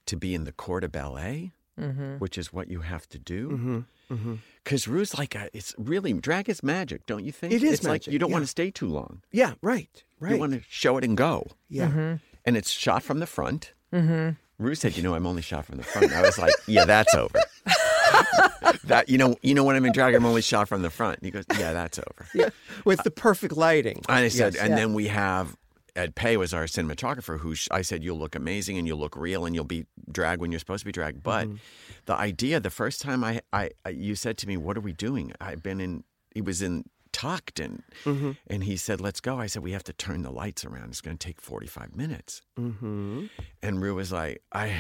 to 0.06 0.16
be 0.16 0.34
in 0.34 0.46
the 0.46 0.54
court 0.54 0.86
of 0.86 0.94
ballet, 0.94 1.52
Mm-hmm. 1.80 2.18
which 2.18 2.38
is 2.38 2.54
what 2.54 2.70
you 2.70 2.82
have 2.82 3.10
to 3.10 3.18
do. 3.18 3.50
Mm-hmm. 3.50 3.80
Mm-hmm. 4.14 4.36
Because 4.64 4.88
Ru's 4.88 5.18
like 5.18 5.34
a, 5.34 5.50
it's 5.58 5.74
really 5.78 6.14
drag 6.14 6.48
is 6.48 6.62
magic, 6.62 7.06
don't 7.08 7.26
you 7.26 7.32
think? 7.32 7.52
It 7.52 7.64
is 7.64 7.74
It's 7.74 7.84
like 7.84 8.02
magic, 8.04 8.14
you 8.14 8.20
don't 8.20 8.32
want 8.32 8.44
to 8.44 8.48
stay 8.48 8.70
too 8.70 8.88
long. 8.88 9.22
Yeah, 9.32 9.54
right, 9.62 10.04
right. 10.20 10.34
You 10.34 10.38
want 10.38 10.54
to 10.54 10.62
show 10.70 10.98
it 10.98 11.04
and 11.04 11.18
go. 11.18 11.48
yeah. 11.70 12.18
And 12.46 12.58
it's 12.58 12.70
shot 12.70 13.02
from 13.04 13.20
the 13.20 13.26
front. 13.26 13.74
Mm-hmm. 13.94 14.32
Ru 14.64 14.76
said, 14.76 14.96
"You 14.98 15.02
know, 15.04 15.16
I'm 15.16 15.26
only 15.26 15.42
shot 15.42 15.66
from 15.66 15.78
the 15.78 15.84
front." 15.84 16.12
I 16.14 16.22
was 16.22 16.38
like, 16.38 16.54
"Yeah, 16.68 16.86
that's 16.86 17.16
over." 17.16 17.40
that 18.86 19.10
you 19.10 19.18
know, 19.18 19.36
you 19.42 19.54
know 19.54 19.64
when 19.64 19.76
I'm 19.76 19.86
in 19.86 19.92
drag, 19.94 20.14
I'm 20.14 20.26
only 20.26 20.42
shot 20.42 20.68
from 20.68 20.82
the 20.82 20.90
front. 20.90 21.18
And 21.20 21.26
he 21.26 21.32
goes, 21.32 21.46
"Yeah, 21.58 21.74
that's 21.74 22.00
over." 22.00 22.28
yeah. 22.34 22.50
With 22.86 23.04
the 23.04 23.12
perfect 23.12 23.56
lighting. 23.58 24.02
And 24.10 24.26
I 24.26 24.28
said, 24.28 24.54
Yes. 24.56 24.64
and 24.64 24.78
then 24.78 24.94
we 24.94 25.08
have 25.08 25.56
Ed 25.96 26.16
Pay 26.16 26.38
was 26.38 26.54
our 26.54 26.66
cinematographer, 26.66 27.40
who 27.40 27.56
sh- 27.56 27.68
I 27.72 27.82
said, 27.82 28.04
"You'll 28.04 28.18
look 28.18 28.36
amazing 28.36 28.78
and 28.78 28.88
you'll 28.88 29.00
look 29.00 29.16
real 29.16 29.46
and 29.46 29.54
you'll 29.54 29.64
be 29.64 29.86
drag 30.12 30.40
when 30.40 30.52
you're 30.52 30.60
supposed 30.60 30.82
to 30.82 30.86
be 30.86 30.92
drag." 30.92 31.22
But 31.22 31.48
mm-hmm. 31.48 31.58
the 32.06 32.16
idea, 32.16 32.60
the 32.60 32.70
first 32.70 33.02
time 33.02 33.24
I, 33.24 33.42
I, 33.52 33.70
I, 33.86 33.90
you 33.90 34.16
said 34.16 34.38
to 34.40 34.48
me, 34.48 34.58
"What 34.58 34.78
are 34.78 34.82
we 34.82 34.94
doing?" 34.94 35.34
I've 35.40 35.62
been 35.62 35.80
in. 35.80 36.04
He 36.34 36.42
was 36.42 36.64
in 36.64 36.86
tucked 37.12 37.60
and 37.60 37.84
mm-hmm. 38.04 38.32
and 38.48 38.64
he 38.64 38.76
said, 38.76 39.00
"Let's 39.00 39.22
go." 39.22 39.40
I 39.40 39.46
said, 39.46 39.64
"We 39.64 39.72
have 39.72 39.84
to 39.86 39.94
turn 39.94 40.24
the 40.24 40.32
lights 40.32 40.66
around. 40.66 40.90
It's 40.90 41.02
going 41.02 41.18
to 41.18 41.26
take 41.26 41.40
45 41.40 41.96
minutes." 41.96 42.42
Mm-hmm. 42.60 43.26
And 43.62 43.82
Ru 43.82 43.96
was 43.96 44.12
like, 44.12 44.42
"I 44.52 44.76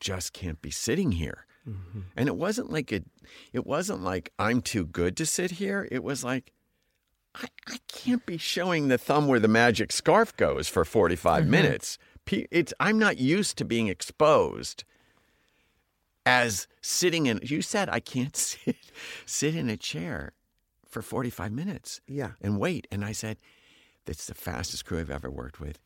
just 0.00 0.32
can't 0.32 0.60
be 0.60 0.70
sitting 0.70 1.12
here." 1.12 1.46
Mm-hmm. 1.68 2.00
And 2.16 2.28
it 2.28 2.36
wasn't 2.36 2.72
like 2.72 2.90
it. 2.90 3.04
It 3.52 3.66
wasn't 3.66 4.02
like 4.02 4.32
I'm 4.38 4.60
too 4.60 4.86
good 4.86 5.16
to 5.18 5.26
sit 5.26 5.52
here. 5.52 5.86
It 5.92 6.02
was 6.02 6.24
like. 6.24 6.52
I, 7.34 7.46
I 7.68 7.78
can't 7.88 8.24
be 8.26 8.38
showing 8.38 8.88
the 8.88 8.98
thumb 8.98 9.26
where 9.26 9.40
the 9.40 9.48
magic 9.48 9.92
scarf 9.92 10.36
goes 10.36 10.68
for 10.68 10.84
45 10.84 11.42
mm-hmm. 11.42 11.50
minutes. 11.50 11.98
It's 12.30 12.72
I'm 12.80 12.98
not 12.98 13.18
used 13.18 13.58
to 13.58 13.64
being 13.64 13.88
exposed 13.88 14.84
as 16.26 16.66
sitting 16.80 17.26
in 17.26 17.40
you 17.42 17.60
said 17.60 17.88
I 17.90 18.00
can't 18.00 18.34
sit 18.36 18.76
sit 19.26 19.54
in 19.54 19.68
a 19.68 19.76
chair 19.76 20.32
for 20.88 21.02
45 21.02 21.52
minutes 21.52 22.00
Yeah. 22.06 22.32
and 22.40 22.58
wait 22.58 22.86
and 22.90 23.04
I 23.04 23.12
said 23.12 23.36
that's 24.06 24.26
the 24.26 24.34
fastest 24.34 24.86
crew 24.86 25.00
I've 25.00 25.10
ever 25.10 25.30
worked 25.30 25.60
with. 25.60 25.78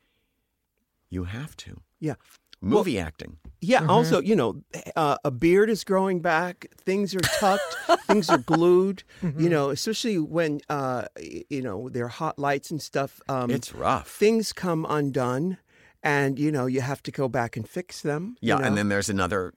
You 1.10 1.24
have 1.24 1.56
to. 1.58 1.80
Yeah. 1.98 2.14
Movie 2.60 2.98
acting. 2.98 3.36
Yeah. 3.60 3.86
Also, 3.86 4.20
you 4.20 4.34
know, 4.36 4.62
uh, 4.96 5.16
a 5.24 5.30
beard 5.30 5.68
is 5.70 5.84
growing 5.84 6.20
back. 6.20 6.66
Things 6.76 7.14
are 7.14 7.20
tucked. 7.20 7.76
things 8.06 8.28
are 8.30 8.38
glued. 8.38 9.02
You 9.22 9.48
know, 9.48 9.70
especially 9.70 10.18
when 10.18 10.60
uh, 10.68 11.06
you 11.50 11.62
know 11.62 11.88
there 11.88 12.04
are 12.04 12.08
hot 12.08 12.38
lights 12.38 12.70
and 12.70 12.80
stuff. 12.82 13.20
Um, 13.28 13.50
It's 13.50 13.74
rough. 13.74 14.08
things 14.08 14.52
come 14.52 14.86
undone, 14.88 15.58
and 16.02 16.38
you 16.38 16.50
know 16.52 16.66
you 16.66 16.80
have 16.80 17.02
to 17.04 17.10
go 17.10 17.28
back 17.28 17.56
and 17.56 17.68
fix 17.68 18.00
them. 18.02 18.36
you 18.40 18.48
Yeah, 18.50 18.58
know? 18.58 18.64
and 18.66 18.76
then 18.76 18.88
there's 18.88 19.08
another 19.08 19.54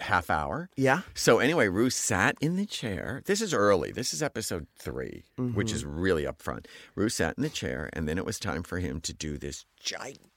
half 0.00 0.30
hour. 0.30 0.68
yeah. 0.76 1.02
So 1.14 1.38
anyway, 1.38 1.68
Ruth 1.68 1.92
sat 1.92 2.36
in 2.40 2.56
the 2.56 2.66
chair. 2.66 3.22
This 3.26 3.40
is 3.40 3.54
early. 3.54 3.92
This 3.92 4.12
is 4.12 4.20
episode 4.22 4.66
3 4.78 5.22
which 5.54 5.72
is 5.72 5.84
really 5.84 6.26
up 6.26 6.40
front. 6.42 6.66
Ruth 6.96 7.12
sat 7.12 7.34
in 7.36 7.42
the 7.42 7.48
chair, 7.50 7.88
and 7.92 8.08
then 8.08 8.18
it 8.18 8.24
was 8.24 8.38
time 8.40 8.62
for 8.64 8.78
him 8.78 9.00
to 9.02 9.12
do 9.12 9.38
this 9.38 9.64
gigantic 9.78 10.31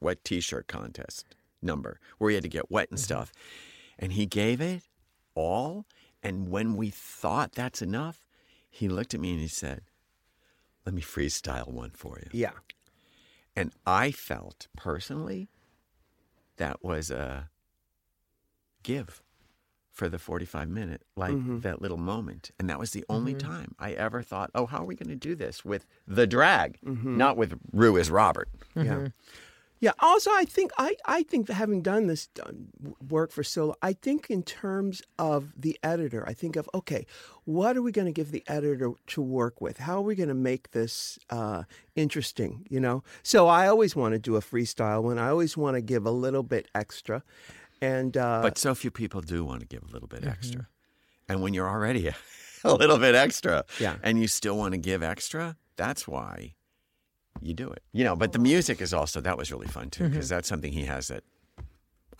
wet 0.00 0.24
T-shirt 0.24 0.66
contest 0.68 1.26
number 1.60 2.00
where 2.18 2.30
he 2.30 2.34
had 2.34 2.44
to 2.44 2.48
get 2.48 2.70
wet 2.70 2.88
and 2.90 2.98
mm-hmm. 2.98 3.04
stuff, 3.04 3.32
and 3.98 4.12
he 4.12 4.26
gave 4.26 4.60
it 4.60 4.82
all. 5.34 5.86
And 6.22 6.48
when 6.48 6.76
we 6.76 6.90
thought 6.90 7.52
that's 7.52 7.80
enough, 7.80 8.26
he 8.70 8.88
looked 8.88 9.14
at 9.14 9.20
me 9.20 9.32
and 9.32 9.40
he 9.40 9.48
said, 9.48 9.82
"Let 10.84 10.94
me 10.94 11.02
freestyle 11.02 11.68
one 11.68 11.90
for 11.90 12.18
you." 12.18 12.28
Yeah. 12.32 12.52
And 13.54 13.72
I 13.86 14.12
felt 14.12 14.68
personally 14.76 15.48
that 16.58 16.84
was 16.84 17.10
a 17.10 17.50
give 18.82 19.22
for 19.98 20.08
the 20.08 20.18
45 20.18 20.68
minute, 20.68 21.02
like 21.16 21.32
mm-hmm. 21.32 21.58
that 21.60 21.82
little 21.82 21.96
moment. 21.96 22.52
And 22.58 22.70
that 22.70 22.78
was 22.78 22.92
the 22.92 23.04
only 23.08 23.34
mm-hmm. 23.34 23.50
time 23.50 23.74
I 23.80 23.92
ever 23.92 24.22
thought, 24.22 24.50
oh, 24.54 24.64
how 24.64 24.78
are 24.78 24.84
we 24.84 24.94
going 24.94 25.08
to 25.08 25.16
do 25.16 25.34
this 25.34 25.64
with 25.64 25.86
the 26.06 26.24
drag? 26.24 26.78
Mm-hmm. 26.86 27.16
Not 27.16 27.36
with 27.36 27.58
Ru 27.72 27.98
as 27.98 28.08
Robert. 28.08 28.48
Yeah. 28.76 29.08
Yeah. 29.80 29.92
Also, 30.00 30.30
I 30.32 30.44
think 30.44 30.72
I, 30.76 30.96
I 31.04 31.22
think 31.22 31.46
that 31.46 31.54
having 31.54 31.82
done 31.82 32.08
this 32.08 32.26
done 32.28 32.68
work 33.08 33.30
for 33.30 33.44
so 33.44 33.66
long, 33.66 33.76
I 33.80 33.92
think 33.92 34.28
in 34.28 34.42
terms 34.42 35.02
of 35.18 35.52
the 35.56 35.78
editor, 35.82 36.24
I 36.26 36.32
think 36.32 36.56
of 36.56 36.68
okay, 36.74 37.06
what 37.44 37.76
are 37.76 37.82
we 37.82 37.92
going 37.92 38.06
to 38.06 38.12
give 38.12 38.32
the 38.32 38.42
editor 38.48 38.92
to 39.06 39.22
work 39.22 39.60
with? 39.60 39.78
How 39.78 39.98
are 39.98 40.02
we 40.02 40.16
going 40.16 40.30
to 40.30 40.34
make 40.34 40.72
this 40.72 41.18
uh, 41.30 41.62
interesting? 41.94 42.66
You 42.68 42.80
know. 42.80 43.04
So 43.22 43.46
I 43.46 43.68
always 43.68 43.94
want 43.94 44.14
to 44.14 44.18
do 44.18 44.34
a 44.36 44.40
freestyle 44.40 45.02
one. 45.02 45.18
I 45.18 45.28
always 45.28 45.56
want 45.56 45.76
to 45.76 45.80
give 45.80 46.06
a 46.06 46.10
little 46.10 46.42
bit 46.42 46.66
extra, 46.74 47.22
and 47.80 48.16
uh, 48.16 48.40
But 48.42 48.58
so 48.58 48.74
few 48.74 48.90
people 48.90 49.20
do 49.20 49.44
want 49.44 49.60
to 49.60 49.66
give 49.66 49.82
a 49.88 49.92
little 49.92 50.08
bit 50.08 50.24
extra. 50.26 50.68
And 51.28 51.42
when 51.42 51.54
you're 51.54 51.68
already 51.68 52.08
a, 52.64 52.74
little 52.74 52.98
bit 52.98 53.14
extra 53.14 53.64
Yeah. 53.78 53.96
and 54.02 54.20
you 54.20 54.28
still 54.28 54.56
want 54.56 54.72
to 54.72 54.78
give 54.78 55.02
extra, 55.02 55.56
that's 55.76 56.08
why 56.08 56.54
you 57.40 57.54
do 57.54 57.68
it. 57.70 57.82
You 57.92 58.04
know, 58.04 58.16
but 58.16 58.32
the 58.32 58.38
music 58.38 58.80
is 58.80 58.92
also, 58.92 59.20
that 59.20 59.36
was 59.38 59.52
really 59.52 59.68
fun 59.68 59.90
too, 59.90 60.08
because 60.08 60.28
that's 60.28 60.48
something 60.48 60.72
he 60.72 60.84
has 60.86 61.08
that 61.08 61.22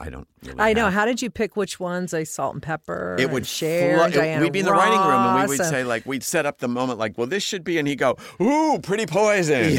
I 0.01 0.11
don't 0.11 0.29
really 0.45 0.61
I 0.61 0.73
know. 0.75 0.85
have. 0.85 0.93
How 0.95 1.05
did 1.07 1.21
you 1.23 1.29
pick 1.31 1.57
which 1.57 1.81
ones? 1.81 2.13
Like 2.13 2.29
Salt 2.29 2.55
and 2.55 2.63
Pepper. 2.63 3.17
it 3.19 3.25
and 3.25 3.33
would 3.33 3.47
share. 3.47 3.97
flo- 3.97 4.05
and 4.05 4.15
it- 4.15 4.19
Diana 4.19 4.43
we'd 4.45 4.53
be 4.53 4.61
in 4.61 4.65
the 4.65 4.71
writing 4.73 4.99
room 5.01 5.11
and 5.11 5.43
we 5.43 5.49
would 5.49 5.59
Ross, 5.59 5.69
say 5.71 5.83
like 5.83 6.07
we'd 6.07 6.23
set 6.23 6.47
up 6.47 6.59
the 6.59 6.69
moment 6.69 6.99
like 7.01 7.19
well 7.19 7.27
this 7.27 7.43
should 7.43 7.65
be 7.65 7.79
and 7.79 7.89
he'd 7.89 7.97
go 7.97 8.17
ooh 8.41 8.79
pretty 8.81 9.07
poison 9.07 9.77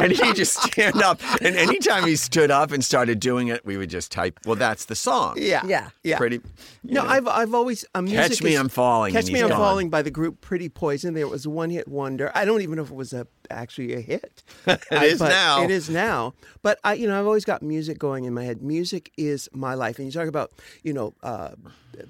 and 0.00 0.12
he'd 0.12 0.36
just 0.36 0.62
stand 0.62 0.96
up 1.02 1.20
and 1.42 1.56
anytime 1.56 2.04
he 2.06 2.16
stood 2.16 2.50
up 2.50 2.72
and 2.72 2.84
started 2.84 3.20
doing 3.20 3.48
it 3.48 3.64
we 3.64 3.76
would 3.76 3.90
just 3.90 4.10
type 4.12 4.38
well 4.44 4.56
that's 4.56 4.84
the 4.86 4.94
song 4.96 5.34
yeah, 5.38 5.62
Yeah. 5.64 5.90
yeah. 6.02 6.16
pretty 6.18 6.36
you 6.82 6.94
No, 6.94 7.02
know. 7.04 7.08
I've 7.08 7.28
I've 7.28 7.54
always 7.54 7.84
uh, 7.94 8.02
music 8.02 8.18
Catch 8.32 8.42
Me, 8.42 8.52
is- 8.54 8.60
I'm 8.60 8.68
Falling, 8.68 9.12
Catch 9.12 9.24
and 9.24 9.32
Me, 9.32 9.38
he's 9.38 9.42
I'm 9.44 9.48
gone. 9.50 9.58
Falling 9.58 9.90
by 9.90 10.02
the 10.02 10.10
group 10.10 10.40
Pretty 10.40 10.68
Poison. 10.68 11.14
There 11.14 11.26
was 11.28 11.46
a 11.46 11.50
one 11.50 11.70
hit 11.70 11.88
wonder. 11.88 12.30
I 12.34 12.44
don't 12.44 12.60
even 12.62 12.76
know 12.76 12.82
if 12.82 12.90
it 12.90 12.94
was 12.96 13.12
a 13.12 13.26
actually 13.50 13.92
a 13.94 14.00
hit. 14.00 14.42
It 14.66 14.80
I- 14.90 15.04
is 15.06 15.20
now. 15.20 15.62
It 15.62 15.70
is 15.70 15.88
now. 15.90 16.34
But 16.62 16.78
I, 16.84 16.94
you 16.94 17.06
know, 17.08 17.18
I've 17.18 17.26
always 17.26 17.44
got 17.44 17.62
music 17.62 17.98
going 17.98 18.24
in 18.24 18.34
my 18.34 18.44
head. 18.44 18.62
Music 18.62 19.10
is 19.16 19.48
my 19.52 19.74
life. 19.74 19.98
And 19.98 20.06
you 20.06 20.12
talk 20.12 20.28
about, 20.28 20.52
you 20.82 20.92
know, 20.92 21.14
uh, 21.22 21.50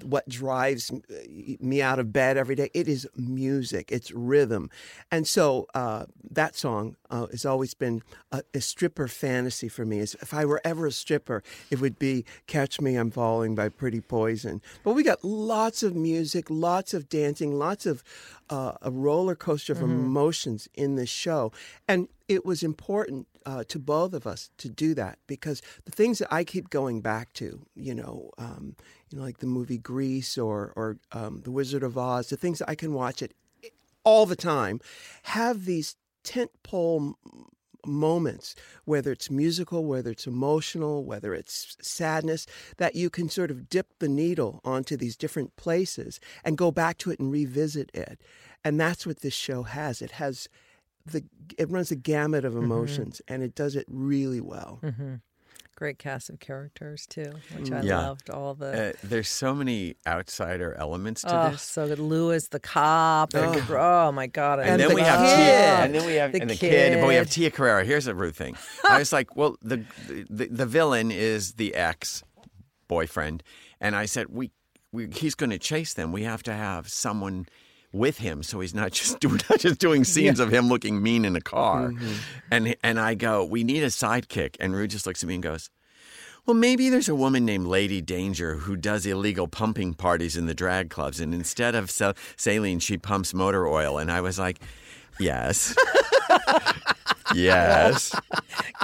what 0.03 0.29
drives 0.29 0.93
me 1.61 1.83
out 1.83 1.99
of 1.99 2.13
bed 2.13 2.37
every 2.37 2.55
day. 2.55 2.71
It 2.75 2.89
is 2.89 3.09
music. 3.17 3.91
It's 3.91 4.11
rhythm. 4.11 4.71
And 5.11 5.27
so 5.27 5.67
uh, 5.75 6.07
that 6.31 6.57
song 6.57 6.97
uh, 7.11 7.27
has 7.29 7.45
always 7.45 7.75
been 7.75 8.03
a, 8.33 8.43
a 8.55 8.61
stripper 8.61 9.09
fantasy 9.09 9.69
for 9.69 9.85
me. 9.85 9.99
Is 9.99 10.17
if 10.21 10.33
I 10.35 10.45
were 10.45 10.61
ever 10.65 10.87
a 10.87 10.93
stripper, 10.93 11.43
it 11.71 11.81
would 11.81 11.99
be 11.99 12.25
"Catch 12.47 12.81
Me, 12.81 12.97
I'm 12.97 13.11
Falling" 13.11 13.55
by 13.55 13.69
Pretty 13.69 14.01
Poison. 14.01 14.61
But 14.85 14.93
we 14.93 15.03
got 15.03 15.25
lots 15.25 15.83
of 15.83 15.95
music, 15.95 16.47
lots 16.49 16.95
of 16.95 17.09
dancing, 17.09 17.59
lots 17.59 17.87
of 17.87 18.03
uh, 18.49 18.73
a 18.83 18.91
roller 18.91 19.35
coaster 19.35 19.73
of 19.73 19.83
emotions 19.83 20.69
in 20.75 20.97
this 20.97 21.11
show, 21.11 21.53
and 21.89 22.09
it 22.29 22.45
was 22.45 22.63
important 22.63 23.27
uh, 23.45 23.65
to 23.65 23.79
both 23.79 24.13
of 24.13 24.27
us 24.27 24.51
to 24.59 24.69
do 24.69 24.95
that 24.95 25.19
because 25.27 25.63
the 25.85 25.91
things 25.91 26.19
that 26.19 26.33
I 26.33 26.45
keep 26.45 26.71
going 26.71 27.01
back 27.01 27.33
to, 27.35 27.67
you 27.75 27.95
know, 27.95 28.31
um, 28.39 28.77
you 29.11 29.19
know, 29.19 29.25
like 29.25 29.39
the 29.39 29.47
movie 29.47 29.79
Grease 29.79 30.39
or 30.39 30.73
or 30.77 30.97
um, 31.13 31.43
The 31.43 31.51
Wizard 31.51 31.83
of 31.83 31.99
Oz, 31.99 32.29
the 32.29 32.37
things 32.37 32.59
that 32.61 32.71
I 32.71 32.75
can 32.75 32.93
watch 32.95 33.23
it 33.23 33.35
all 34.05 34.27
the 34.27 34.37
time, 34.37 34.81
have 35.25 35.65
these 35.65 35.97
tentpole 36.25 36.99
m- 36.99 37.15
moments, 37.85 38.55
whether 38.85 39.13
it's 39.13 39.31
musical, 39.31 39.85
whether 39.85 40.11
it's 40.11 40.27
emotional, 40.27 41.05
whether 41.05 41.35
it's 41.35 41.77
sadness, 41.81 42.47
that 42.77 42.95
you 42.95 43.11
can 43.11 43.29
sort 43.29 43.51
of 43.51 43.69
dip 43.69 43.99
the 43.99 44.09
needle 44.09 44.61
onto 44.65 44.97
these 44.97 45.17
different 45.17 45.57
places 45.57 46.21
and 46.45 46.57
go 46.57 46.71
back 46.71 46.99
to 46.99 47.11
it 47.11 47.19
and 47.19 47.33
revisit 47.33 47.91
it. 47.95 48.21
And 48.65 48.79
that's 48.79 49.07
what 49.07 49.21
this 49.21 49.35
show 49.35 49.65
has. 49.65 50.03
It 50.03 50.13
has 50.13 50.49
the 51.05 51.25
it 51.59 51.71
runs 51.71 51.89
the 51.89 51.97
gamut 51.97 52.45
of 52.45 52.57
emotions 52.57 53.21
and 53.27 53.43
it 53.43 53.55
does 53.55 53.75
it 53.75 53.87
really 53.89 54.41
well. 54.41 54.81
Mm-hmm. 54.83 55.15
Great 55.81 55.99
cast 55.99 56.29
of 56.29 56.39
characters 56.41 57.07
too, 57.07 57.33
which 57.57 57.73
I 57.73 57.81
Yeah. 57.81 58.01
loved. 58.09 58.29
All 58.29 58.53
the 58.55 58.91
Uh, 58.91 58.93
there's 59.03 59.31
so 59.31 59.55
many 59.55 59.97
outsider 60.07 60.75
elements 60.79 61.23
to 61.23 61.35
oh, 61.47 61.51
this. 61.53 61.63
so 61.63 61.87
good. 61.89 61.99
Lewis, 61.99 62.49
the 62.49 62.61
cop. 62.61 63.33
and- 63.33 63.57
Oh, 63.71 64.13
my 64.13 64.27
god! 64.27 64.59
I 64.59 64.65
And, 64.65 64.71
And 64.73 64.81
then 64.83 64.89
the 64.91 64.95
we 64.95 65.01
have 65.01 65.21
kid. 65.21 65.37
Tia, 65.37 65.85
and 65.85 65.95
then 65.95 66.05
we 66.07 66.15
have 66.17 66.33
The 66.33 66.41
and 66.43 66.51
the 66.51 66.55
kid. 66.55 67.01
but 67.01 67.09
we 67.09 67.15
have. 67.15 67.31
Tia 67.31 67.51
Carrere. 67.51 67.85
Here's 67.85 68.07
a 68.07 68.15
rude 68.15 68.37
thing. 68.37 68.59
I 68.87 68.99
was 68.99 69.11
like, 69.11 69.35
well, 69.37 69.57
the, 69.63 69.83
the 70.29 70.49
the 70.49 70.67
villain 70.67 71.11
is 71.11 71.55
the 71.55 71.75
ex 71.75 72.25
boyfriend, 72.87 73.43
and 73.81 73.97
I 73.97 74.05
said, 74.05 74.27
we, 74.29 74.51
we 74.93 75.09
he's 75.11 75.35
going 75.35 75.49
to 75.49 75.59
chase 75.59 75.95
them. 75.95 76.13
We 76.13 76.25
have 76.25 76.43
to 76.43 76.53
have 76.53 76.91
someone 76.91 77.47
with 77.93 78.19
him, 78.19 78.43
so 78.43 78.61
he's 78.61 78.75
not 78.75 78.93
just 78.93 79.21
doing 79.21 79.41
not 79.49 79.61
just 79.61 79.79
doing 79.81 80.05
scenes 80.05 80.41
of 80.41 80.53
him 80.53 80.69
looking 80.69 81.03
mean 81.03 81.25
in 81.25 81.37
a 81.37 81.41
car. 81.41 81.91
Mm-hmm. 81.91 82.13
And 82.51 82.77
and 82.83 83.01
I 83.01 83.15
go, 83.15 83.45
we 83.45 83.65
need 83.65 83.83
a 83.83 83.89
sidekick, 83.89 84.57
and 84.61 84.75
Ru 84.75 84.87
just 84.87 85.07
looks 85.07 85.23
at 85.23 85.29
me 85.29 85.35
and 85.35 85.43
goes. 85.43 85.71
Well, 86.47 86.57
maybe 86.57 86.89
there's 86.89 87.09
a 87.09 87.15
woman 87.15 87.45
named 87.45 87.67
Lady 87.67 88.01
Danger 88.01 88.57
who 88.57 88.75
does 88.75 89.05
illegal 89.05 89.47
pumping 89.47 89.93
parties 89.93 90.39
in 90.39 90.47
the 90.47 90.55
drag 90.55 90.89
clubs, 90.89 91.21
and 91.21 91.35
instead 91.35 91.75
of 91.75 91.91
saline, 92.37 92.79
she 92.79 92.97
pumps 92.97 93.35
motor 93.35 93.69
oil. 93.69 93.99
And 93.99 94.11
I 94.11 94.23
was 94.23 94.39
like, 94.39 94.59
yes, 95.21 95.77
yes. 97.35 98.15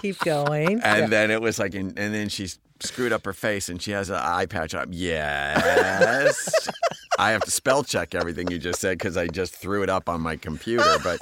Keep 0.00 0.20
going. 0.20 0.80
And 0.82 1.10
then 1.12 1.30
it 1.30 1.40
was 1.40 1.58
like, 1.58 1.74
and, 1.74 1.98
and 1.98 2.14
then 2.14 2.28
she 2.28 2.48
screwed 2.80 3.12
up 3.12 3.24
her 3.24 3.32
face, 3.32 3.68
and 3.68 3.80
she 3.80 3.92
has 3.92 4.10
an 4.10 4.16
eye 4.16 4.46
patch 4.46 4.74
up. 4.74 4.88
Yes. 4.90 6.68
I 7.18 7.30
have 7.30 7.42
to 7.44 7.50
spell 7.50 7.82
check 7.82 8.14
everything 8.14 8.50
you 8.50 8.58
just 8.58 8.80
said 8.80 8.98
because 8.98 9.16
I 9.16 9.26
just 9.26 9.54
threw 9.54 9.82
it 9.82 9.88
up 9.88 10.08
on 10.08 10.20
my 10.20 10.36
computer, 10.36 10.98
but 11.02 11.18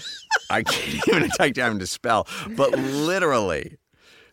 I 0.50 0.62
can't 0.62 1.08
even 1.08 1.30
take 1.30 1.54
time 1.54 1.78
to 1.78 1.86
spell. 1.86 2.26
But 2.50 2.72
literally, 2.72 3.78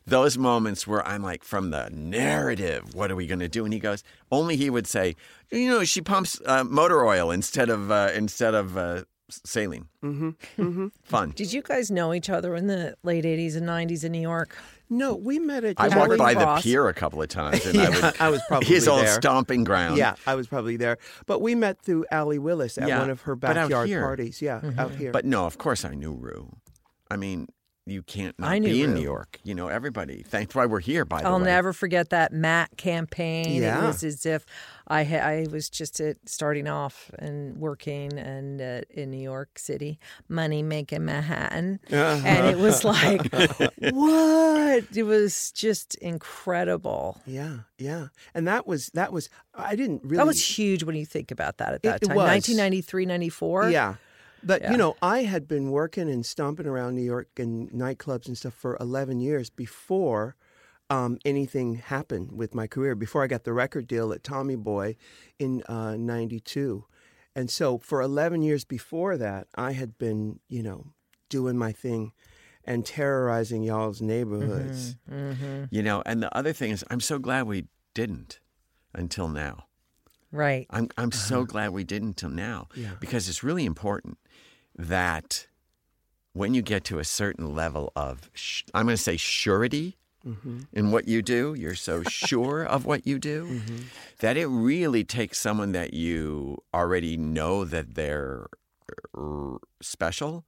those 0.06 0.38
moments 0.38 0.86
where 0.86 1.06
I'm 1.08 1.24
like, 1.24 1.44
from 1.44 1.70
the 1.70 1.90
narrative, 1.92 2.94
what 2.94 3.12
are 3.12 3.16
we 3.16 3.28
going 3.28 3.40
to 3.40 3.48
do? 3.48 3.64
And 3.64 3.74
he 3.74 3.80
goes, 3.80 4.04
only 4.32 4.58
he 4.58 4.70
would 4.70 4.88
say, 4.88 5.16
you 5.52 5.70
know, 5.70 5.84
she 5.86 6.02
pumps 6.02 6.42
uh, 6.46 6.66
motor 6.66 7.06
oil 7.06 7.32
instead 7.32 7.70
of 7.70 7.92
uh, 7.92 8.12
instead 8.14 8.54
of 8.54 8.78
uh, 8.78 9.04
saline. 9.30 9.88
Mm-hmm. 10.04 10.88
Fun. 11.04 11.32
Did 11.36 11.54
you 11.54 11.62
guys 11.62 11.92
know 11.92 12.14
each 12.14 12.30
other 12.30 12.56
in 12.56 12.68
the 12.68 12.96
late 13.04 13.24
'80s 13.26 13.56
and 13.56 13.68
'90s 13.68 14.04
in 14.04 14.12
New 14.12 14.22
York? 14.22 14.56
No, 14.90 15.16
we 15.16 15.40
met 15.40 15.64
at 15.64 15.76
I 15.80 15.88
walked 15.88 16.18
by 16.18 16.36
Cross. 16.36 16.64
the 16.64 16.70
pier 16.70 16.88
a 16.88 16.94
couple 16.94 17.22
of 17.22 17.28
times, 17.28 17.66
and 17.66 17.76
Yeah, 17.76 17.86
I 17.86 17.90
would. 17.90 18.16
I 18.20 18.30
was 18.30 18.42
probably 18.48 18.68
his 18.68 18.88
old 18.88 19.08
stomping 19.08 19.64
ground. 19.64 19.98
Yeah, 19.98 20.16
I 20.28 20.36
was 20.36 20.48
probably 20.48 20.78
there. 20.78 20.98
But 21.26 21.42
we 21.42 21.56
met 21.56 21.82
through 21.82 22.06
Allee 22.12 22.38
Willis 22.38 22.78
at 22.78 22.88
Yeah, 22.88 23.00
one 23.00 23.10
of 23.10 23.22
her 23.22 23.36
backyard 23.36 23.90
parties. 23.90 24.42
Yeah, 24.42 24.62
out 24.78 24.92
here. 24.96 25.12
But 25.12 25.26
no, 25.26 25.46
of 25.46 25.58
course 25.58 25.84
I 25.86 25.96
knew 25.96 26.14
Ru. 26.14 26.56
I 27.10 27.18
mean, 27.18 27.48
you 27.88 28.04
can't 28.04 28.38
not 28.40 28.52
I 28.52 28.60
knew 28.60 28.70
be 28.70 28.84
in 28.84 28.92
Ru. 28.92 28.96
New 28.98 29.04
York. 29.04 29.40
You 29.44 29.56
know, 29.56 29.68
everybody. 29.70 30.24
That's 30.30 30.54
why 30.54 30.66
we're 30.66 30.80
here. 30.80 31.06
By 31.06 31.22
the 31.22 31.26
way. 31.26 31.30
I'll 31.32 31.40
never 31.40 31.74
forget 31.74 32.10
that 32.10 32.32
MAC 32.34 32.78
campaign. 32.78 33.62
Yeah. 33.62 33.84
It 33.84 33.88
was 33.88 34.04
as 34.04 34.26
if 34.26 34.46
I 34.88 35.04
ha- 35.04 35.26
I 35.26 35.48
was 35.52 35.70
just 35.70 36.00
at, 36.00 36.18
starting 36.28 36.68
off 36.68 37.10
and 37.18 37.58
working 37.58 38.14
and 38.18 38.62
uh, 38.62 38.82
in 38.90 39.10
New 39.12 39.22
York 39.22 39.58
City, 39.58 40.00
money 40.30 40.62
making 40.62 41.06
Manhattan, 41.06 41.80
and 41.90 42.46
it 42.48 42.58
was 42.58 42.84
like, 42.84 43.22
what? 43.92 44.84
It 44.96 45.04
was 45.04 45.52
just 45.52 45.96
incredible. 45.96 47.22
yeah, 47.26 47.60
yeah. 47.78 48.08
And 48.34 48.48
that 48.48 48.68
was 48.68 48.88
that 48.94 49.12
was 49.12 49.30
I 49.54 49.76
didn't 49.76 50.04
really 50.04 50.18
That 50.18 50.28
was 50.28 50.44
huge 50.58 50.84
when 50.84 50.96
you 50.96 51.06
think 51.06 51.32
about 51.32 51.58
that 51.58 51.74
at 51.74 51.84
that 51.84 52.04
It 52.04 52.08
time. 52.08 52.16
was. 52.16 52.26
1993, 52.26 53.06
94. 53.06 53.70
Yeah. 53.70 53.96
But 54.44 54.62
Yeah. 54.62 54.72
you 54.72 54.78
know, 54.78 54.96
I 55.02 55.24
had 55.24 55.48
been 55.48 55.72
working 55.72 56.10
and 56.10 56.24
stomping 56.26 56.68
around 56.68 56.96
New 56.96 57.02
York 57.04 57.30
and 57.38 57.70
nightclubs 57.72 58.28
and 58.28 58.38
stuff 58.38 58.54
for 58.54 58.78
11 58.80 59.20
years 59.20 59.50
before 59.50 60.36
um, 60.90 61.18
anything 61.26 61.76
happened 61.76 62.32
with 62.32 62.54
my 62.54 62.68
career. 62.68 62.96
Before 62.96 63.24
I 63.24 63.28
got 63.28 63.44
the 63.44 63.54
record 63.54 63.88
deal 63.88 64.14
at 64.14 64.24
Tommy 64.24 64.56
Boy 64.56 64.96
in 65.40 65.64
uh, 65.64 65.96
'92, 65.96 66.86
and 67.36 67.50
so 67.50 67.78
for 67.80 68.02
11 68.02 68.42
years 68.44 68.64
before 68.66 69.18
that, 69.18 69.48
I 69.56 69.72
had 69.74 69.98
been, 69.98 70.40
you 70.48 70.64
know, 70.64 70.88
doing 71.30 71.58
my 71.58 71.72
thing 71.72 72.12
and 72.64 72.86
terrorizing 72.86 73.62
y'all's 73.64 74.02
neighborhoods. 74.02 74.96
You 75.70 75.84
know, 75.84 76.02
and 76.06 76.22
the 76.24 76.36
other 76.38 76.54
thing 76.54 76.72
is, 76.72 76.84
I'm 76.90 77.00
so 77.02 77.20
glad 77.20 77.48
we 77.48 77.66
didn't 77.94 78.40
until 78.94 79.28
now. 79.28 79.66
Right. 80.32 80.66
I'm 80.70 80.90
I'm 80.98 81.12
so 81.12 81.46
glad 81.46 81.72
we 81.72 81.84
didn't 81.84 82.10
until 82.10 82.30
now 82.30 82.68
Yeah. 82.76 82.92
because 83.00 83.30
it's 83.30 83.44
really 83.44 83.66
important 83.66 84.18
that 84.76 85.48
when 86.34 86.54
you 86.54 86.62
get 86.62 86.84
to 86.86 87.00
a 87.00 87.04
certain 87.06 87.54
level 87.56 87.94
of, 87.96 88.30
sh- 88.34 88.64
I'm 88.74 88.86
going 88.86 88.98
to 88.98 89.02
say 89.02 89.16
surety 89.16 89.96
Mm-hmm. 90.28 90.62
in 90.74 90.90
what 90.90 91.08
you 91.08 91.22
do, 91.22 91.54
you're 91.54 91.76
so 91.76 92.02
sure 92.02 92.64
of 92.64 92.84
what 92.84 93.06
you 93.06 93.20
do. 93.20 93.46
Mm-hmm. 93.46 93.78
That 94.22 94.38
it 94.38 94.48
really 94.48 95.04
takes 95.04 95.38
someone 95.38 95.72
that 95.74 95.94
you 95.94 96.64
already 96.74 97.16
know 97.16 97.64
that 97.64 97.94
they're 97.94 98.48
uh, 99.16 99.58
special 99.82 100.44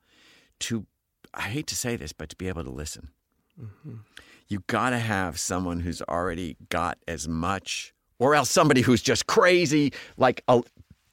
to, 0.62 0.88
I 1.34 1.42
hate 1.42 1.68
to 1.68 1.76
say 1.76 1.96
this, 1.96 2.12
but 2.12 2.30
to 2.30 2.36
be 2.36 2.48
able 2.48 2.64
to 2.64 2.72
listen. 2.72 3.10
Mm-hmm. 3.62 3.98
You 4.48 4.64
got 4.66 4.92
to 4.92 5.00
have 5.00 5.40
someone 5.40 5.82
who's 5.82 6.02
already 6.02 6.58
got 6.70 6.98
as 7.08 7.28
much, 7.28 7.94
or 8.18 8.34
else 8.34 8.50
somebody 8.50 8.82
who's 8.82 9.02
just 9.04 9.28
crazy, 9.28 9.94
like 10.18 10.42
a 10.48 10.64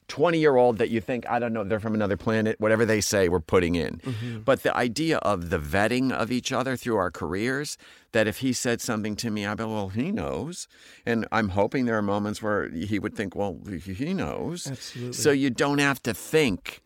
20 0.08 0.38
year 0.38 0.56
old 0.56 0.78
that 0.78 0.90
you 0.90 1.00
think, 1.00 1.28
I 1.28 1.38
don't 1.38 1.52
know, 1.52 1.64
they're 1.64 1.80
from 1.80 1.94
another 1.94 2.16
planet, 2.16 2.60
whatever 2.60 2.84
they 2.84 3.00
say, 3.00 3.28
we're 3.28 3.40
putting 3.40 3.74
in. 3.74 3.98
Mm-hmm. 3.98 4.40
But 4.40 4.62
the 4.62 4.76
idea 4.76 5.18
of 5.18 5.50
the 5.50 5.58
vetting 5.58 6.12
of 6.12 6.30
each 6.30 6.52
other 6.52 6.76
through 6.76 6.96
our 6.96 7.10
careers, 7.10 7.78
that 8.12 8.28
if 8.28 8.38
he 8.38 8.52
said 8.52 8.80
something 8.80 9.16
to 9.16 9.30
me, 9.30 9.46
I'd 9.46 9.56
be, 9.56 9.64
well, 9.64 9.88
he 9.88 10.12
knows. 10.12 10.68
And 11.06 11.26
I'm 11.32 11.50
hoping 11.50 11.86
there 11.86 11.96
are 11.96 12.02
moments 12.02 12.42
where 12.42 12.68
he 12.68 12.98
would 12.98 13.16
think, 13.16 13.34
well, 13.34 13.58
he 13.66 14.12
knows. 14.12 14.66
Absolutely. 14.66 15.12
So 15.14 15.30
you 15.30 15.50
don't 15.50 15.78
have 15.78 16.02
to 16.02 16.12
think, 16.12 16.82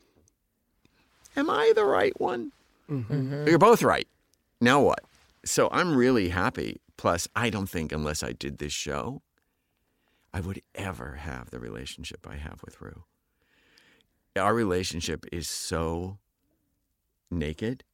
am 1.36 1.50
I 1.50 1.72
the 1.74 1.84
right 1.84 2.18
one? 2.20 2.52
Mm-hmm. 2.88 3.12
Mm-hmm. 3.12 3.48
You're 3.48 3.58
both 3.58 3.82
right. 3.82 4.06
Now 4.60 4.80
what? 4.80 5.00
So 5.44 5.68
I'm 5.72 5.96
really 5.96 6.28
happy. 6.28 6.80
Plus, 6.96 7.28
I 7.36 7.50
don't 7.50 7.68
think 7.68 7.92
unless 7.92 8.22
I 8.22 8.32
did 8.32 8.58
this 8.58 8.72
show, 8.72 9.22
I 10.32 10.40
would 10.40 10.62
ever 10.74 11.16
have 11.16 11.50
the 11.50 11.58
relationship 11.58 12.26
I 12.28 12.36
have 12.36 12.62
with 12.64 12.80
Ru. 12.80 13.04
Our 14.36 14.54
relationship 14.54 15.26
is 15.32 15.48
so 15.48 16.18
naked, 17.30 17.84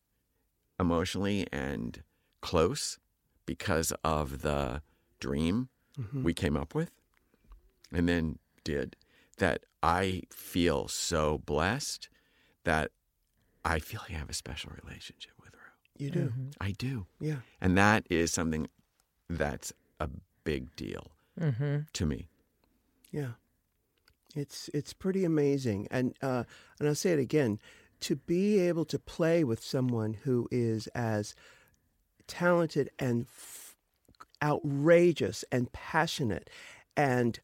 emotionally, 0.79 1.47
and 1.53 2.03
close 2.41 2.99
because 3.47 3.93
of 4.03 4.43
the 4.43 4.83
dream 5.21 5.69
mm-hmm. 5.99 6.23
we 6.23 6.35
came 6.35 6.57
up 6.57 6.75
with 6.75 6.91
and 7.93 8.09
then 8.09 8.39
did 8.65 8.97
that 9.39 9.65
I 9.83 10.23
feel 10.31 10.89
so 10.89 11.39
blessed 11.39 12.09
that 12.65 12.91
I 13.65 13.79
feel 13.79 14.01
like 14.03 14.11
I 14.11 14.19
have 14.19 14.31
a 14.31 14.35
special 14.35 14.73
relationship 14.83 15.33
with 15.43 15.55
Ru. 15.55 15.61
You 15.97 16.11
do, 16.11 16.21
mm-hmm. 16.21 16.49
I 16.61 16.73
do. 16.73 17.07
yeah. 17.21 17.37
And 17.61 17.79
that 17.79 18.07
is 18.11 18.33
something 18.33 18.69
that's 19.31 19.73
a 20.01 20.09
big 20.45 20.75
deal 20.77 21.14
to 21.93 22.07
me. 22.07 22.29
Yeah, 23.11 23.33
it's 24.35 24.69
it's 24.75 24.93
pretty 24.93 25.25
amazing, 25.25 25.89
and 25.91 26.15
uh, 26.23 26.45
and 26.79 26.89
I'll 26.89 26.95
say 26.95 27.13
it 27.13 27.19
again. 27.19 27.59
to 28.01 28.17
be 28.17 28.59
able 28.59 28.85
to 28.85 28.99
play 28.99 29.45
with 29.45 29.63
someone 29.63 30.13
who 30.25 30.47
is 30.51 30.89
as 30.89 31.35
talented 32.27 32.91
and 32.99 33.25
f- 33.25 33.77
outrageous 34.43 35.45
and 35.51 35.73
passionate 35.73 36.51
and 36.97 37.41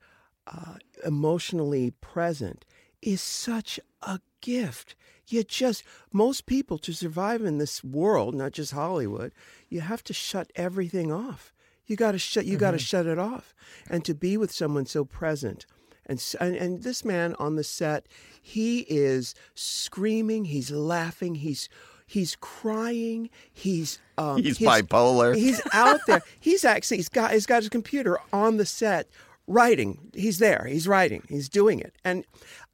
uh, 0.46 0.74
emotionally 1.04 1.92
present 2.02 2.64
is 3.00 3.20
such 3.22 3.80
a 4.02 4.20
gift. 4.40 4.94
You 5.28 5.44
just, 5.44 5.82
most 6.12 6.44
people 6.44 6.76
to 6.78 6.92
survive 6.92 7.42
in 7.42 7.58
this 7.58 7.82
world, 7.84 8.34
not 8.34 8.52
just 8.52 8.72
Hollywood, 8.72 9.32
you 9.68 9.80
have 9.80 10.02
to 10.04 10.12
shut 10.12 10.50
everything 10.56 11.12
off. 11.12 11.54
You 11.90 11.96
got 11.96 12.12
to 12.12 12.18
shut, 12.18 12.46
you 12.46 12.56
got 12.56 12.70
to 12.70 12.78
shut 12.78 13.06
it 13.06 13.18
off. 13.18 13.52
And 13.90 14.04
to 14.04 14.14
be 14.14 14.36
with 14.36 14.52
someone 14.52 14.86
so 14.86 15.04
present. 15.04 15.66
And, 16.06 16.22
and 16.40 16.54
and 16.54 16.82
this 16.84 17.04
man 17.04 17.34
on 17.40 17.56
the 17.56 17.64
set, 17.64 18.06
he 18.40 18.80
is 18.88 19.34
screaming, 19.54 20.44
he's 20.44 20.70
laughing, 20.70 21.34
he's 21.36 21.68
he's 22.06 22.36
crying, 22.36 23.28
he's 23.52 23.98
um, 24.16 24.40
He's 24.42 24.58
his- 24.58 24.68
bipolar. 24.68 25.34
He's 25.36 25.60
out 25.72 26.00
there. 26.06 26.22
He's 26.40 26.64
actually 26.64 26.98
he's 26.98 27.08
got 27.08 27.32
he's 27.32 27.46
got 27.46 27.62
his 27.62 27.68
computer 27.70 28.18
on 28.32 28.56
the 28.56 28.66
set 28.66 29.08
writing. 29.48 30.10
He's 30.14 30.38
there. 30.38 30.66
He's 30.68 30.86
writing. 30.86 31.24
He's 31.28 31.48
doing 31.48 31.80
it. 31.80 31.94
And 32.04 32.24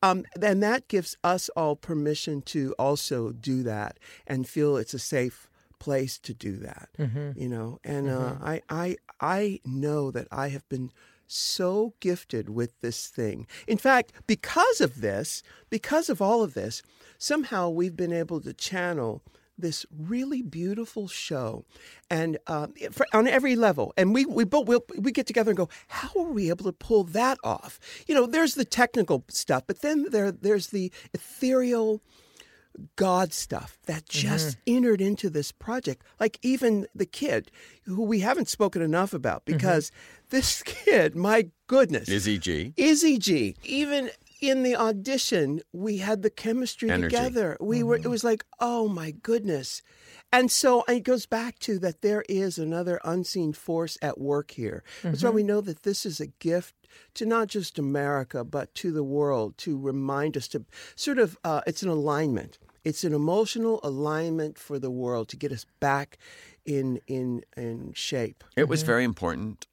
um 0.02 0.24
and 0.42 0.62
that 0.62 0.88
gives 0.88 1.16
us 1.24 1.48
all 1.57 1.74
permission 1.74 2.42
to 2.42 2.74
also 2.79 3.33
do 3.33 3.62
that 3.62 3.98
and 4.26 4.46
feel 4.46 4.76
it's 4.76 4.92
a 4.94 4.98
safe 4.98 5.48
place 5.78 6.18
to 6.18 6.34
do 6.34 6.56
that. 6.58 6.88
You 7.36 7.48
know. 7.48 7.78
And 7.84 8.08
uh, 8.08 8.34
I 8.42 8.62
I 8.68 8.96
I 9.20 9.60
know 9.64 10.10
that 10.10 10.28
I 10.30 10.48
have 10.48 10.68
been 10.68 10.90
so 11.26 11.94
gifted 12.00 12.48
with 12.48 12.80
this 12.80 13.08
thing. 13.08 13.46
In 13.66 13.78
fact, 13.78 14.12
because 14.26 14.80
of 14.80 15.00
this, 15.00 15.42
because 15.70 16.08
of 16.08 16.22
all 16.22 16.42
of 16.42 16.54
this, 16.54 16.82
somehow 17.18 17.68
we've 17.68 17.96
been 17.96 18.12
able 18.12 18.40
to 18.42 18.52
channel 18.52 19.22
this 19.58 19.86
really 19.96 20.42
beautiful 20.42 21.08
show, 21.08 21.64
and 22.10 22.38
uh, 22.46 22.66
for, 22.92 23.06
on 23.12 23.26
every 23.26 23.56
level. 23.56 23.92
And 23.96 24.12
we 24.12 24.26
we 24.26 24.44
both 24.44 24.66
we'll, 24.68 24.84
we 24.98 25.12
get 25.12 25.26
together 25.26 25.50
and 25.50 25.56
go, 25.56 25.68
how 25.88 26.10
are 26.18 26.30
we 26.30 26.50
able 26.50 26.64
to 26.66 26.72
pull 26.72 27.04
that 27.04 27.38
off? 27.42 27.80
You 28.06 28.14
know, 28.14 28.26
there's 28.26 28.54
the 28.54 28.64
technical 28.64 29.24
stuff, 29.28 29.64
but 29.66 29.80
then 29.80 30.06
there 30.10 30.30
there's 30.30 30.68
the 30.68 30.92
ethereal. 31.12 32.02
God 32.96 33.32
stuff 33.32 33.78
that 33.86 34.06
mm-hmm. 34.06 34.28
just 34.28 34.56
entered 34.66 35.00
into 35.00 35.30
this 35.30 35.52
project. 35.52 36.02
Like 36.20 36.38
even 36.42 36.86
the 36.94 37.06
kid, 37.06 37.50
who 37.84 38.02
we 38.02 38.20
haven't 38.20 38.48
spoken 38.48 38.82
enough 38.82 39.12
about, 39.12 39.44
mm-hmm. 39.44 39.56
because 39.56 39.90
this 40.30 40.62
kid, 40.64 41.16
my 41.16 41.48
goodness, 41.66 42.08
Izzy 42.08 42.38
G. 42.38 42.74
Izzy 42.76 43.18
G. 43.18 43.56
Even 43.64 44.10
in 44.40 44.62
the 44.62 44.76
audition, 44.76 45.60
we 45.72 45.98
had 45.98 46.22
the 46.22 46.30
chemistry 46.30 46.90
Energy. 46.90 47.16
together. 47.16 47.56
We 47.60 47.82
were. 47.82 47.96
It 47.96 48.02
mm-hmm. 48.02 48.10
was 48.10 48.24
like, 48.24 48.44
oh 48.60 48.88
my 48.88 49.10
goodness. 49.10 49.82
And 50.32 50.50
so 50.50 50.84
it 50.88 51.00
goes 51.00 51.24
back 51.24 51.58
to 51.60 51.78
that 51.78 52.02
there 52.02 52.24
is 52.28 52.58
another 52.58 53.00
unseen 53.04 53.52
force 53.52 53.96
at 54.02 54.20
work 54.20 54.50
here. 54.50 54.82
That's 55.02 55.22
why 55.22 55.30
we 55.30 55.44
know 55.44 55.60
that 55.60 55.82
this 55.84 56.04
is 56.04 56.20
a 56.20 56.26
gift 56.26 56.74
to 57.14 57.26
not 57.26 57.48
just 57.48 57.78
America, 57.78 58.44
but 58.44 58.74
to 58.74 58.90
the 58.90 59.04
world 59.04 59.56
to 59.58 59.78
remind 59.78 60.36
us 60.36 60.48
to 60.48 60.64
sort 60.96 61.18
of, 61.18 61.38
uh, 61.44 61.60
it's 61.66 61.82
an 61.82 61.88
alignment. 61.88 62.58
It's 62.87 63.03
an 63.03 63.12
emotional 63.12 63.81
alignment 63.83 64.57
for 64.57 64.79
the 64.79 64.92
world 64.92 65.29
to 65.31 65.37
get 65.37 65.51
us 65.51 65.66
back 65.81 66.18
in 66.64 67.01
in 67.09 67.42
in 67.57 67.92
shape. 67.94 68.44
It 68.57 68.68
was 68.68 68.85
very 68.85 69.03
important 69.03 69.66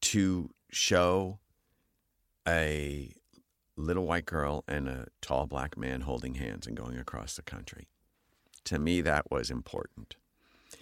to 0.00 0.48
show 0.70 1.38
a 2.48 3.12
little 3.76 4.06
white 4.06 4.24
girl 4.24 4.64
and 4.66 4.88
a 4.88 5.08
tall 5.20 5.46
black 5.46 5.76
man 5.76 6.00
holding 6.00 6.36
hands 6.36 6.66
and 6.66 6.74
going 6.74 6.96
across 6.96 7.36
the 7.36 7.42
country. 7.42 7.88
To 8.64 8.78
me, 8.78 9.02
that 9.02 9.30
was 9.30 9.50
important. 9.50 10.16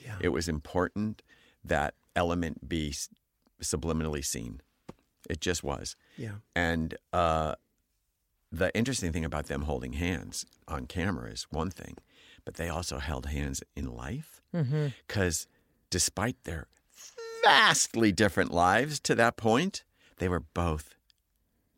Yeah. 0.00 0.14
It 0.20 0.28
was 0.28 0.48
important 0.48 1.22
that 1.64 1.94
element 2.14 2.68
be 2.68 2.94
subliminally 3.60 4.24
seen. 4.24 4.60
It 5.28 5.40
just 5.40 5.64
was. 5.64 5.96
Yeah. 6.16 6.34
And 6.54 6.94
uh, 7.12 7.56
the 8.52 8.74
interesting 8.76 9.12
thing 9.12 9.24
about 9.24 9.46
them 9.46 9.62
holding 9.62 9.94
hands 9.94 10.44
on 10.66 10.86
camera 10.86 11.30
is 11.30 11.46
one 11.50 11.70
thing, 11.70 11.96
but 12.44 12.54
they 12.54 12.68
also 12.68 12.98
held 12.98 13.26
hands 13.26 13.62
in 13.76 13.94
life 13.94 14.40
mm-hmm. 14.54 14.88
because 15.06 15.46
despite 15.88 16.42
their 16.44 16.66
vastly 17.44 18.12
different 18.12 18.52
lives 18.52 19.00
to 19.00 19.14
that 19.14 19.36
point, 19.36 19.84
they 20.18 20.28
were 20.28 20.40
both 20.40 20.94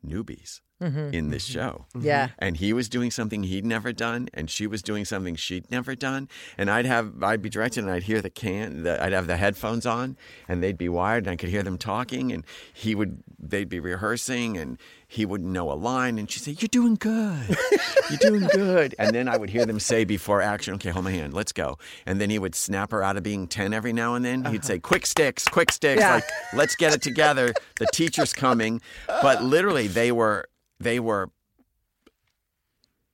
newbies 0.05 0.61
Mm-hmm. 0.83 1.13
in 1.13 1.29
this 1.29 1.47
mm-hmm. 1.47 1.59
show. 1.59 1.85
Mm-hmm. 1.95 2.05
Yeah. 2.05 2.29
And 2.39 2.57
he 2.57 2.73
was 2.73 2.89
doing 2.89 3.09
something 3.09 3.43
he'd 3.43 3.65
never 3.65 3.93
done, 3.93 4.27
and 4.33 4.49
she 4.49 4.67
was 4.67 4.81
doing 4.81 5.05
something 5.05 5.35
she'd 5.35 5.71
never 5.71 5.95
done. 5.95 6.27
And 6.57 6.69
I'd 6.69 6.85
have, 6.85 7.23
I'd 7.23 7.41
be 7.41 7.49
directed, 7.49 7.85
and 7.85 7.93
I'd 7.93 8.03
hear 8.03 8.21
the 8.21 8.29
can, 8.29 8.83
the, 8.83 9.01
I'd 9.01 9.13
have 9.13 9.27
the 9.27 9.37
headphones 9.37 9.85
on, 9.85 10.17
and 10.47 10.61
they'd 10.61 10.77
be 10.77 10.89
wired, 10.89 11.23
and 11.25 11.31
I 11.31 11.35
could 11.37 11.49
hear 11.49 11.63
them 11.63 11.77
talking, 11.77 12.33
and 12.33 12.43
he 12.73 12.95
would, 12.95 13.23
they'd 13.39 13.69
be 13.69 13.79
rehearsing, 13.79 14.57
and 14.57 14.77
he 15.13 15.27
wouldn't 15.27 15.51
know 15.51 15.71
a 15.71 15.73
line, 15.73 16.17
and 16.17 16.29
she'd 16.29 16.41
say, 16.41 16.55
"You're 16.59 16.69
doing 16.69 16.95
good, 16.95 17.55
you're 18.09 18.17
doing 18.17 18.49
good." 18.51 18.95
And 18.97 19.15
then 19.15 19.27
I 19.27 19.37
would 19.37 19.51
hear 19.51 19.63
them 19.63 19.79
say 19.79 20.05
before 20.05 20.41
action, 20.41 20.73
"Okay, 20.75 20.89
hold 20.89 21.05
my 21.05 21.11
hand, 21.11 21.35
let's 21.35 21.51
go." 21.51 21.77
And 22.07 22.19
then 22.19 22.31
he 22.31 22.39
would 22.39 22.55
snap 22.55 22.89
her 22.89 23.03
out 23.03 23.15
of 23.15 23.21
being 23.21 23.47
ten 23.47 23.73
every 23.73 23.93
now 23.93 24.15
and 24.15 24.25
then. 24.25 24.43
He'd 24.45 24.57
uh-huh. 24.57 24.67
say, 24.67 24.79
"Quick 24.79 25.05
sticks, 25.05 25.45
quick 25.47 25.71
sticks, 25.71 26.01
Yeah. 26.01 26.15
like 26.15 26.23
let's 26.53 26.75
get 26.75 26.93
it 26.95 27.03
together." 27.03 27.53
The 27.79 27.85
teacher's 27.93 28.33
coming, 28.33 28.81
but 29.05 29.43
literally 29.43 29.87
they 29.87 30.11
were, 30.11 30.47
they 30.79 30.99
were 30.99 31.29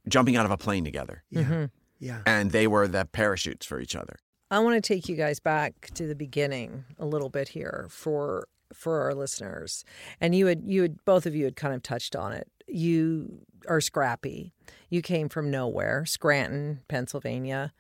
jumping 0.08 0.36
out 0.36 0.46
of 0.46 0.52
a 0.52 0.58
plane 0.58 0.84
together. 0.84 1.24
Yeah. 1.30 1.42
Mm-hmm. 1.44 1.66
Yeah. 2.00 2.22
And 2.26 2.52
they 2.52 2.68
were 2.68 2.88
the 2.88 3.06
parachutes 3.06 3.66
for 3.66 3.80
each 3.80 3.96
other. 3.96 4.18
I 4.52 4.60
want 4.60 4.82
to 4.84 4.88
take 4.94 5.08
you 5.08 5.16
guys 5.16 5.40
back 5.40 5.92
to 5.94 6.08
the 6.08 6.16
beginning 6.16 6.86
a 6.98 7.06
little 7.06 7.30
bit 7.30 7.50
here 7.50 7.88
for 7.90 8.48
for 8.74 9.02
our 9.02 9.14
listeners. 9.14 9.84
And 10.20 10.34
you 10.36 10.48
had 10.48 10.64
you 10.66 10.84
had 10.84 11.04
both 11.06 11.26
of 11.26 11.36
you 11.36 11.46
had 11.46 11.56
kind 11.56 11.74
of 11.74 11.84
touched 11.84 12.16
on 12.16 12.32
it. 12.32 12.48
You 12.68 13.46
are 13.68 13.82
scrappy. 13.82 14.54
You 14.90 15.02
came 15.02 15.30
from 15.30 15.52
nowhere, 15.52 16.06
Scranton, 16.06 16.82
Pennsylvania, 16.88 17.74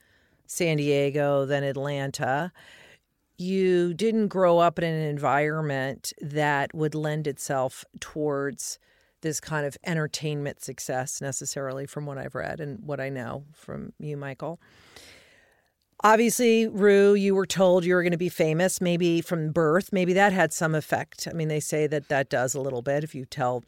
San 0.46 0.78
Diego, 0.78 1.46
then 1.46 1.64
Atlanta. 1.64 2.52
You 3.38 3.94
didn't 3.94 4.28
grow 4.28 4.60
up 4.60 4.78
in 4.78 4.84
an 4.84 5.08
environment 5.08 6.12
that 6.22 6.74
would 6.74 6.94
lend 6.94 7.26
itself 7.26 7.86
towards 8.00 8.80
this 9.22 9.40
kind 9.40 9.66
of 9.66 9.78
entertainment 9.86 10.62
success 10.62 11.22
necessarily 11.22 11.86
from 11.86 12.06
what 12.06 12.18
I've 12.18 12.36
read 12.36 12.60
and 12.60 12.80
what 12.86 13.00
I 13.00 13.10
know 13.10 13.44
from 13.54 13.94
you, 14.00 14.18
Michael. 14.18 14.60
Obviously, 16.02 16.68
Ru, 16.68 17.14
you 17.14 17.36
were 17.36 17.46
told 17.46 17.84
you 17.84 17.94
were 17.94 18.04
going 18.04 18.14
to 18.14 18.18
be 18.18 18.30
famous, 18.30 18.80
maybe 18.80 19.20
from 19.22 19.52
birth. 19.52 19.92
Maybe 19.92 20.14
that 20.14 20.32
had 20.32 20.54
some 20.54 20.74
effect. 20.74 21.28
I 21.30 21.34
mean, 21.34 21.50
they 21.50 21.60
say 21.60 21.88
that 21.88 22.08
that 22.08 22.30
does 22.30 22.56
a 22.56 22.62
little 22.62 22.82
bit 22.82 23.04
if 23.04 23.14
you 23.14 23.26
tell 23.26 23.64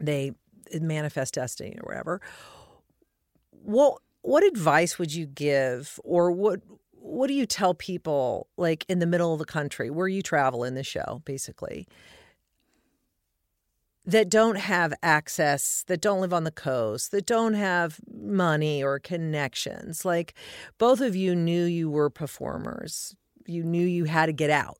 they 0.00 0.32
manifest 0.80 1.34
destiny 1.34 1.76
or 1.82 1.86
whatever. 1.86 2.20
What 3.50 3.98
what 4.22 4.42
advice 4.42 4.98
would 4.98 5.12
you 5.12 5.26
give, 5.26 6.00
or 6.02 6.32
what 6.32 6.60
what 6.92 7.26
do 7.26 7.34
you 7.34 7.44
tell 7.44 7.74
people 7.74 8.48
like 8.56 8.86
in 8.88 8.98
the 8.98 9.06
middle 9.06 9.34
of 9.34 9.38
the 9.38 9.44
country 9.44 9.90
where 9.90 10.08
you 10.08 10.22
travel 10.22 10.64
in 10.64 10.74
the 10.74 10.82
show, 10.82 11.20
basically, 11.26 11.86
that 14.06 14.28
don't 14.28 14.56
have 14.56 14.92
access, 15.02 15.82
that 15.86 16.00
don't 16.00 16.20
live 16.20 16.32
on 16.34 16.44
the 16.44 16.50
coast, 16.50 17.10
that 17.12 17.24
don't 17.26 17.54
have 17.54 18.00
money 18.12 18.82
or 18.82 18.98
connections. 18.98 20.04
Like 20.04 20.34
both 20.78 21.00
of 21.00 21.16
you 21.16 21.34
knew 21.34 21.64
you 21.64 21.88
were 21.90 22.10
performers. 22.10 23.16
You 23.46 23.62
knew 23.62 23.86
you 23.86 24.04
had 24.04 24.26
to 24.26 24.32
get 24.32 24.50
out. 24.50 24.78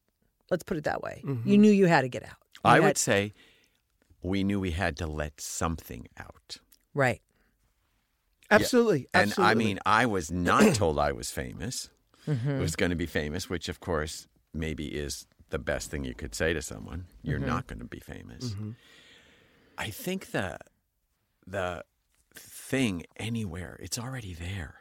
Let's 0.51 0.63
put 0.63 0.77
it 0.77 0.85
that 0.85 1.03
way. 1.03 1.23
You 1.45 1.57
knew 1.59 1.71
you 1.71 1.87
had 1.87 2.03
to 2.03 2.09
get 2.09 2.23
out. 2.23 2.37
You 2.57 2.61
I 2.65 2.75
had- 2.75 2.83
would 2.85 2.99
say 2.99 3.33
we 4.23 4.45
knew 4.45 4.61
we 4.61 4.71
had 4.73 4.97
to 4.99 5.07
let 5.07 5.41
something 5.41 6.07
out. 6.19 6.59
right. 6.95 7.21
Absolutely. 8.51 9.09
And 9.15 9.31
absolutely. 9.31 9.51
I 9.51 9.55
mean, 9.55 9.79
I 9.87 10.07
was 10.07 10.31
not 10.31 10.75
told 10.75 10.99
I 10.99 11.13
was 11.13 11.31
famous, 11.31 11.91
Mm-hmm. 12.29 12.59
was 12.59 12.75
going 12.75 12.89
to 12.91 12.97
be 12.97 13.05
famous, 13.05 13.51
which 13.51 13.69
of 13.69 13.81
course 13.81 14.29
maybe 14.55 14.87
is 14.87 15.27
the 15.51 15.59
best 15.59 15.91
thing 15.91 16.05
you 16.05 16.15
could 16.15 16.35
say 16.35 16.55
to 16.55 16.63
someone. 16.63 17.05
You're 17.23 17.39
Mm-hmm. 17.39 17.49
not 17.49 17.67
going 17.67 17.81
to 17.81 17.85
be 17.85 18.01
famous. 18.01 18.55
I 19.77 19.91
think 19.91 20.31
the 20.31 20.59
the 21.47 21.85
thing 22.35 23.05
anywhere, 23.17 23.79
it's 23.81 23.99
already 23.99 24.35
there. 24.35 24.81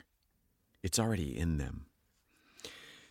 It's 0.81 0.99
already 0.99 1.37
in 1.37 1.57
them. 1.57 1.85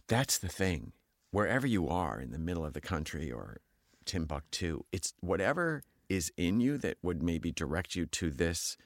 That's 0.09 0.39
the 0.39 0.49
thing. 0.49 0.93
Wherever 1.31 1.67
you 1.67 1.89
are 1.89 2.21
in 2.21 2.33
the 2.33 2.39
middle 2.39 2.65
of 2.65 2.73
the 2.73 2.81
country 2.81 3.31
or 3.31 3.59
Timbuktu, 4.05 4.85
it's 4.93 5.15
whatever 5.21 5.83
is 6.09 6.33
in 6.37 6.61
you 6.61 6.77
that 6.79 6.99
would 7.03 7.23
maybe 7.23 7.51
direct 7.51 7.95
you 7.95 8.05
to 8.07 8.31
this 8.31 8.77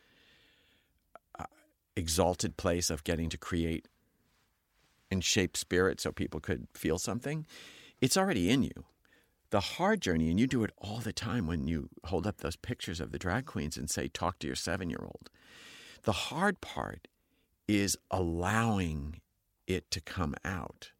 uh, 1.39 1.45
exalted 1.97 2.57
place 2.57 2.91
of 2.91 3.03
getting 3.03 3.29
to 3.31 3.39
create 3.39 3.89
and 5.11 5.25
shape 5.25 5.57
spirit 5.57 6.01
so 6.01 6.13
people 6.13 6.41
could 6.41 6.69
feel 6.75 6.99
something. 6.99 7.47
It's 8.01 8.17
already 8.17 8.51
in 8.51 8.63
you. 8.63 8.85
The 9.57 9.79
hard 9.79 10.03
journey, 10.03 10.29
and 10.29 10.39
you 10.39 10.47
do 10.47 10.65
it 10.65 10.71
all 10.77 10.99
the 10.99 11.15
time 11.15 11.47
when 11.47 11.67
you 11.67 11.89
hold 12.05 12.27
up 12.27 12.43
those 12.43 12.57
pictures 12.57 13.01
of 13.01 13.11
the 13.11 13.19
drag 13.19 13.47
queens 13.47 13.79
and 13.79 13.89
say, 13.89 14.07
talk 14.07 14.39
to 14.41 14.47
your 14.47 14.55
seven 14.55 14.91
year 14.91 15.01
old. 15.01 15.31
The 16.03 16.13
hard 16.13 16.61
part 16.61 17.09
is 17.67 17.97
allowing 18.11 19.23
it 19.67 19.91
to 19.93 20.03
come 20.03 20.35
out. 20.45 20.91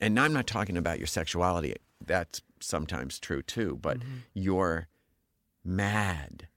And 0.00 0.18
I'm 0.18 0.32
not 0.32 0.46
talking 0.46 0.78
about 0.78 0.96
your 0.96 1.06
sexuality. 1.06 1.74
That's 2.02 2.40
sometimes 2.58 3.18
true 3.18 3.42
too, 3.42 3.78
but 3.82 3.98
mm-hmm. 3.98 4.14
your 4.32 4.88
mad 5.62 6.48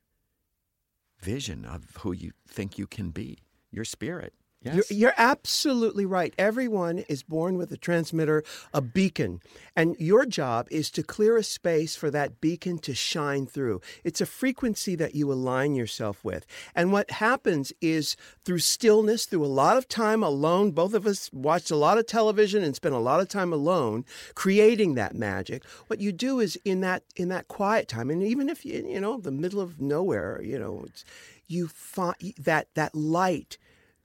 vision 1.19 1.65
of 1.65 1.87
who 1.99 2.13
you 2.13 2.31
think 2.47 2.77
you 2.77 2.87
can 2.87 3.09
be, 3.09 3.39
your 3.69 3.83
spirit. 3.83 4.33
Yes. 4.61 4.75
You're, 4.75 4.97
you're 4.97 5.13
absolutely 5.15 6.05
right. 6.05 6.33
Everyone 6.37 6.99
is 7.07 7.23
born 7.23 7.57
with 7.57 7.71
a 7.71 7.77
transmitter, 7.77 8.43
a 8.73 8.81
beacon, 8.81 9.39
and 9.73 9.95
your 9.99 10.25
job 10.25 10.67
is 10.69 10.91
to 10.91 11.03
clear 11.03 11.37
a 11.37 11.43
space 11.43 11.95
for 11.95 12.11
that 12.11 12.41
beacon 12.41 12.77
to 12.79 12.93
shine 12.93 13.45
through. 13.45 13.79
It's 14.03 14.19
a 14.19 14.25
frequency 14.25 14.95
that 14.95 15.15
you 15.15 15.31
align 15.31 15.75
yourself 15.75 16.25
with. 16.25 16.45
And 16.75 16.91
what 16.91 17.09
happens 17.09 17.71
is 17.79 18.17
through 18.43 18.59
stillness, 18.59 19.25
through 19.25 19.45
a 19.45 19.47
lot 19.47 19.77
of 19.77 19.87
time 19.87 20.23
alone, 20.23 20.71
both 20.71 20.93
of 20.93 21.07
us 21.07 21.29
watched 21.31 21.71
a 21.71 21.77
lot 21.77 21.97
of 21.97 22.05
television 22.05 22.61
and 22.61 22.75
spent 22.75 22.93
a 22.95 22.99
lot 22.99 23.21
of 23.21 23.29
time 23.29 23.53
alone 23.53 24.03
creating 24.35 24.95
that 24.95 25.15
magic. 25.15 25.63
What 25.87 26.01
you 26.01 26.11
do 26.11 26.41
is 26.41 26.59
in 26.65 26.81
that 26.81 27.03
in 27.15 27.29
that 27.29 27.47
quiet 27.47 27.87
time, 27.87 28.09
and 28.09 28.21
even 28.21 28.49
if 28.49 28.65
you 28.65 28.85
you 28.85 28.99
know 28.99 29.19
the 29.19 29.31
middle 29.31 29.61
of 29.61 29.79
nowhere, 29.79 30.41
you 30.43 30.59
know, 30.59 30.83
it's, 30.85 31.05
you 31.47 31.69
find 31.69 32.33
that 32.37 32.67
that 32.75 32.93
light 32.93 33.57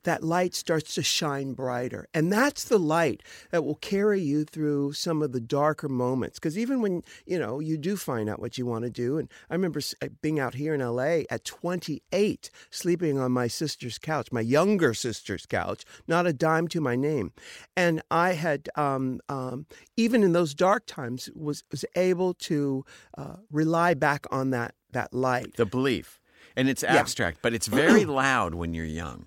that 0.05 0.23
light 0.23 0.55
starts 0.55 0.95
to 0.95 1.03
shine 1.03 1.53
brighter. 1.53 2.07
And 2.15 2.33
that's 2.33 2.65
the 2.65 2.79
light 2.79 3.23
that 3.51 3.65
will 3.65 3.75
carry 3.77 4.21
you 4.21 4.45
through 4.45 4.93
some 4.93 5.23
of 5.23 5.33
the 5.33 5.41
darker 5.41 5.89
moments. 5.89 6.39
Because 6.39 6.57
even 6.57 6.81
when, 6.81 7.03
you 7.27 7.39
know, 7.39 7.61
you 7.61 7.77
do 7.77 7.97
find 7.97 8.29
out 8.29 8.41
what 8.41 8.57
you 8.57 8.67
want 8.67 8.85
to 8.85 8.91
do. 8.91 9.19
And 9.19 9.29
I 9.51 9.55
remember 9.55 9.81
uh, 10.01 10.09
being 10.23 10.39
out 10.39 10.55
here 10.55 10.75
in 10.75 10.81
LA 10.81 11.23
at 11.31 11.45
28, 11.45 12.51
sleeping 12.71 13.19
on 13.19 13.33
my 13.33 13.49
sister's 13.49 13.99
couch, 13.99 14.31
my 14.31 14.41
younger 14.41 14.95
sister's 14.95 15.47
couch, 15.47 15.85
not 16.07 16.27
a 16.27 16.33
dime 16.33 16.69
to 16.69 16.81
my 16.81 16.97
name. 16.97 17.33
And 17.77 18.03
I 18.11 18.33
had, 18.33 18.69
um, 18.77 19.21
um, 19.29 19.67
even 19.97 20.23
in 20.23 20.33
those 20.33 20.55
dark 20.55 20.85
times, 20.87 21.29
was, 21.35 21.65
was 21.71 21.85
able 21.97 22.35
to 22.35 22.85
uh, 23.19 23.37
rely 23.51 23.95
back 23.95 24.27
on 24.31 24.51
that, 24.51 24.75
that 24.93 25.13
light. 25.13 25.57
the 25.57 25.67
belief. 25.67 26.21
And 26.57 26.69
it's 26.69 26.85
abstract, 26.85 27.39
but 27.43 27.53
it's 27.53 27.67
very 27.67 28.05
loud 28.05 28.55
when 28.55 28.75
you're 28.75 28.85
young. 28.85 29.27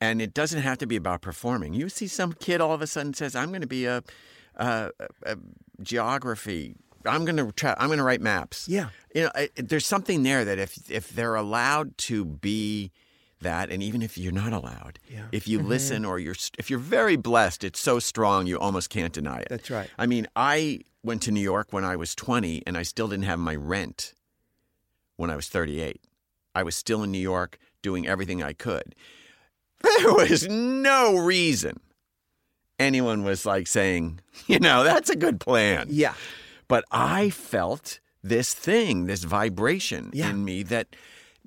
And 0.00 0.20
it 0.20 0.34
doesn't 0.34 0.60
have 0.60 0.78
to 0.78 0.86
be 0.86 0.96
about 0.96 1.22
performing. 1.22 1.72
You 1.72 1.88
see 1.88 2.06
some 2.06 2.32
kid 2.34 2.60
all 2.60 2.72
of 2.72 2.82
a 2.82 2.86
sudden 2.86 3.14
says, 3.14 3.34
"I'm 3.34 3.48
going 3.48 3.62
to 3.62 3.66
be 3.66 3.86
a, 3.86 4.02
a, 4.56 4.90
a 5.22 5.36
geography. 5.82 6.74
I'm 7.06 7.24
going 7.24 7.36
to 7.36 7.50
try. 7.52 7.74
I'm 7.78 7.88
going 7.88 7.98
to 7.98 8.04
write 8.04 8.20
maps." 8.20 8.68
Yeah. 8.68 8.88
you 9.14 9.22
know, 9.24 9.30
I, 9.34 9.48
there's 9.56 9.86
something 9.86 10.22
there 10.22 10.44
that 10.44 10.58
if 10.58 10.90
if 10.90 11.08
they're 11.10 11.34
allowed 11.34 11.96
to 11.98 12.24
be 12.24 12.92
that, 13.40 13.70
and 13.70 13.82
even 13.82 14.02
if 14.02 14.18
you're 14.18 14.32
not 14.32 14.52
allowed, 14.52 14.98
Yeah. 15.08 15.26
if 15.32 15.46
you 15.48 15.58
mm-hmm. 15.58 15.68
listen 15.68 16.04
or 16.04 16.18
you're 16.18 16.36
if 16.58 16.68
you're 16.70 16.78
very 16.78 17.16
blessed, 17.16 17.64
it's 17.64 17.80
so 17.80 17.98
strong 17.98 18.46
you 18.46 18.58
almost 18.58 18.90
can't 18.90 19.12
deny 19.12 19.38
it. 19.40 19.48
That's 19.48 19.70
right. 19.70 19.88
I 19.98 20.06
mean, 20.06 20.26
I 20.36 20.80
went 21.02 21.22
to 21.22 21.30
New 21.30 21.40
York 21.40 21.72
when 21.72 21.84
I 21.84 21.96
was 21.96 22.14
20, 22.14 22.62
and 22.66 22.76
I 22.76 22.82
still 22.82 23.08
didn't 23.08 23.24
have 23.24 23.38
my 23.38 23.54
rent 23.54 24.12
when 25.16 25.30
I 25.30 25.36
was 25.36 25.48
38. 25.48 26.00
I 26.54 26.62
was 26.62 26.74
still 26.74 27.02
in 27.02 27.12
New 27.12 27.18
York 27.18 27.58
doing 27.82 28.06
everything 28.06 28.42
I 28.42 28.52
could. 28.52 28.94
There 30.02 30.14
was 30.14 30.48
no 30.48 31.16
reason 31.16 31.80
anyone 32.78 33.24
was 33.24 33.46
like 33.46 33.66
saying, 33.66 34.20
you 34.46 34.58
know, 34.58 34.84
that's 34.84 35.08
a 35.10 35.16
good 35.16 35.40
plan. 35.40 35.86
Yeah. 35.90 36.14
But 36.68 36.84
I 36.90 37.30
felt 37.30 38.00
this 38.22 38.52
thing, 38.54 39.06
this 39.06 39.24
vibration 39.24 40.10
Yeah. 40.12 40.30
in 40.30 40.44
me 40.44 40.62
that 40.64 40.94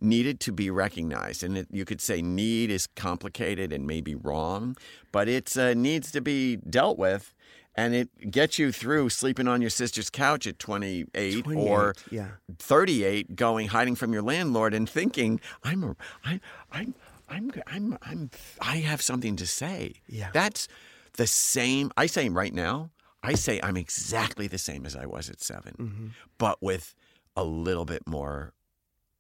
needed 0.01 0.39
to 0.39 0.51
be 0.51 0.69
recognized. 0.71 1.43
And 1.43 1.57
it, 1.57 1.67
you 1.71 1.85
could 1.85 2.01
say 2.01 2.21
need 2.21 2.71
is 2.71 2.87
complicated 2.87 3.73
and 3.73 3.85
maybe 3.85 4.15
wrong, 4.15 4.77
but 5.11 5.27
it 5.27 5.55
uh, 5.57 5.73
needs 5.73 6.11
to 6.13 6.21
be 6.21 6.55
dealt 6.55 6.97
with. 6.97 7.33
And 7.75 7.93
it 7.93 8.31
gets 8.31 8.57
you 8.57 8.71
through 8.71 9.09
sleeping 9.09 9.47
on 9.47 9.61
your 9.61 9.69
sister's 9.69 10.09
couch 10.09 10.47
at 10.47 10.57
28, 10.59 11.43
28, 11.43 11.69
or 11.69 11.93
yeah. 12.09 12.29
38 12.57 13.35
going 13.35 13.67
hiding 13.67 13.95
from 13.95 14.11
your 14.13 14.21
landlord 14.23 14.73
and 14.73 14.89
thinking 14.89 15.39
I'm 15.63 15.83
a, 15.83 15.95
I, 16.25 16.39
I'm 16.71 16.93
I'm 17.29 17.51
I'm 17.67 17.97
I'm 18.01 18.29
I 18.61 18.77
have 18.77 19.01
something 19.01 19.35
to 19.37 19.45
say. 19.45 19.93
Yeah. 20.07 20.29
That's 20.33 20.67
the 21.13 21.27
same 21.27 21.91
I 21.97 22.05
say 22.07 22.29
right 22.29 22.53
now. 22.53 22.91
I 23.21 23.33
say 23.33 23.59
I'm 23.61 23.75
exactly 23.77 24.47
the 24.47 24.57
same 24.57 24.85
as 24.85 24.95
I 24.95 25.05
was 25.05 25.29
at 25.29 25.41
7 25.41 25.73
Mm-hmm. 25.77 26.07
but 26.37 26.61
with 26.61 26.95
a 27.35 27.43
little 27.43 27.85
bit 27.85 28.07
more 28.07 28.53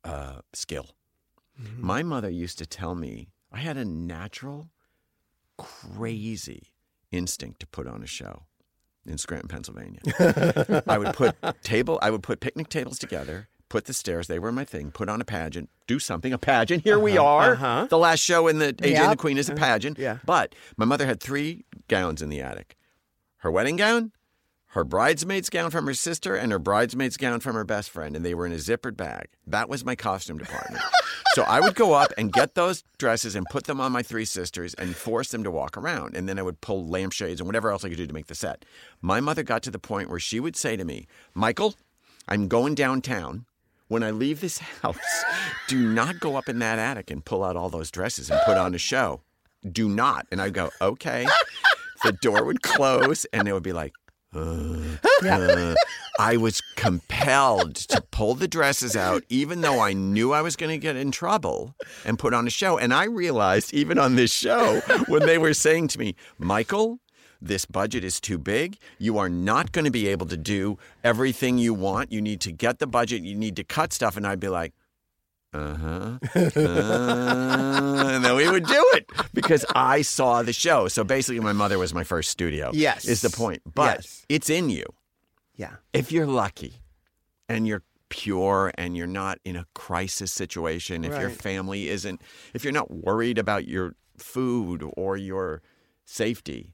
uh, 0.03 0.39
skill. 0.53 0.87
Mm-hmm. 1.61 1.85
My 1.85 2.03
mother 2.03 2.29
used 2.29 2.57
to 2.59 2.65
tell 2.65 2.95
me 2.95 3.29
I 3.51 3.57
had 3.59 3.75
a 3.77 3.83
natural, 3.85 4.69
crazy 5.57 6.73
instinct 7.11 7.59
to 7.61 7.67
put 7.67 7.87
on 7.87 8.01
a 8.03 8.07
show 8.07 8.43
in 9.05 9.17
Scranton, 9.17 9.49
Pennsylvania. 9.49 9.99
I 10.87 10.97
would 10.97 11.13
put 11.15 11.35
table, 11.63 11.99
I 12.01 12.11
would 12.11 12.23
put 12.23 12.39
picnic 12.39 12.69
tables 12.69 12.99
together, 12.99 13.47
put 13.69 13.85
the 13.85 13.93
stairs. 13.93 14.27
They 14.27 14.39
were 14.39 14.51
my 14.51 14.65
thing. 14.65 14.91
Put 14.91 15.07
on 15.09 15.21
a 15.21 15.25
pageant, 15.25 15.69
do 15.87 15.99
something. 15.99 16.33
A 16.33 16.37
pageant. 16.37 16.83
Here 16.83 16.99
we 16.99 17.17
are. 17.17 17.53
uh-huh. 17.53 17.87
The 17.89 17.97
last 17.97 18.19
show 18.19 18.47
in 18.47 18.59
the 18.59 18.73
AJ 18.73 18.97
and 18.97 19.11
the 19.11 19.17
Queen 19.17 19.37
is 19.37 19.49
a 19.49 19.55
pageant. 19.55 19.97
yeah. 19.97 20.17
But 20.25 20.55
my 20.77 20.85
mother 20.85 21.05
had 21.05 21.19
three 21.21 21.65
gowns 21.87 22.21
in 22.21 22.29
the 22.29 22.41
attic: 22.41 22.75
her 23.37 23.51
wedding 23.51 23.75
gown, 23.77 24.11
her 24.73 24.83
bridesmaid's 24.83 25.49
gown 25.49 25.69
from 25.71 25.85
her 25.87 25.93
sister, 25.93 26.35
and 26.35 26.51
her 26.51 26.59
bridesmaid's 26.59 27.17
gown 27.17 27.39
from 27.39 27.55
her 27.55 27.63
best 27.63 27.89
friend, 27.89 28.15
and 28.15 28.25
they 28.25 28.33
were 28.33 28.45
in 28.45 28.51
a 28.51 28.57
zippered 28.57 28.97
bag. 28.97 29.27
That 29.47 29.69
was 29.69 29.85
my 29.85 29.95
costume 29.95 30.37
department. 30.37 30.83
so 31.33 31.43
I 31.43 31.59
would 31.59 31.75
go 31.75 31.93
up 31.93 32.11
and 32.17 32.31
get 32.33 32.53
those 32.55 32.83
dresses 32.99 33.35
and 33.35 33.45
put 33.49 33.63
them 33.65 33.79
on 33.81 33.91
my 33.91 34.03
three 34.03 34.25
sisters 34.25 34.73
and 34.75 34.95
force 34.95 35.29
them 35.29 35.43
to 35.43 35.51
walk 35.51 35.75
around. 35.77 36.15
And 36.15 36.29
then 36.29 36.37
I 36.37 36.43
would 36.43 36.61
pull 36.61 36.87
lampshades 36.87 37.39
and 37.41 37.47
whatever 37.47 37.71
else 37.71 37.83
I 37.83 37.89
could 37.89 37.97
do 37.97 38.05
to 38.07 38.13
make 38.13 38.27
the 38.27 38.35
set. 38.35 38.63
My 39.01 39.19
mother 39.19 39.41
got 39.43 39.63
to 39.63 39.71
the 39.71 39.79
point 39.79 40.09
where 40.09 40.19
she 40.19 40.39
would 40.39 40.55
say 40.55 40.75
to 40.77 40.85
me, 40.85 41.07
Michael, 41.33 41.73
I'm 42.27 42.47
going 42.47 42.75
downtown. 42.75 43.45
When 43.89 44.03
I 44.03 44.11
leave 44.11 44.39
this 44.39 44.57
house, 44.81 44.97
do 45.67 45.77
not 45.77 46.19
go 46.19 46.37
up 46.37 46.47
in 46.47 46.59
that 46.59 46.79
attic 46.79 47.11
and 47.11 47.25
pull 47.25 47.43
out 47.43 47.57
all 47.57 47.69
those 47.69 47.91
dresses 47.91 48.29
and 48.29 48.39
put 48.45 48.55
on 48.57 48.73
a 48.73 48.77
show. 48.77 49.21
Do 49.69 49.89
not. 49.89 50.25
And 50.31 50.41
I'd 50.41 50.53
go, 50.53 50.69
okay. 50.79 51.25
The 52.03 52.13
door 52.13 52.45
would 52.45 52.61
close 52.61 53.25
and 53.33 53.47
it 53.47 53.53
would 53.53 53.63
be 53.63 53.73
like, 53.73 53.91
uh, 54.33 55.75
I 56.19 56.37
was 56.37 56.61
compelled 56.75 57.75
to 57.75 58.01
pull 58.11 58.35
the 58.35 58.47
dresses 58.47 58.95
out, 58.95 59.23
even 59.27 59.61
though 59.61 59.79
I 59.79 59.93
knew 59.93 60.31
I 60.31 60.41
was 60.41 60.55
going 60.55 60.69
to 60.69 60.77
get 60.77 60.95
in 60.95 61.11
trouble 61.11 61.73
and 62.05 62.19
put 62.19 62.33
on 62.33 62.45
a 62.45 62.51
show. 62.51 62.77
And 62.77 62.93
I 62.93 63.05
realized, 63.05 63.73
even 63.73 63.97
on 63.97 64.15
this 64.15 64.31
show, 64.31 64.81
when 65.07 65.25
they 65.25 65.37
were 65.39 65.53
saying 65.55 65.87
to 65.89 65.99
me, 65.99 66.15
Michael, 66.37 66.99
this 67.41 67.65
budget 67.65 68.03
is 68.03 68.19
too 68.19 68.37
big. 68.37 68.77
You 68.97 69.17
are 69.17 69.29
not 69.29 69.71
going 69.71 69.85
to 69.85 69.91
be 69.91 70.07
able 70.07 70.25
to 70.27 70.37
do 70.37 70.77
everything 71.03 71.57
you 71.57 71.73
want. 71.73 72.11
You 72.11 72.21
need 72.21 72.41
to 72.41 72.51
get 72.51 72.79
the 72.79 72.87
budget. 72.87 73.21
You 73.21 73.35
need 73.35 73.55
to 73.55 73.63
cut 73.63 73.93
stuff. 73.93 74.17
And 74.17 74.27
I'd 74.27 74.39
be 74.39 74.49
like, 74.49 74.73
uh-huh. 75.53 76.19
Uh, 76.35 78.03
and 78.15 78.23
then 78.23 78.35
we 78.35 78.47
would 78.49 78.65
do 78.67 78.85
it 78.93 79.09
because 79.33 79.65
I 79.75 80.01
saw 80.03 80.43
the 80.43 80.53
show. 80.53 80.87
So 80.87 81.03
basically, 81.03 81.39
my 81.39 81.53
mother 81.53 81.79
was 81.79 81.93
my 81.93 82.03
first 82.03 82.29
studio. 82.29 82.71
Yes. 82.73 83.05
Is 83.07 83.21
the 83.21 83.29
point. 83.29 83.61
But 83.73 83.97
Yes. 83.97 84.25
it's 84.29 84.49
in 84.49 84.69
you. 84.69 84.83
Yeah. 85.55 85.75
If 85.93 86.11
you're 86.11 86.27
lucky 86.27 86.81
and 87.47 87.67
you're 87.67 87.83
pure 88.09 88.71
and 88.75 88.95
you're 88.95 89.07
not 89.07 89.39
in 89.43 89.55
a 89.55 89.65
crisis 89.73 90.31
situation, 90.31 91.03
if 91.03 91.19
your 91.19 91.29
family 91.29 91.89
isn't, 91.89 92.21
if 92.53 92.63
you're 92.63 92.73
not 92.73 92.91
worried 92.91 93.37
about 93.37 93.67
your 93.67 93.95
food 94.17 94.83
or 94.95 95.17
your 95.17 95.61
safety, 96.05 96.73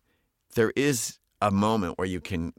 there 0.55 0.73
is 0.75 1.19
a 1.41 1.51
moment 1.51 1.97
where 1.97 2.07
you 2.07 2.19
can 2.19 2.53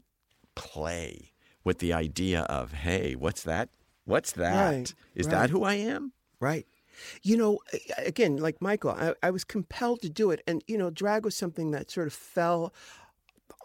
play 0.55 1.33
with 1.63 1.79
the 1.79 1.93
idea 1.93 2.41
of, 2.43 2.71
hey, 2.73 3.13
what's 3.15 3.43
that? 3.43 3.69
What's 4.05 4.31
that? 4.33 4.93
Is 5.13 5.25
Right, 5.25 5.31
that 5.31 5.39
right. 5.41 5.49
who 5.49 5.63
I 5.63 5.73
am? 5.73 6.13
Right. 6.39 6.65
You 7.21 7.37
know, 7.37 7.59
again, 7.97 8.37
like 8.37 8.61
Michael, 8.61 8.91
I, 8.91 9.13
I 9.21 9.29
was 9.29 9.43
compelled 9.43 10.01
to 10.01 10.09
do 10.09 10.31
it. 10.31 10.41
And, 10.47 10.63
you 10.67 10.77
know, 10.77 10.89
drag 10.89 11.25
was 11.25 11.35
something 11.35 11.71
that 11.71 11.91
sort 11.91 12.07
of 12.07 12.13
fell 12.13 12.73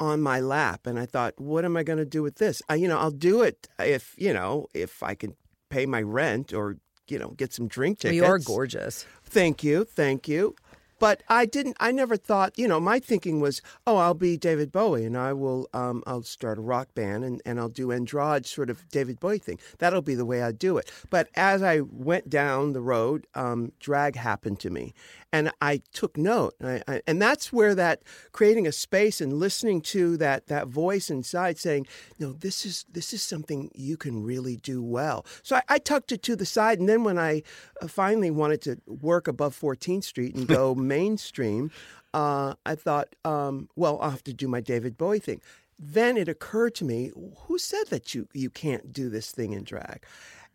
on 0.00 0.20
my 0.20 0.40
lap. 0.40 0.86
And 0.86 0.98
I 0.98 1.06
thought, 1.06 1.34
what 1.38 1.64
am 1.64 1.76
I 1.76 1.82
going 1.82 1.98
to 1.98 2.04
do 2.04 2.22
with 2.22 2.36
this? 2.36 2.60
I, 2.68 2.74
you 2.74 2.88
know, 2.88 2.98
I'll 2.98 3.10
do 3.10 3.42
it 3.42 3.68
if, 3.78 4.14
you 4.18 4.32
know, 4.32 4.66
if 4.74 5.02
I 5.02 5.14
can 5.14 5.34
pay 5.70 5.86
my 5.86 6.02
rent 6.02 6.52
or, 6.52 6.76
you 7.08 7.18
know, 7.18 7.30
get 7.30 7.52
some 7.52 7.68
drink 7.68 7.98
Well, 8.02 8.12
tickets. 8.12 8.16
you 8.16 8.24
are 8.24 8.38
gorgeous. 8.38 9.06
Thank 9.24 9.62
you. 9.64 9.84
Thank 9.84 10.28
you. 10.28 10.54
But 11.02 11.24
I 11.28 11.46
didn't. 11.46 11.76
I 11.80 11.90
never 11.90 12.16
thought. 12.16 12.56
You 12.56 12.68
know, 12.68 12.78
my 12.78 13.00
thinking 13.00 13.40
was, 13.40 13.60
oh, 13.88 13.96
I'll 13.96 14.14
be 14.14 14.36
David 14.36 14.70
Bowie, 14.70 15.04
and 15.04 15.18
I 15.18 15.32
will. 15.32 15.68
Um, 15.74 16.04
I'll 16.06 16.22
start 16.22 16.58
a 16.58 16.60
rock 16.60 16.94
band, 16.94 17.24
and, 17.24 17.42
and 17.44 17.58
I'll 17.58 17.68
do 17.68 17.90
android 17.90 18.46
sort 18.46 18.70
of 18.70 18.88
David 18.88 19.18
Bowie 19.18 19.38
thing. 19.40 19.58
That'll 19.78 20.00
be 20.00 20.14
the 20.14 20.24
way 20.24 20.44
I 20.44 20.52
do 20.52 20.78
it. 20.78 20.92
But 21.10 21.28
as 21.34 21.60
I 21.60 21.80
went 21.80 22.30
down 22.30 22.72
the 22.72 22.80
road, 22.80 23.26
um, 23.34 23.72
drag 23.80 24.14
happened 24.14 24.60
to 24.60 24.70
me, 24.70 24.94
and 25.32 25.50
I 25.62 25.80
took 25.92 26.18
note, 26.18 26.54
I, 26.62 26.82
I, 26.86 27.02
and 27.06 27.20
that's 27.20 27.52
where 27.52 27.74
that 27.74 28.02
creating 28.32 28.66
a 28.66 28.72
space 28.72 29.20
and 29.20 29.32
listening 29.32 29.80
to 29.80 30.16
that 30.18 30.46
that 30.48 30.68
voice 30.68 31.08
inside 31.08 31.58
saying, 31.58 31.86
"No, 32.18 32.32
this 32.32 32.66
is 32.66 32.84
this 32.92 33.12
is 33.12 33.22
something 33.22 33.70
you 33.74 33.96
can 33.96 34.22
really 34.22 34.56
do 34.56 34.82
well." 34.82 35.24
So 35.42 35.56
I, 35.56 35.62
I 35.68 35.78
tucked 35.78 36.12
it 36.12 36.22
to 36.24 36.36
the 36.36 36.44
side, 36.44 36.78
and 36.78 36.88
then 36.88 37.02
when 37.02 37.18
I 37.18 37.42
uh, 37.80 37.88
finally 37.88 38.30
wanted 38.30 38.60
to 38.62 38.76
work 38.86 39.26
above 39.26 39.58
14th 39.58 40.04
Street 40.04 40.34
and 40.34 40.46
go 40.58 40.74
mainstream, 40.74 41.70
uh, 42.12 42.54
I 42.66 42.74
thought, 42.74 43.08
um, 43.24 43.70
well, 43.74 43.98
I'll 44.02 44.10
have 44.10 44.24
to 44.24 44.34
do 44.34 44.48
my 44.48 44.60
David 44.60 44.98
Bowie 44.98 45.18
thing. 45.18 45.40
Then 45.78 46.16
it 46.16 46.28
occurred 46.28 46.74
to 46.76 46.84
me, 46.84 47.10
who 47.46 47.58
said 47.58 47.84
that 47.88 48.14
you 48.14 48.28
you 48.34 48.50
can't 48.50 48.92
do 48.92 49.08
this 49.08 49.32
thing 49.32 49.52
in 49.52 49.64
drag? 49.64 50.04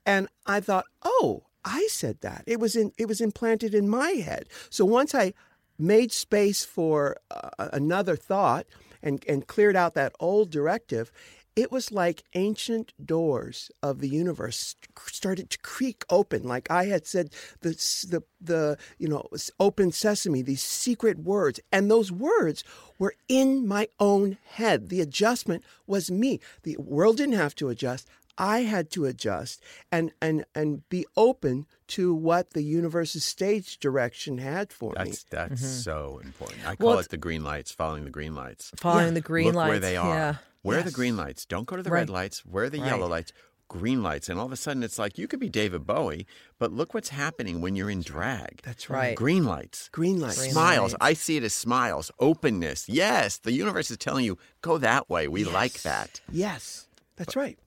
And 0.06 0.30
I 0.46 0.62
thought, 0.62 0.86
oh, 1.04 1.44
I 1.68 1.88
said 1.92 2.22
that. 2.22 2.44
It 2.48 2.60
was 2.60 2.76
in 2.76 2.94
it 2.98 3.08
was 3.08 3.20
implanted 3.20 3.76
in 3.76 3.90
my 3.90 4.12
head. 4.12 4.48
So 4.70 4.86
once 4.86 5.14
I 5.14 5.34
made 5.78 6.12
space 6.12 6.64
for 6.64 7.18
uh, 7.30 7.70
another 7.74 8.16
thought 8.16 8.66
and 9.04 9.24
and 9.28 9.46
cleared 9.48 9.76
out 9.76 9.94
that 9.96 10.14
old 10.20 10.50
directive, 10.50 11.12
it 11.58 11.70
was 11.72 11.92
like 11.92 12.24
ancient 12.36 12.94
doors 13.04 13.70
of 13.84 14.00
the 14.00 14.08
universe 14.08 14.76
started 15.08 15.50
to 15.50 15.58
creak 15.60 16.06
open. 16.10 16.44
Like 16.44 16.72
i 16.72 16.86
had 16.86 17.06
said 17.06 17.32
the 17.62 17.72
the 18.08 18.24
the 18.40 18.78
you 18.98 19.10
know 19.10 19.28
open 19.60 19.92
sesame 19.92 20.42
these 20.42 20.64
secret 20.64 21.20
words. 21.20 21.60
And 21.72 21.92
those 21.92 22.12
words 22.12 22.64
were 22.98 23.16
in 23.28 23.68
my 23.68 23.90
own 24.00 24.38
head. 24.46 24.88
The 24.88 25.02
adjustment 25.02 25.66
was 25.86 26.10
me. 26.10 26.40
The 26.64 26.78
world 26.78 27.18
didn't 27.18 27.36
have 27.36 27.56
to 27.56 27.70
adjust 27.70 28.08
I 28.38 28.60
had 28.60 28.92
to 28.92 29.06
adjust 29.06 29.62
and 29.92 30.12
and 30.22 30.46
and 30.54 30.88
be 30.90 31.06
open 31.16 31.66
to 31.88 32.14
what 32.14 32.52
the 32.52 32.62
universe's 32.62 33.24
stage 33.24 33.80
direction 33.80 34.38
had 34.38 34.72
for 34.72 34.94
that's, 34.96 35.10
me. 35.10 35.18
That's 35.30 35.62
mm-hmm. 35.62 35.82
so 35.82 36.22
important. 36.24 36.68
I 36.68 36.76
call 36.76 36.90
well, 36.90 37.00
it 37.00 37.10
the 37.10 37.18
green 37.18 37.44
lights, 37.44 37.72
following 37.72 38.04
the 38.04 38.12
green 38.12 38.36
lights. 38.36 38.72
Following 38.78 39.08
yeah. 39.08 39.12
the 39.12 39.22
green 39.22 39.48
Look 39.48 39.56
lights. 39.56 39.70
where 39.70 39.80
they 39.80 39.98
are. 39.98 40.16
Yeah. 40.16 40.36
Where 40.62 40.78
yes. 40.78 40.86
are 40.86 40.90
the 40.90 40.96
green 40.96 41.16
lights? 41.18 41.46
Don't 41.46 41.66
go 41.66 41.76
to 41.76 41.84
the 41.84 41.90
right. 41.90 42.00
red 42.00 42.10
lights. 42.10 42.46
Where 42.46 42.66
are 42.66 42.70
the 42.70 42.80
right. 42.80 42.88
yellow 42.88 43.08
lights? 43.08 43.32
Green 43.70 44.02
lights. 44.04 44.30
And 44.30 44.40
all 44.40 44.46
of 44.46 44.52
a 44.52 44.58
sudden 44.58 44.84
it's 44.84 45.00
like 45.00 45.18
you 45.18 45.28
could 45.28 45.40
be 45.40 45.50
David 45.50 45.86
Bowie, 45.86 46.26
but 46.60 46.72
look 46.72 46.94
what's 46.94 47.10
happening 47.10 47.62
when 47.62 47.76
you're 47.76 47.90
in 47.90 48.02
drag. 48.02 48.62
That's 48.64 48.90
right. 48.90 49.16
Green 49.16 49.46
lights. 49.46 49.90
Green 49.90 50.20
lights. 50.20 50.40
Green 50.40 50.52
smiles. 50.52 50.94
lights. 50.94 51.02
I 51.02 51.14
see 51.14 51.38
it 51.38 51.44
as 51.44 51.54
smiles. 51.54 52.12
Openness. 52.20 52.90
Yes. 52.90 53.38
The 53.38 53.52
universe 53.52 53.92
is 53.92 53.98
telling 53.98 54.26
you, 54.26 54.38
go 54.62 54.78
that 54.78 55.10
way. 55.10 55.28
We 55.28 55.44
yes. 55.44 55.54
like 55.54 55.82
that. 55.84 56.22
Yes. 56.32 56.88
That's 57.18 57.36
right. 57.36 57.58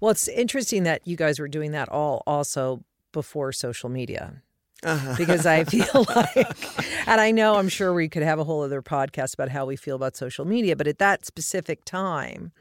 Well, 0.00 0.10
it's 0.10 0.28
interesting 0.28 0.84
that 0.84 1.06
you 1.06 1.16
guys 1.16 1.38
were 1.38 1.48
doing 1.48 1.72
that 1.72 1.88
all 1.88 2.22
also 2.26 2.84
before 3.12 3.52
social 3.52 3.88
media. 3.88 4.42
Uh-huh. 4.82 5.14
because 5.16 5.46
I 5.46 5.64
feel 5.72 6.06
like, 6.14 7.08
and 7.08 7.18
I 7.18 7.30
know 7.30 7.56
I'm 7.56 7.70
sure 7.70 7.94
we 7.94 8.10
could 8.10 8.22
have 8.22 8.38
a 8.38 8.44
whole 8.44 8.62
other 8.62 8.82
podcast 8.82 9.32
about 9.32 9.48
how 9.48 9.64
we 9.64 9.74
feel 9.74 9.96
about 9.96 10.16
social 10.16 10.44
media, 10.44 10.76
but 10.76 10.86
at 10.86 10.98
that 10.98 11.24
specific 11.24 11.84
time, 11.86 12.52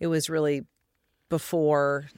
it 0.00 0.08
was 0.08 0.28
really 0.28 0.64
before, 1.28 2.10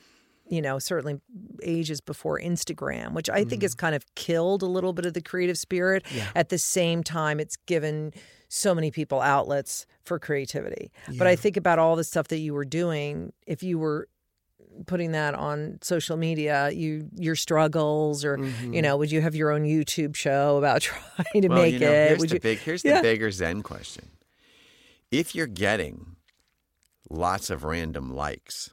you 0.48 0.62
know, 0.62 0.78
certainly 0.78 1.20
ages 1.62 2.00
before 2.00 2.40
Instagram, 2.40 3.12
which 3.12 3.28
I 3.28 3.44
mm. 3.44 3.50
think 3.50 3.62
has 3.62 3.74
kind 3.74 3.94
of 3.94 4.06
killed 4.14 4.62
a 4.62 4.66
little 4.66 4.94
bit 4.94 5.04
of 5.04 5.12
the 5.12 5.20
creative 5.20 5.58
spirit. 5.58 6.04
Yeah. 6.10 6.26
At 6.34 6.48
the 6.48 6.58
same 6.58 7.04
time, 7.04 7.38
it's 7.38 7.56
given 7.66 8.14
so 8.48 8.74
many 8.74 8.90
people 8.90 9.20
outlets 9.20 9.86
for 10.04 10.18
creativity. 10.18 10.90
Yeah. 11.08 11.18
But 11.18 11.26
I 11.26 11.36
think 11.36 11.56
about 11.56 11.78
all 11.78 11.96
the 11.96 12.04
stuff 12.04 12.28
that 12.28 12.38
you 12.38 12.54
were 12.54 12.64
doing, 12.64 13.32
if 13.46 13.62
you 13.62 13.78
were 13.78 14.08
putting 14.86 15.12
that 15.12 15.34
on 15.34 15.78
social 15.82 16.16
media 16.16 16.70
you 16.70 17.08
your 17.16 17.36
struggles 17.36 18.24
or 18.24 18.36
mm-hmm. 18.38 18.74
you 18.74 18.82
know 18.82 18.96
would 18.96 19.10
you 19.10 19.20
have 19.20 19.34
your 19.34 19.50
own 19.50 19.64
youtube 19.64 20.14
show 20.14 20.56
about 20.56 20.80
trying 20.82 21.42
to 21.42 21.48
well, 21.48 21.62
make 21.62 21.74
you 21.74 21.80
know, 21.80 21.90
it 21.90 22.08
here's 22.08 22.20
would 22.20 22.30
the 22.30 22.34
you 22.34 22.40
big 22.40 22.58
here's 22.58 22.84
yeah. 22.84 22.96
the 22.96 23.02
bigger 23.02 23.30
zen 23.30 23.62
question 23.62 24.10
if 25.10 25.34
you're 25.34 25.46
getting 25.46 26.16
lots 27.10 27.50
of 27.50 27.64
random 27.64 28.12
likes 28.12 28.70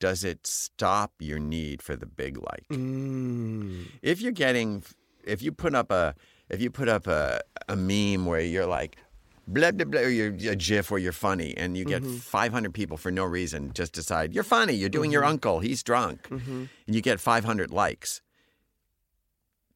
does 0.00 0.24
it 0.24 0.46
stop 0.46 1.12
your 1.20 1.38
need 1.38 1.80
for 1.80 1.96
the 1.96 2.06
big 2.06 2.36
like 2.36 2.66
mm. 2.70 3.86
if 4.02 4.20
you're 4.20 4.32
getting 4.32 4.82
if 5.24 5.42
you 5.42 5.52
put 5.52 5.74
up 5.74 5.90
a 5.90 6.14
if 6.50 6.60
you 6.60 6.70
put 6.70 6.88
up 6.88 7.06
a, 7.06 7.40
a 7.68 7.76
meme 7.76 8.26
where 8.26 8.40
you're 8.40 8.66
like 8.66 8.96
blah 9.46 9.70
blah 9.72 9.84
blah 9.84 10.00
or 10.00 10.08
you're 10.08 10.52
a 10.52 10.56
gif 10.56 10.90
where 10.90 11.00
you're 11.00 11.12
funny 11.12 11.56
and 11.56 11.76
you 11.76 11.84
get 11.84 12.02
mm-hmm. 12.02 12.16
500 12.16 12.72
people 12.72 12.96
for 12.96 13.10
no 13.10 13.24
reason 13.24 13.72
just 13.72 13.92
decide 13.92 14.34
you're 14.34 14.44
funny 14.44 14.72
you're 14.72 14.88
doing 14.88 15.08
mm-hmm. 15.08 15.14
your 15.14 15.24
uncle 15.24 15.60
he's 15.60 15.82
drunk 15.82 16.22
mm-hmm. 16.28 16.64
and 16.86 16.94
you 16.94 17.00
get 17.00 17.20
500 17.20 17.70
likes 17.70 18.20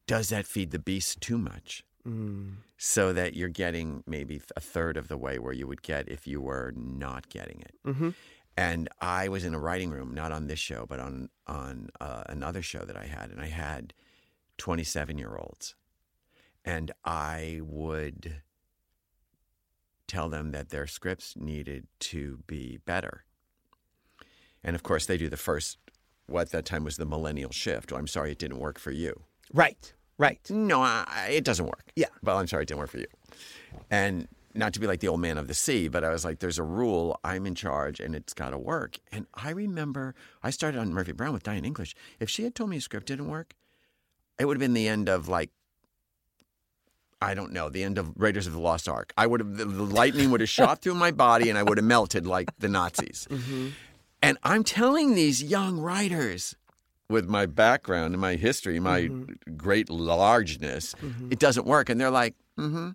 does 0.05 0.29
that 0.29 0.45
feed 0.45 0.71
the 0.71 0.79
beast 0.79 1.19
too 1.19 1.37
much 1.37 1.83
mm. 2.07 2.53
so 2.77 3.11
that 3.11 3.35
you're 3.35 3.49
getting 3.49 4.03
maybe 4.07 4.41
a 4.55 4.61
third 4.61 4.95
of 4.95 5.09
the 5.09 5.17
way 5.17 5.37
where 5.37 5.53
you 5.53 5.67
would 5.67 5.81
get 5.81 6.07
if 6.07 6.25
you 6.25 6.39
were 6.39 6.73
not 6.75 7.27
getting 7.27 7.59
it 7.61 7.75
mm-hmm. 7.85 8.09
and 8.55 8.87
i 9.01 9.27
was 9.27 9.43
in 9.43 9.53
a 9.53 9.59
writing 9.59 9.89
room 9.89 10.13
not 10.13 10.31
on 10.31 10.47
this 10.47 10.59
show 10.59 10.85
but 10.87 10.99
on 10.99 11.29
on 11.45 11.89
uh, 11.99 12.23
another 12.29 12.61
show 12.61 12.85
that 12.85 12.95
i 12.95 13.05
had 13.05 13.29
and 13.31 13.41
i 13.41 13.47
had 13.47 13.93
27 14.57 15.17
year 15.17 15.35
olds 15.35 15.75
and 16.63 16.91
i 17.03 17.59
would 17.63 18.41
tell 20.07 20.29
them 20.29 20.51
that 20.51 20.69
their 20.69 20.87
scripts 20.87 21.35
needed 21.35 21.87
to 21.99 22.39
be 22.47 22.79
better. 22.85 23.23
And 24.63 24.75
of 24.75 24.83
course, 24.83 25.05
they 25.05 25.17
do 25.17 25.29
the 25.29 25.37
first, 25.37 25.77
what 26.25 26.41
at 26.41 26.51
that 26.51 26.65
time 26.65 26.83
was 26.83 26.97
the 26.97 27.05
millennial 27.05 27.51
shift. 27.51 27.91
Oh, 27.91 27.97
I'm 27.97 28.07
sorry 28.07 28.31
it 28.31 28.39
didn't 28.39 28.59
work 28.59 28.79
for 28.79 28.91
you. 28.91 29.23
Right, 29.53 29.93
right. 30.17 30.39
No, 30.49 30.81
I, 30.81 31.29
it 31.31 31.43
doesn't 31.43 31.65
work. 31.65 31.91
Yeah. 31.95 32.07
Well, 32.23 32.37
I'm 32.37 32.47
sorry 32.47 32.63
it 32.63 32.67
didn't 32.67 32.79
work 32.79 32.89
for 32.89 32.99
you. 32.99 33.07
And 33.89 34.27
not 34.53 34.73
to 34.73 34.79
be 34.79 34.87
like 34.87 34.99
the 34.99 35.07
old 35.07 35.21
man 35.21 35.37
of 35.37 35.47
the 35.47 35.53
sea, 35.53 35.87
but 35.87 36.03
I 36.03 36.09
was 36.09 36.25
like, 36.25 36.39
there's 36.39 36.57
a 36.57 36.63
rule, 36.63 37.19
I'm 37.23 37.45
in 37.45 37.55
charge, 37.55 37.99
and 37.99 38.15
it's 38.15 38.33
got 38.33 38.49
to 38.49 38.57
work. 38.57 38.97
And 39.11 39.27
I 39.35 39.51
remember 39.51 40.15
I 40.41 40.49
started 40.49 40.79
on 40.79 40.93
Murphy 40.93 41.11
Brown 41.11 41.33
with 41.33 41.43
Diane 41.43 41.63
English. 41.63 41.95
If 42.19 42.29
she 42.29 42.43
had 42.43 42.55
told 42.55 42.71
me 42.71 42.77
a 42.77 42.81
script 42.81 43.07
didn't 43.07 43.29
work, 43.29 43.53
it 44.39 44.45
would 44.45 44.57
have 44.57 44.61
been 44.61 44.73
the 44.73 44.87
end 44.87 45.09
of 45.09 45.27
like 45.27 45.51
I 47.21 47.33
don't 47.33 47.51
know, 47.51 47.69
the 47.69 47.83
end 47.83 47.97
of 47.97 48.13
Raiders 48.15 48.47
of 48.47 48.53
the 48.53 48.59
Lost 48.59 48.87
Ark. 48.87 49.13
I 49.17 49.25
would 49.25 49.39
have 49.39 49.57
the, 49.57 49.65
the 49.65 49.83
lightning 49.83 50.31
would 50.31 50.41
have 50.41 50.49
shot 50.49 50.81
through 50.81 50.95
my 50.95 51.11
body 51.11 51.49
and 51.49 51.57
I 51.57 51.63
would 51.63 51.77
have 51.77 51.85
melted 51.85 52.27
like 52.27 52.49
the 52.59 52.69
Nazis. 52.69 53.27
Mm-hmm. 53.37 53.69
And 54.19 54.39
I'm 54.41 54.63
telling 54.63 55.13
these 55.13 55.43
young 55.43 55.79
writers 55.79 56.55
with 57.07 57.29
my 57.29 57.45
background 57.45 58.15
and 58.15 58.19
my 58.19 58.35
history, 58.35 58.79
my 58.79 59.01
mm-hmm. 59.01 59.55
great 59.55 59.91
largeness, 59.91 60.95
mm-hmm. 60.95 61.31
it 61.31 61.37
doesn't 61.37 61.67
work. 61.67 61.89
And 61.89 62.01
they're 62.01 62.09
like, 62.09 62.33
mm-hmm. 62.57 62.89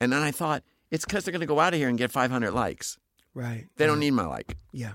And 0.00 0.12
then 0.12 0.20
I 0.20 0.32
thought, 0.32 0.64
it's 0.90 1.04
because 1.04 1.24
they're 1.24 1.32
going 1.32 1.40
to 1.40 1.46
go 1.46 1.60
out 1.60 1.74
of 1.74 1.78
here 1.78 1.88
and 1.88 1.96
get 1.96 2.10
500 2.10 2.50
likes. 2.50 2.98
Right. 3.34 3.66
They 3.76 3.86
don't 3.86 4.00
need 4.00 4.10
my 4.10 4.26
like. 4.26 4.56
Yeah 4.72 4.94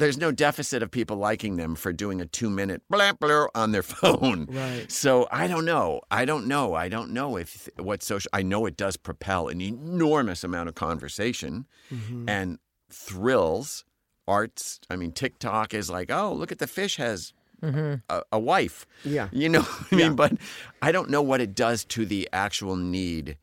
there's 0.00 0.18
no 0.18 0.32
deficit 0.32 0.82
of 0.82 0.90
people 0.90 1.16
liking 1.16 1.56
them 1.56 1.74
for 1.74 1.92
doing 1.92 2.20
a 2.20 2.26
two 2.26 2.50
minute 2.50 2.82
blah 2.88 3.12
blah 3.12 3.46
on 3.54 3.72
their 3.72 3.82
phone. 3.84 4.46
Right. 4.50 4.90
So 4.90 5.28
I 5.30 5.46
don't 5.46 5.64
know. 5.64 6.00
I 6.10 6.24
don't 6.24 6.46
know. 6.46 6.74
I 6.74 6.88
don't 6.88 7.12
know 7.12 7.36
if 7.36 7.68
what 7.78 8.02
social. 8.02 8.28
I 8.32 8.42
know 8.42 8.66
it 8.66 8.76
does 8.76 8.96
propel 8.96 9.48
an 9.48 9.60
enormous 9.60 10.44
amount 10.44 10.68
of 10.68 10.74
conversation 10.74 11.66
mm-hmm. 11.92 12.28
and 12.28 12.58
thrills. 12.90 13.84
Arts. 14.28 14.78
I 14.88 14.94
mean, 14.94 15.10
TikTok 15.10 15.74
is 15.74 15.90
like, 15.90 16.12
oh, 16.12 16.32
look 16.32 16.52
at 16.52 16.60
the 16.60 16.68
fish 16.68 16.96
has 16.98 17.32
mm-hmm. 17.60 17.94
a, 18.08 18.22
a, 18.30 18.38
wife. 18.38 18.86
Yeah. 19.04 19.28
You 19.32 19.48
know. 19.48 19.66
I 19.90 19.96
yeah. 19.96 20.10
but 20.10 20.34
I 20.80 20.92
don't 20.92 21.10
know 21.10 21.20
what 21.20 21.40
it 21.40 21.52
does 21.52 21.84
to 21.86 22.06
the 22.06 22.28
actual 22.32 22.76
need 22.76 23.38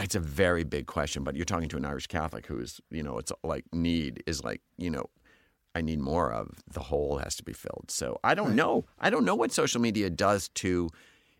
it's 0.00 0.14
a 0.14 0.20
very 0.20 0.64
big 0.64 0.86
question, 0.86 1.24
but 1.24 1.34
you're 1.34 1.44
talking 1.44 1.68
to 1.68 1.76
an 1.76 1.84
Irish 1.84 2.06
Catholic 2.06 2.46
who's, 2.46 2.80
you 2.90 3.02
know, 3.02 3.18
it's 3.18 3.32
like 3.42 3.64
need 3.72 4.22
is 4.26 4.44
like, 4.44 4.60
you 4.76 4.90
know, 4.90 5.06
I 5.74 5.80
need 5.80 6.00
more 6.00 6.32
of. 6.32 6.62
The 6.72 6.80
hole 6.80 7.18
has 7.18 7.36
to 7.36 7.44
be 7.44 7.52
filled. 7.52 7.86
So 7.90 8.18
I 8.24 8.34
don't 8.34 8.54
know. 8.54 8.84
I 8.98 9.10
don't 9.10 9.24
know 9.24 9.34
what 9.34 9.52
social 9.52 9.80
media 9.80 10.10
does 10.10 10.48
to 10.50 10.88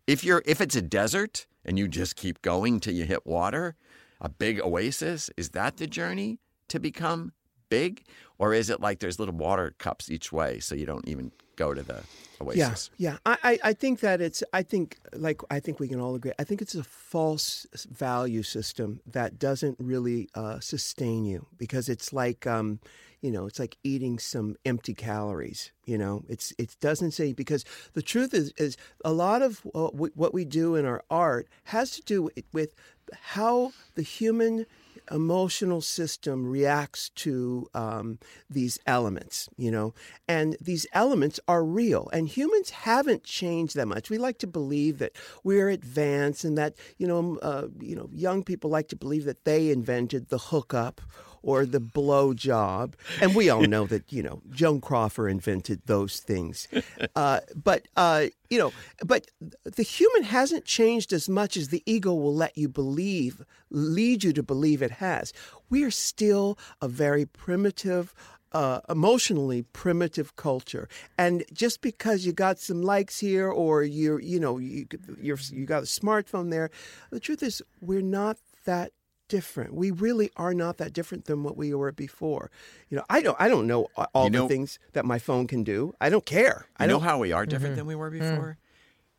if 0.07 0.23
you're 0.23 0.41
if 0.45 0.61
it's 0.61 0.75
a 0.75 0.81
desert 0.81 1.45
and 1.65 1.77
you 1.77 1.87
just 1.87 2.15
keep 2.15 2.41
going 2.41 2.79
till 2.79 2.93
you 2.93 3.05
hit 3.05 3.25
water, 3.25 3.75
a 4.21 4.29
big 4.29 4.59
oasis, 4.59 5.29
is 5.37 5.49
that 5.49 5.77
the 5.77 5.87
journey 5.87 6.39
to 6.69 6.79
become 6.79 7.33
big? 7.69 8.05
Or 8.37 8.53
is 8.53 8.69
it 8.69 8.79
like 8.79 8.99
there's 8.99 9.19
little 9.19 9.35
water 9.35 9.75
cups 9.77 10.09
each 10.09 10.31
way 10.31 10.59
so 10.59 10.73
you 10.73 10.85
don't 10.85 11.07
even 11.07 11.31
go 11.57 11.73
to 11.73 11.83
the 11.83 12.01
oasis? 12.41 12.89
Yeah, 12.97 13.17
yeah. 13.25 13.35
I, 13.43 13.59
I 13.63 13.73
think 13.73 13.99
that 13.99 14.21
it's 14.21 14.43
I 14.53 14.63
think 14.63 14.97
like 15.13 15.41
I 15.51 15.59
think 15.59 15.79
we 15.79 15.87
can 15.87 15.99
all 15.99 16.15
agree. 16.15 16.31
I 16.39 16.43
think 16.43 16.61
it's 16.61 16.75
a 16.75 16.83
false 16.83 17.67
value 17.89 18.43
system 18.43 19.01
that 19.05 19.37
doesn't 19.37 19.77
really 19.79 20.29
uh, 20.33 20.59
sustain 20.59 21.25
you 21.25 21.45
because 21.57 21.89
it's 21.89 22.13
like 22.13 22.47
um, 22.47 22.79
you 23.21 23.31
know, 23.31 23.45
it's 23.45 23.59
like 23.59 23.77
eating 23.83 24.19
some 24.19 24.55
empty 24.65 24.93
calories. 24.93 25.71
You 25.85 25.97
know, 25.97 26.23
it's 26.29 26.53
it 26.57 26.75
doesn't 26.79 27.11
say 27.11 27.33
because 27.33 27.65
the 27.93 28.01
truth 28.01 28.33
is 28.33 28.53
is 28.57 28.77
a 29.03 29.11
lot 29.11 29.41
of 29.41 29.59
what 29.73 30.33
we 30.33 30.45
do 30.45 30.75
in 30.75 30.85
our 30.85 31.03
art 31.09 31.47
has 31.65 31.91
to 31.91 32.01
do 32.01 32.29
with 32.53 32.73
how 33.13 33.71
the 33.95 34.03
human 34.03 34.65
emotional 35.11 35.81
system 35.81 36.45
reacts 36.45 37.09
to 37.09 37.67
um, 37.73 38.19
these 38.49 38.77
elements, 38.85 39.49
you 39.57 39.71
know, 39.71 39.93
and 40.27 40.55
these 40.61 40.85
elements 40.93 41.39
are 41.47 41.63
real. 41.63 42.09
And 42.13 42.27
humans 42.27 42.69
haven't 42.69 43.23
changed 43.23 43.75
that 43.75 43.87
much. 43.87 44.09
We 44.09 44.17
like 44.17 44.37
to 44.39 44.47
believe 44.47 44.99
that 44.99 45.13
we're 45.43 45.69
advanced, 45.69 46.43
and 46.43 46.57
that 46.57 46.75
you 46.97 47.07
know, 47.07 47.37
uh, 47.41 47.67
you 47.79 47.95
know, 47.95 48.09
young 48.13 48.43
people 48.43 48.69
like 48.69 48.87
to 48.89 48.95
believe 48.95 49.25
that 49.25 49.45
they 49.45 49.69
invented 49.69 50.29
the 50.29 50.37
hookup 50.37 51.01
or 51.41 51.65
the 51.65 51.79
blow 51.79 52.33
job. 52.33 52.95
And 53.21 53.35
we 53.35 53.49
all 53.49 53.61
know 53.61 53.85
that, 53.87 54.11
you 54.11 54.23
know, 54.23 54.41
Joan 54.51 54.81
Crawford 54.81 55.31
invented 55.31 55.81
those 55.85 56.19
things. 56.19 56.67
Uh, 57.15 57.39
but, 57.55 57.87
uh, 57.95 58.25
you 58.49 58.57
know, 58.57 58.71
but 59.05 59.27
the 59.63 59.83
human 59.83 60.23
hasn't 60.23 60.65
changed 60.65 61.13
as 61.13 61.29
much 61.29 61.55
as 61.57 61.69
the 61.69 61.83
ego 61.85 62.13
will 62.13 62.35
let 62.35 62.57
you 62.57 62.67
believe, 62.67 63.43
lead 63.69 64.23
you 64.23 64.33
to 64.33 64.43
believe 64.43 64.81
it 64.81 64.91
has. 64.91 65.33
We 65.69 65.83
are 65.83 65.91
still 65.91 66.57
a 66.81 66.87
very 66.87 67.25
primitive, 67.25 68.13
uh, 68.51 68.81
emotionally 68.89 69.61
primitive 69.61 70.35
culture, 70.35 70.89
and 71.17 71.43
just 71.53 71.81
because 71.81 72.25
you 72.25 72.33
got 72.33 72.57
some 72.57 72.81
likes 72.81 73.19
here 73.19 73.47
or 73.47 73.83
you're, 73.83 74.19
you 74.19 74.39
know, 74.39 74.57
you 74.57 74.87
you're, 75.21 75.37
you 75.51 75.67
got 75.67 75.83
a 75.83 75.85
smartphone 75.85 76.49
there, 76.49 76.71
the 77.11 77.19
truth 77.19 77.43
is 77.43 77.61
we're 77.79 78.01
not 78.01 78.37
that 78.65 78.91
different. 79.29 79.73
We 79.73 79.91
really 79.91 80.29
are 80.35 80.53
not 80.53 80.77
that 80.77 80.91
different 80.91 81.25
than 81.25 81.43
what 81.43 81.55
we 81.55 81.73
were 81.73 81.93
before. 81.93 82.51
You 82.89 82.97
know, 82.97 83.05
I 83.09 83.21
don't 83.21 83.37
I 83.39 83.47
don't 83.47 83.67
know 83.67 83.87
all 84.13 84.25
You 84.25 84.31
know- 84.31 84.47
the 84.47 84.53
things 84.53 84.79
that 84.93 85.05
my 85.05 85.19
phone 85.19 85.47
can 85.47 85.63
do. 85.63 85.93
I 86.01 86.09
don't 86.09 86.25
care. 86.25 86.65
I 86.75 86.83
I 86.83 86.87
know 86.87 86.95
don't 86.95 87.03
how 87.03 87.19
we 87.19 87.31
are 87.31 87.43
mm-hmm. 87.43 87.49
different 87.49 87.75
than 87.77 87.85
we 87.85 87.95
were 87.95 88.11
mm. 88.11 88.19
before. 88.19 88.57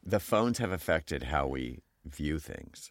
The 0.04 0.20
phones 0.20 0.58
have 0.58 0.72
affected 0.72 1.24
how 1.24 1.46
we 1.46 1.82
view 2.04 2.38
things, 2.38 2.90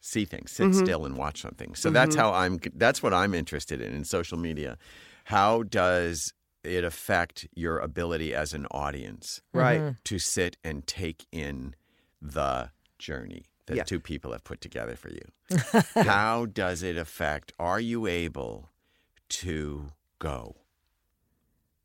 see 0.00 0.24
things, 0.24 0.52
sit 0.52 0.68
mm-hmm. 0.68 0.84
still 0.84 1.04
and 1.04 1.16
watch 1.16 1.42
something. 1.42 1.74
So 1.74 1.90
that's 1.90 2.16
mm-hmm. 2.16 2.24
how 2.24 2.32
I'm. 2.32 2.60
That's 2.74 3.02
what 3.02 3.12
I'm 3.12 3.34
interested 3.34 3.80
in 3.82 3.92
in 3.94 4.04
social 4.04 4.38
media. 4.38 4.78
How 5.24 5.62
does 5.62 6.32
it 6.62 6.84
affect 6.84 7.46
your 7.54 7.78
ability 7.78 8.34
as 8.34 8.52
an 8.52 8.66
audience 8.70 9.40
right. 9.52 9.94
to 10.04 10.18
sit 10.18 10.56
and 10.64 10.86
take 10.86 11.26
in 11.30 11.74
the 12.20 12.70
journey 12.98 13.46
that 13.66 13.76
Yeah. 13.76 13.82
two 13.84 14.00
people 14.00 14.32
have 14.32 14.44
put 14.44 14.60
together 14.60 14.96
for 14.96 15.10
you? 15.10 15.22
how 15.94 16.46
does 16.46 16.82
it 16.82 16.96
affect? 16.96 17.52
Are 17.58 17.80
you 17.80 18.06
able 18.06 18.70
to 19.28 19.88
go 20.18 20.56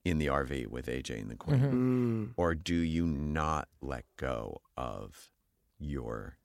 in 0.03 0.17
the 0.17 0.27
RV 0.27 0.67
with 0.67 0.87
AJ 0.87 1.21
and 1.21 1.29
the 1.29 1.35
Queen? 1.35 1.59
Mm. 1.59 2.33
or 2.37 2.55
do 2.55 2.75
you 2.75 3.05
not 3.05 3.67
let 3.81 4.05
go 4.17 4.61
of 4.77 5.29
your 5.79 6.37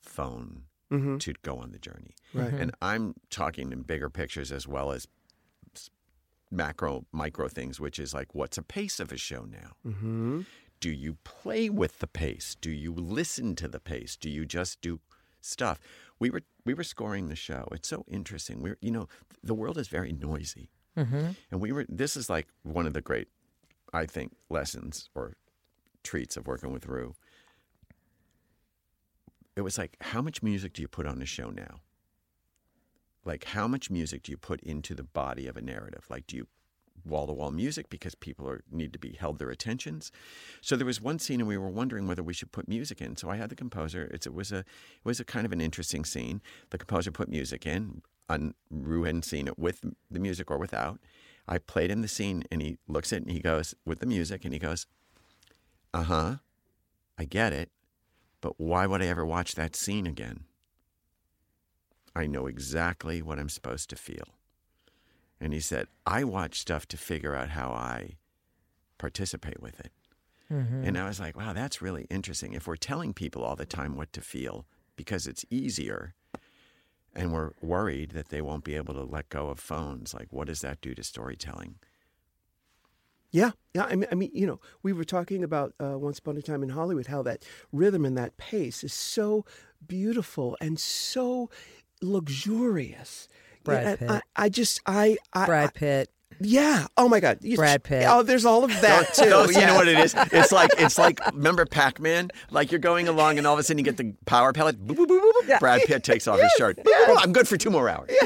phone 0.00 0.64
hmm 0.90 1.18
to 1.18 1.34
go 1.42 1.58
on 1.58 1.72
the 1.72 1.78
journey? 1.78 2.14
Right. 2.32 2.52
And 2.54 2.72
I'm 2.80 3.14
talking 3.30 3.72
in 3.72 3.82
bigger 3.82 4.08
pictures 4.10 4.50
as 4.52 4.66
well 4.66 4.90
as 4.92 5.06
macro, 6.50 7.04
micro 7.12 7.48
things, 7.48 7.78
which 7.78 7.98
is 7.98 8.14
like, 8.14 8.34
what's 8.34 8.56
a 8.58 8.62
pace 8.62 9.00
of 9.00 9.12
a 9.12 9.16
show 9.16 9.44
now? 9.44 9.72
hmm 9.90 10.42
Do 10.80 10.90
you 10.90 11.16
play 11.24 11.68
with 11.68 11.98
the 11.98 12.06
pace? 12.06 12.56
Do 12.60 12.70
you 12.70 12.92
listen 12.94 13.54
to 13.56 13.68
the 13.68 13.80
pace? 13.80 14.16
Do 14.16 14.30
you 14.30 14.46
just 14.46 14.80
do 14.80 15.00
stuff? 15.40 15.80
We 16.18 16.30
were 16.30 16.42
we 16.64 16.74
were 16.74 16.84
scoring 16.84 17.28
the 17.28 17.36
show. 17.36 17.66
It's 17.72 17.88
so 17.88 18.04
interesting. 18.08 18.62
We're 18.62 18.78
you 18.80 18.90
know 18.90 19.08
the 19.42 19.54
world 19.54 19.78
is 19.78 19.88
very 19.88 20.12
noisy, 20.12 20.70
Mm-hmm. 20.96 21.28
and 21.50 21.60
we 21.60 21.72
were. 21.72 21.86
This 21.88 22.16
is 22.16 22.28
like 22.30 22.48
one 22.62 22.86
of 22.86 22.92
the 22.92 23.00
great, 23.00 23.28
I 23.92 24.06
think, 24.06 24.34
lessons 24.50 25.08
or 25.14 25.34
treats 26.02 26.36
of 26.36 26.46
working 26.46 26.72
with 26.72 26.86
Ru. 26.86 27.14
It 29.56 29.62
was 29.62 29.76
like, 29.78 29.96
how 30.00 30.22
much 30.22 30.42
music 30.42 30.72
do 30.74 30.82
you 30.82 30.88
put 30.88 31.06
on 31.06 31.20
a 31.20 31.26
show 31.26 31.50
now? 31.50 31.80
Like, 33.24 33.44
how 33.44 33.66
much 33.66 33.90
music 33.90 34.22
do 34.22 34.30
you 34.32 34.38
put 34.38 34.60
into 34.60 34.94
the 34.94 35.02
body 35.02 35.46
of 35.48 35.56
a 35.56 35.60
narrative? 35.60 36.04
Like, 36.08 36.26
do 36.28 36.36
you 36.36 36.46
wall 37.04 37.26
to 37.26 37.32
wall 37.32 37.50
music 37.50 37.88
because 37.88 38.14
people 38.14 38.48
are, 38.48 38.62
need 38.70 38.92
to 38.92 38.98
be 38.98 39.12
held 39.12 39.38
their 39.38 39.50
attentions? 39.50 40.10
So 40.60 40.76
there 40.76 40.86
was 40.86 41.00
one 41.00 41.18
scene, 41.18 41.40
and 41.40 41.48
we 41.48 41.56
were 41.56 41.68
wondering 41.68 42.06
whether 42.06 42.22
we 42.22 42.34
should 42.34 42.52
put 42.52 42.68
music 42.68 43.00
in. 43.00 43.16
So 43.16 43.30
I 43.30 43.36
had 43.36 43.50
the 43.50 43.56
composer. 43.56 44.10
It 44.12 44.32
was 44.32 44.52
a 44.52 44.58
it 44.58 44.66
was 45.04 45.20
a 45.20 45.24
kind 45.24 45.46
of 45.46 45.52
an 45.52 45.60
interesting 45.60 46.04
scene. 46.04 46.40
The 46.70 46.78
composer 46.78 47.10
put 47.10 47.28
music 47.28 47.66
in. 47.66 48.02
On 48.30 48.54
Ru 48.70 49.04
hadn't 49.04 49.24
seen 49.24 49.48
it 49.48 49.58
with 49.58 49.82
the 50.10 50.20
music 50.20 50.50
or 50.50 50.58
without. 50.58 51.00
I 51.46 51.56
played 51.56 51.90
him 51.90 52.02
the 52.02 52.08
scene, 52.08 52.44
and 52.50 52.60
he 52.60 52.76
looks 52.86 53.12
at 53.12 53.22
it 53.22 53.22
and 53.22 53.32
he 53.32 53.40
goes 53.40 53.74
with 53.86 54.00
the 54.00 54.06
music, 54.06 54.44
and 54.44 54.52
he 54.52 54.58
goes, 54.58 54.86
"Uh 55.94 56.02
huh, 56.02 56.36
I 57.16 57.24
get 57.24 57.52
it, 57.54 57.70
but 58.42 58.60
why 58.60 58.86
would 58.86 59.02
I 59.02 59.06
ever 59.06 59.24
watch 59.24 59.54
that 59.54 59.74
scene 59.74 60.06
again? 60.06 60.44
I 62.14 62.26
know 62.26 62.46
exactly 62.46 63.22
what 63.22 63.38
I'm 63.38 63.48
supposed 63.48 63.88
to 63.90 63.96
feel." 63.96 64.37
And 65.40 65.52
he 65.52 65.60
said, 65.60 65.88
"I 66.06 66.24
watch 66.24 66.60
stuff 66.60 66.86
to 66.88 66.96
figure 66.96 67.34
out 67.34 67.50
how 67.50 67.70
I 67.70 68.16
participate 68.98 69.62
with 69.62 69.78
it." 69.80 69.92
And 70.50 70.96
I 70.96 71.06
was 71.06 71.20
like, 71.20 71.36
wow, 71.36 71.52
that's 71.52 71.82
really 71.82 72.06
interesting. 72.08 72.54
If 72.54 72.66
we're 72.66 72.76
telling 72.76 73.12
people 73.12 73.42
all 73.42 73.54
the 73.56 73.66
time 73.66 73.96
what 73.96 74.12
to 74.14 74.22
feel 74.22 74.64
because 74.96 75.26
it's 75.26 75.44
easier 75.50 76.14
and 77.14 77.32
we're 77.32 77.50
worried 77.60 78.12
that 78.12 78.30
they 78.30 78.40
won't 78.40 78.64
be 78.64 78.74
able 78.74 78.94
to 78.94 79.02
let 79.02 79.28
go 79.28 79.48
of 79.48 79.60
phones, 79.60 80.14
like 80.14 80.28
what 80.32 80.46
does 80.46 80.62
that 80.62 80.80
do 80.80 80.94
to 80.94 81.02
storytelling? 81.02 81.74
Yeah, 83.30 83.50
yeah. 83.74 83.84
I 83.84 83.94
mean, 83.94 84.08
I 84.10 84.14
mean, 84.14 84.30
you 84.32 84.46
know, 84.46 84.58
we 84.82 84.94
were 84.94 85.04
talking 85.04 85.44
about 85.44 85.74
uh, 85.78 85.98
once 85.98 86.18
upon 86.18 86.38
a 86.38 86.42
time 86.42 86.62
in 86.62 86.70
Hollywood 86.70 87.08
how 87.08 87.22
that 87.24 87.44
rhythm 87.70 88.06
and 88.06 88.16
that 88.16 88.38
pace 88.38 88.82
is 88.82 88.94
so 88.94 89.44
beautiful 89.86 90.56
and 90.62 90.80
so 90.80 91.50
luxurious. 92.00 93.28
Brad 93.68 93.98
Pitt. 93.98 94.10
I, 94.10 94.20
I 94.36 94.48
just, 94.48 94.80
I, 94.86 95.16
I, 95.32 95.46
Brad 95.46 95.74
Pitt. 95.74 96.10
yeah. 96.40 96.86
Oh 96.96 97.08
my 97.08 97.20
God, 97.20 97.38
You- 97.42 97.56
Brad 97.56 97.82
Pitt. 97.82 98.04
Oh, 98.08 98.22
there's 98.22 98.44
all 98.44 98.64
of 98.64 98.70
that 98.80 99.14
too. 99.14 99.28
Those- 99.30 99.54
You 99.56 99.66
know 99.66 99.74
what 99.76 99.88
it 99.88 99.98
is? 99.98 100.14
It's 100.32 100.52
like 100.52 100.70
it's 100.78 100.98
like 100.98 101.20
remember 101.34 101.66
Pac-Man? 101.66 102.30
Like 102.50 102.70
you're 102.72 102.78
going 102.78 103.08
along 103.08 103.38
and 103.38 103.46
all 103.46 103.54
of 103.54 103.58
a 103.58 103.62
sudden 103.62 103.78
you 103.78 103.84
get 103.84 103.96
the 103.96 104.14
power 104.26 104.52
pellet. 104.52 104.84
Boop, 104.86 104.96
boop, 104.96 105.06
boop, 105.06 105.20
boop, 105.20 105.48
boop. 105.48 105.58
Brad 105.60 105.82
Pitt 105.82 106.04
takes 106.04 106.26
off 106.28 106.40
his 106.40 106.52
shirt. 106.58 106.76
Boop, 106.78 106.84
boop, 106.84 107.06
boop. 107.06 107.16
I'm 107.22 107.32
good 107.32 107.48
for 107.48 107.56
two 107.56 107.70
more 107.70 107.88
hours. 107.88 108.10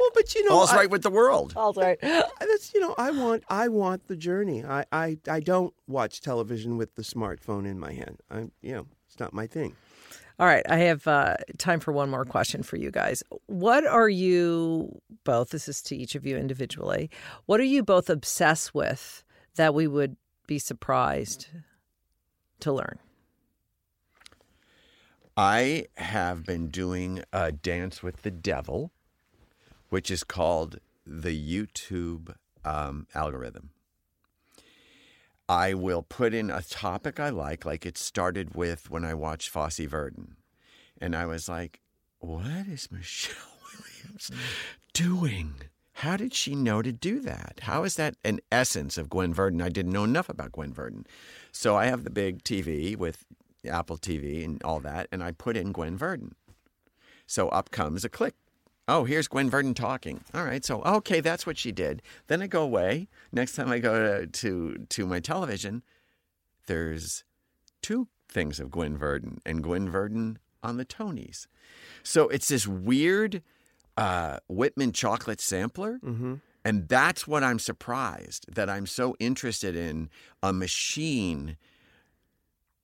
Well, 0.00 0.10
but 0.14 0.34
you 0.34 0.44
know, 0.48 0.56
All's 0.56 0.72
I- 0.72 0.76
right 0.78 0.90
with 0.90 1.02
the 1.02 1.10
world. 1.10 1.52
All 1.54 1.72
right. 1.74 1.96
that's 2.00 2.74
you 2.74 2.80
know, 2.80 2.92
I 2.98 3.12
want, 3.12 3.44
I 3.48 3.68
want 3.68 4.08
the 4.08 4.16
journey. 4.16 4.64
I, 4.64 4.84
I, 4.90 5.18
I 5.28 5.38
don't 5.38 5.72
watch 5.86 6.20
television 6.20 6.76
with 6.76 6.96
the 6.96 7.02
smartphone 7.02 7.66
in 7.68 7.78
my 7.78 7.92
hand. 7.92 8.20
I'm 8.30 8.50
you 8.62 8.72
know, 8.72 8.86
it's 9.06 9.20
not 9.20 9.32
my 9.32 9.46
thing. 9.46 9.76
All 10.40 10.46
right, 10.46 10.64
I 10.70 10.78
have 10.78 11.06
uh, 11.06 11.36
time 11.58 11.80
for 11.80 11.92
one 11.92 12.08
more 12.08 12.24
question 12.24 12.62
for 12.62 12.76
you 12.76 12.90
guys. 12.90 13.22
What 13.44 13.86
are 13.86 14.08
you 14.08 14.98
both? 15.22 15.50
This 15.50 15.68
is 15.68 15.82
to 15.82 15.94
each 15.94 16.14
of 16.14 16.24
you 16.24 16.38
individually. 16.38 17.10
What 17.44 17.60
are 17.60 17.64
you 17.64 17.82
both 17.82 18.08
obsessed 18.08 18.74
with 18.74 19.22
that 19.56 19.74
we 19.74 19.86
would 19.86 20.16
be 20.46 20.58
surprised 20.58 21.48
to 22.60 22.72
learn? 22.72 22.98
I 25.36 25.88
have 25.98 26.46
been 26.46 26.68
doing 26.68 27.22
a 27.34 27.52
dance 27.52 28.02
with 28.02 28.22
the 28.22 28.30
devil, 28.30 28.92
which 29.90 30.10
is 30.10 30.24
called 30.24 30.78
the 31.06 31.36
YouTube 31.38 32.34
um, 32.64 33.06
algorithm. 33.14 33.72
I 35.50 35.74
will 35.74 36.04
put 36.04 36.32
in 36.32 36.48
a 36.48 36.62
topic 36.62 37.18
I 37.18 37.30
like, 37.30 37.64
like 37.64 37.84
it 37.84 37.98
started 37.98 38.54
with 38.54 38.88
when 38.88 39.04
I 39.04 39.14
watched 39.14 39.48
Fosse 39.48 39.80
Verdon. 39.80 40.36
And 41.00 41.16
I 41.16 41.26
was 41.26 41.48
like, 41.48 41.80
what 42.20 42.68
is 42.68 42.92
Michelle 42.92 43.34
Williams 43.74 44.30
doing? 44.92 45.54
How 45.94 46.16
did 46.16 46.34
she 46.34 46.54
know 46.54 46.82
to 46.82 46.92
do 46.92 47.18
that? 47.22 47.58
How 47.62 47.82
is 47.82 47.96
that 47.96 48.14
an 48.24 48.38
essence 48.52 48.96
of 48.96 49.10
Gwen 49.10 49.34
Verdon? 49.34 49.60
I 49.60 49.70
didn't 49.70 49.90
know 49.90 50.04
enough 50.04 50.28
about 50.28 50.52
Gwen 50.52 50.72
Verdon. 50.72 51.04
So 51.50 51.74
I 51.74 51.86
have 51.86 52.04
the 52.04 52.10
big 52.10 52.44
TV 52.44 52.96
with 52.96 53.24
Apple 53.68 53.98
TV 53.98 54.44
and 54.44 54.62
all 54.62 54.78
that, 54.78 55.08
and 55.10 55.20
I 55.20 55.32
put 55.32 55.56
in 55.56 55.72
Gwen 55.72 55.96
Verdon. 55.96 56.36
So 57.26 57.48
up 57.48 57.72
comes 57.72 58.04
a 58.04 58.08
click. 58.08 58.34
Oh, 58.90 59.04
here's 59.04 59.28
Gwen 59.28 59.48
Verdon 59.48 59.72
talking. 59.72 60.20
All 60.34 60.44
right, 60.44 60.64
so 60.64 60.82
okay, 60.82 61.20
that's 61.20 61.46
what 61.46 61.56
she 61.56 61.70
did. 61.70 62.02
Then 62.26 62.42
I 62.42 62.48
go 62.48 62.62
away. 62.62 63.06
Next 63.30 63.54
time 63.54 63.70
I 63.70 63.78
go 63.78 64.20
to 64.20 64.26
to, 64.26 64.86
to 64.88 65.06
my 65.06 65.20
television, 65.20 65.82
there's 66.66 67.22
two 67.82 68.08
things 68.28 68.58
of 68.58 68.70
Gwen 68.70 68.98
Verdon 68.98 69.40
and 69.46 69.62
Gwen 69.62 69.88
Verdon 69.88 70.38
on 70.62 70.76
the 70.76 70.84
Tonys. 70.84 71.46
So 72.02 72.28
it's 72.28 72.48
this 72.48 72.66
weird 72.66 73.42
uh, 73.96 74.38
Whitman 74.48 74.92
chocolate 74.92 75.40
sampler. 75.40 75.98
And 76.64 76.88
that's 76.88 77.26
what 77.26 77.42
I'm 77.42 77.58
surprised 77.58 78.54
that 78.54 78.68
I'm 78.68 78.86
so 78.86 79.16
interested 79.18 79.74
in 79.76 80.10
a 80.42 80.52
machine 80.52 81.56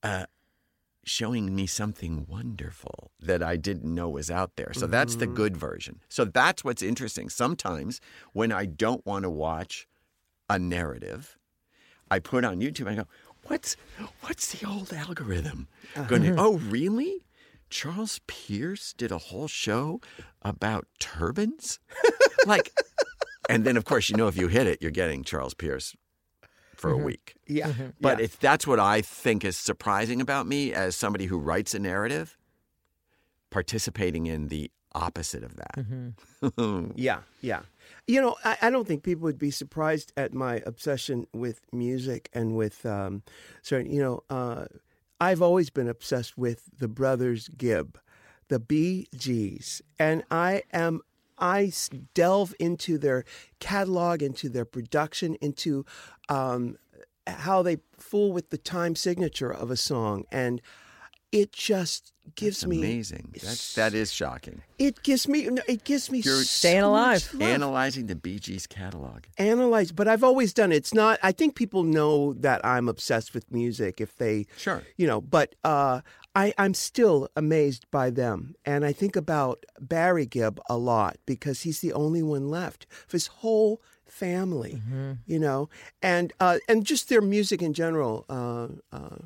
uh, 0.03 0.27
showing 1.07 1.55
me 1.55 1.67
something 1.67 2.27
wonderful 2.29 3.13
that 3.21 3.43
I 3.43 3.57
didn't 3.57 3.95
know 3.95 4.09
was 4.09 4.31
out 4.31 4.57
there. 4.57 4.73
So 4.75 4.87
that's 4.87 5.17
the 5.17 5.27
mm-hmm. 5.27 5.35
good 5.35 5.57
version. 5.57 6.01
So 6.09 6.25
that's 6.25 6.65
what's 6.65 6.83
interesting. 6.83 7.29
Sometimes 7.29 8.01
when 8.33 8.51
I 8.51 8.67
don't 8.67 9.07
want 9.07 9.23
to 9.23 9.31
watch 9.31 9.87
a 10.51 10.59
narrative, 10.59 11.39
I 12.11 12.19
put 12.19 12.45
on 12.45 12.61
YouTube 12.61 12.81
and 12.81 12.91
I 12.91 12.95
go, 12.97 13.09
"What's 13.45 13.77
what's 14.23 14.53
the 14.53 14.67
old 14.69 14.93
algorithm 14.93 15.69
going 16.09 16.23
to? 16.23 16.33
Uh-huh. 16.33 16.45
Oh, 16.45 16.57
really? 16.59 17.23
Charles 17.71 18.21
Pierce 18.27 18.93
did 18.93 19.11
a 19.11 19.19
whole 19.19 19.49
show 19.49 20.01
about 20.43 20.87
turbans? 21.01 21.81
like, 22.47 22.73
and 23.49 23.65
then, 23.65 23.77
of 23.77 23.85
course, 23.85 24.09
you 24.09 24.17
know, 24.17 24.29
if 24.29 24.37
you 24.37 24.47
hit 24.49 24.67
it, 24.69 24.81
you're 24.81 24.93
getting 24.93 25.25
Charles 25.25 25.55
Pierce 25.55 25.97
for 26.77 26.91
a 26.91 26.97
week. 26.97 27.35
Yeah. 27.47 27.73
But 28.01 28.19
yeah. 28.19 28.25
if 28.25 28.39
that's 28.39 28.67
what 28.67 28.79
I 28.79 29.01
think 29.01 29.45
is 29.45 29.57
surprising 29.57 30.21
about 30.21 30.47
me 30.47 30.73
as 30.73 30.97
somebody 30.97 31.27
who 31.27 31.39
writes 31.39 31.75
a 31.75 31.79
narrative, 31.79 32.37
participating 33.51 34.27
in 34.27 34.49
the 34.49 34.71
opposite 34.97 35.45
of 35.45 35.57
that. 35.57 35.77
Mm-hmm. 35.77 36.91
Yeah, 36.97 37.21
yeah. 37.41 37.61
You 38.07 38.21
know, 38.21 38.37
I, 38.45 38.57
I 38.63 38.71
don't 38.71 38.87
think 38.87 39.03
people 39.03 39.25
would 39.25 39.39
be 39.39 39.51
surprised 39.51 40.13
at 40.17 40.33
my 40.33 40.63
obsession 40.67 41.27
with 41.33 41.61
music 41.73 42.29
and 42.33 42.57
with 42.57 42.85
um, 42.87 43.23
certain. 43.63 43.93
You 43.93 44.03
know, 44.03 44.23
uh, 44.31 44.67
I've 45.21 45.43
always 45.43 45.71
been 45.71 45.89
obsessed 45.89 46.39
with 46.39 46.65
the 46.79 46.89
brothers 46.89 47.49
Gibb, 47.49 47.99
the 48.49 48.59
Bee 48.59 49.09
Gees, 49.17 49.83
and 49.99 50.25
I 50.31 50.63
am. 50.73 51.03
I 51.39 51.65
s- 51.67 51.91
delve 52.15 52.55
into 52.59 52.99
their 52.99 53.25
catalog, 53.61 54.23
into 54.23 54.49
their 54.49 54.65
production, 54.65 55.35
into 55.41 55.85
um, 56.29 56.77
how 57.27 57.63
they 57.63 57.79
fool 57.99 58.33
with 58.33 58.51
the 58.51 58.59
time 58.59 58.95
signature 58.97 59.51
of 59.51 59.71
a 59.71 59.77
song, 59.77 60.25
and 60.31 60.61
it 61.33 61.53
just 61.53 62.13
gives 62.37 62.59
It's 62.63 62.67
me 62.67 62.79
amazing. 62.79 63.35
That's 63.43 63.75
that 63.75 63.95
is 63.95 64.13
shocking. 64.13 64.63
it 64.79 65.03
gives 65.03 65.27
me 65.29 65.49
it 65.69 65.85
gives 65.85 66.11
me 66.11 66.21
You're 66.21 66.43
Staying 66.43 66.81
so 66.83 66.91
alive. 66.91 67.13
much 67.15 67.35
love. 67.35 67.43
Analyzing 67.51 68.07
the 68.07 68.15
Bee 68.17 68.39
Gees 68.39 68.67
catalog. 68.67 69.25
analyze 69.39 69.93
but 69.93 70.09
i've 70.09 70.25
always 70.25 70.53
done 70.53 70.73
it 70.73 70.77
it's 70.77 70.95
not 70.95 71.19
i 71.23 71.31
think 71.33 71.55
people 71.55 71.83
know 71.85 72.33
that 72.35 72.65
i'm 72.65 72.89
obsessed 72.89 73.33
with 73.35 73.53
music 73.53 74.01
if 74.01 74.17
they 74.17 74.47
Sure. 74.57 74.83
you 74.97 75.07
know 75.07 75.21
but 75.21 75.55
uh 75.63 76.01
I, 76.37 76.53
I'm 76.59 76.75
still 76.75 77.29
amazed 77.35 77.91
by 77.91 78.11
them. 78.11 78.55
And 78.67 78.85
I 78.85 78.93
think 78.93 79.17
about 79.17 79.65
Barry 79.81 80.27
Gibb 80.27 80.61
a 80.69 80.77
lot 80.77 81.17
because 81.25 81.63
he's 81.63 81.81
the 81.81 81.95
only 81.95 82.23
one 82.23 82.51
left 82.51 82.87
of 83.07 83.13
his 83.13 83.27
whole 83.27 83.81
family, 84.05 84.83
you 85.27 85.39
know, 85.39 85.71
and 86.03 86.33
uh, 86.39 86.59
and 86.69 86.85
just 86.85 87.09
their 87.09 87.23
music 87.23 87.63
in 87.63 87.73
general. 87.73 88.27
Uh, 88.29 88.69
uh, 88.95 89.17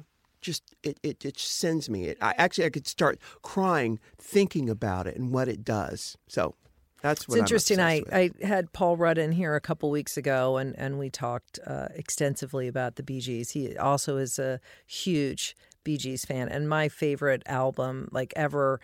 just 0.40 0.62
it, 0.82 0.98
it, 1.02 1.24
it 1.24 1.38
sends 1.38 1.90
me. 1.90 2.04
It, 2.04 2.18
I 2.22 2.32
actually 2.38 2.64
I 2.64 2.70
could 2.70 2.86
start 2.86 3.18
crying 3.42 3.98
thinking 4.16 4.70
about 4.70 5.06
it 5.06 5.16
and 5.16 5.32
what 5.32 5.48
it 5.48 5.64
does. 5.64 6.16
So 6.28 6.54
that's 7.02 7.26
what 7.26 7.34
It's 7.34 7.42
interesting. 7.42 7.80
I, 7.80 8.00
with. 8.00 8.14
I 8.14 8.46
had 8.46 8.72
Paul 8.72 8.96
Rudd 8.96 9.18
in 9.18 9.32
here 9.32 9.54
a 9.54 9.60
couple 9.60 9.90
weeks 9.90 10.16
ago, 10.16 10.56
and, 10.56 10.78
and 10.78 10.98
we 10.98 11.10
talked 11.10 11.58
uh, 11.66 11.88
extensively 11.94 12.68
about 12.68 12.96
the 12.96 13.02
Bee 13.02 13.20
Gees. 13.20 13.50
He 13.50 13.76
also 13.76 14.16
is 14.16 14.38
a 14.38 14.60
huge 14.86 15.56
Bee 15.84 15.96
Gees 15.96 16.24
fan, 16.24 16.48
and 16.48 16.68
my 16.68 16.88
favorite 16.88 17.42
album, 17.46 18.08
like 18.12 18.32
ever, 18.36 18.80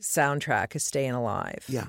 soundtrack 0.00 0.74
is 0.76 0.84
"Staying 0.84 1.12
Alive." 1.12 1.64
yeah. 1.68 1.88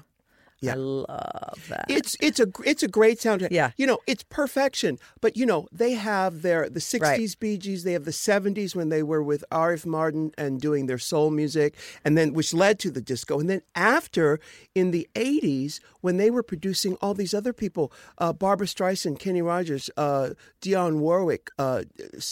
Yeah. 0.63 0.73
I 0.73 0.75
love 0.75 1.65
that. 1.69 1.85
It's 1.89 2.15
it's 2.21 2.39
a 2.39 2.47
it's 2.65 2.83
a 2.83 2.87
great 2.87 3.19
soundtrack. 3.19 3.49
Yeah. 3.51 3.71
you 3.77 3.85
know 3.85 3.99
it's 4.07 4.23
perfection. 4.23 4.97
But 5.21 5.35
you 5.37 5.45
know 5.45 5.67
they 5.71 5.93
have 5.93 6.41
their 6.41 6.69
the 6.69 6.79
'60s 6.79 7.01
Right. 7.01 7.35
Bee 7.39 7.57
Gees. 7.57 7.83
They 7.83 7.93
have 7.93 8.05
the 8.05 8.11
'70s 8.11 8.75
when 8.75 8.89
they 8.89 9.03
were 9.03 9.21
with 9.21 9.43
Arif 9.51 9.85
Mardin 9.85 10.33
and 10.37 10.59
doing 10.61 10.85
their 10.87 10.97
soul 10.97 11.29
music, 11.31 11.75
and 12.05 12.17
then 12.17 12.33
which 12.33 12.53
led 12.53 12.79
to 12.79 12.91
the 12.91 13.01
disco. 13.01 13.39
And 13.39 13.49
then 13.49 13.61
after 13.75 14.39
in 14.73 14.91
the 14.91 15.07
'80s 15.15 15.79
when 16.01 16.17
they 16.17 16.29
were 16.31 16.43
producing 16.43 16.95
all 17.01 17.13
these 17.13 17.33
other 17.33 17.53
people, 17.53 17.91
uh, 18.17 18.33
Barbra 18.33 18.67
Streisand, 18.67 19.19
Kenny 19.19 19.41
Rogers, 19.41 19.89
uh, 19.97 20.29
Dionne 20.61 20.99
Warwick, 20.99 21.49
uh, 21.59 21.83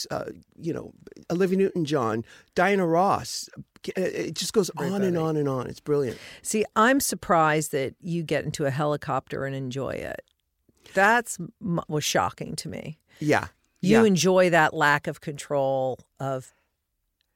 uh, 0.10 0.26
you 0.60 0.74
know 0.74 0.94
Olivia 1.30 1.58
Newton-John, 1.58 2.24
Diana 2.56 2.86
Ross. 2.86 3.50
It 3.96 4.36
just 4.36 4.54
goes 4.54 4.70
on 4.78 5.02
and 5.02 5.18
on 5.18 5.38
and 5.38 5.50
on. 5.50 5.68
It's 5.68 5.80
brilliant. 5.80 6.18
See, 6.42 6.66
I'm 6.76 7.00
surprised 7.00 7.72
that 7.72 7.96
you 8.02 8.24
get 8.24 8.46
into 8.46 8.66
a 8.66 8.72
helicopter 8.72 9.46
and 9.46 9.56
enjoy 9.56 9.92
it. 9.92 10.24
That's 10.94 11.38
was 11.88 12.04
shocking 12.04 12.56
to 12.58 12.70
me. 12.70 13.00
Yeah. 13.20 13.48
You 13.82 14.02
yeah. 14.02 14.06
enjoy 14.06 14.50
that 14.52 14.74
lack 14.74 15.08
of 15.08 15.22
control 15.22 16.00
of 16.20 16.54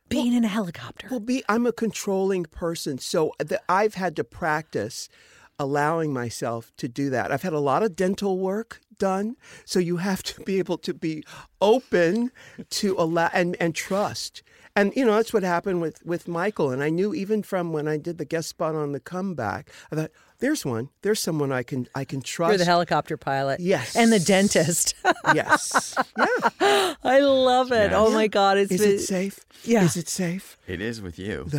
being 0.09 0.33
in 0.33 0.43
a 0.43 0.47
helicopter. 0.47 1.07
Well, 1.09 1.19
be 1.19 1.43
I'm 1.49 1.65
a 1.65 1.71
controlling 1.71 2.45
person, 2.45 2.99
so 2.99 3.33
the, 3.39 3.61
I've 3.67 3.95
had 3.95 4.15
to 4.17 4.23
practice 4.23 5.09
allowing 5.57 6.13
myself 6.13 6.71
to 6.77 6.87
do 6.87 7.09
that. 7.09 7.31
I've 7.31 7.41
had 7.41 7.53
a 7.53 7.59
lot 7.59 7.81
of 7.81 7.95
dental 7.95 8.37
work 8.37 8.81
done, 8.97 9.35
so 9.63 9.79
you 9.79 9.97
have 9.97 10.21
to 10.23 10.41
be 10.41 10.59
able 10.59 10.77
to 10.79 10.93
be 10.93 11.23
open 11.61 12.31
to 12.69 12.95
allow 12.97 13.29
and 13.33 13.55
and 13.59 13.73
trust. 13.73 14.43
And 14.75 14.93
you 14.95 15.05
know 15.05 15.15
that's 15.15 15.33
what 15.33 15.43
happened 15.43 15.81
with 15.81 16.05
with 16.05 16.27
Michael. 16.27 16.71
And 16.71 16.83
I 16.83 16.89
knew 16.89 17.13
even 17.13 17.43
from 17.43 17.71
when 17.71 17.87
I 17.87 17.97
did 17.97 18.17
the 18.17 18.25
guest 18.25 18.49
spot 18.49 18.75
on 18.75 18.91
the 18.91 18.99
comeback, 18.99 19.71
I 19.91 19.95
thought 19.95 20.11
there's 20.39 20.65
one, 20.65 20.89
there's 21.01 21.19
someone 21.19 21.51
I 21.51 21.63
can 21.63 21.87
I 21.95 22.05
can 22.05 22.21
trust. 22.21 22.51
You're 22.51 22.57
the 22.57 22.65
helicopter 22.65 23.17
pilot. 23.17 23.59
Yes. 23.59 23.95
And 23.95 24.11
the 24.11 24.19
dentist. 24.19 24.93
yes, 25.33 25.95
yeah. 26.17 26.93
I 27.03 27.19
love 27.19 27.71
it. 27.71 27.91
Oh 27.93 28.11
my 28.11 28.27
God. 28.27 28.57
It's 28.57 28.71
Is 28.71 28.81
been- 28.81 28.91
it 28.91 28.99
safe? 28.99 29.39
Yeah. 29.63 29.83
Is 29.83 29.97
it 29.97 30.07
safe? 30.07 30.57
It 30.67 30.79
is 30.81 31.01
with 31.01 31.17
you. 31.17 31.49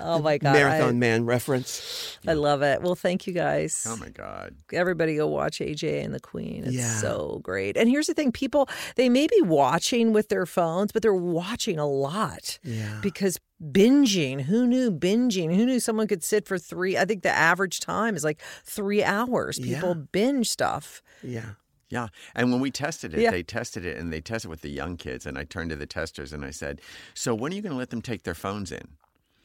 Oh 0.00 0.18
my 0.20 0.38
God. 0.38 0.54
Marathon 0.54 0.98
Man 0.98 1.24
reference. 1.26 2.18
I, 2.26 2.32
I 2.32 2.34
love 2.34 2.62
it. 2.62 2.82
Well, 2.82 2.94
thank 2.96 3.26
you 3.26 3.32
guys. 3.32 3.84
Oh 3.88 3.96
my 3.96 4.08
God. 4.08 4.56
Everybody 4.72 5.16
go 5.16 5.26
watch 5.28 5.58
AJ 5.58 6.04
and 6.04 6.12
the 6.14 6.18
Queen. 6.20 6.64
It's 6.64 6.74
Yeah. 6.74 6.96
so 6.96 7.40
great. 7.42 7.76
And 7.76 7.88
here's 7.88 8.06
the 8.08 8.14
thing 8.14 8.32
people, 8.32 8.68
they 8.96 9.08
may 9.08 9.26
be 9.28 9.42
watching 9.42 10.12
with 10.12 10.28
their 10.28 10.46
phones, 10.46 10.90
but 10.92 11.02
they're 11.02 11.14
watching 11.14 11.78
a 11.78 11.86
lot. 11.86 12.58
Yeah. 12.64 12.98
Because 13.02 13.38
binging, 13.62 14.42
who 14.42 14.66
knew 14.66 14.90
binging? 14.90 15.54
Who 15.54 15.64
knew 15.66 15.80
someone 15.80 16.06
could 16.08 16.24
sit 16.24 16.46
for 16.46 16.58
three? 16.58 16.96
I 16.98 17.04
think 17.04 17.22
the 17.22 17.30
average 17.30 17.80
time 17.80 18.16
is 18.16 18.24
like 18.24 18.40
three 18.64 19.02
hours. 19.04 19.58
People 19.58 19.90
Yeah. 19.96 20.02
binge 20.12 20.48
stuff. 20.50 21.02
Yeah. 21.22 21.52
Yeah. 21.88 22.08
And 22.34 22.50
when 22.50 22.60
we 22.60 22.70
tested 22.70 23.12
it, 23.14 23.20
Yeah. 23.20 23.30
they 23.30 23.42
tested 23.42 23.84
it 23.84 23.98
and 23.98 24.12
they 24.12 24.20
tested 24.20 24.50
with 24.50 24.62
the 24.62 24.70
young 24.70 24.96
kids. 24.96 25.26
And 25.26 25.36
I 25.38 25.44
turned 25.44 25.70
to 25.70 25.76
the 25.76 25.86
testers 25.86 26.32
and 26.32 26.44
I 26.44 26.50
said, 26.50 26.80
So 27.14 27.34
when 27.34 27.52
are 27.52 27.54
you 27.54 27.62
going 27.62 27.72
to 27.72 27.78
let 27.78 27.90
them 27.90 28.02
take 28.02 28.22
their 28.22 28.34
phones 28.34 28.72
in? 28.72 28.88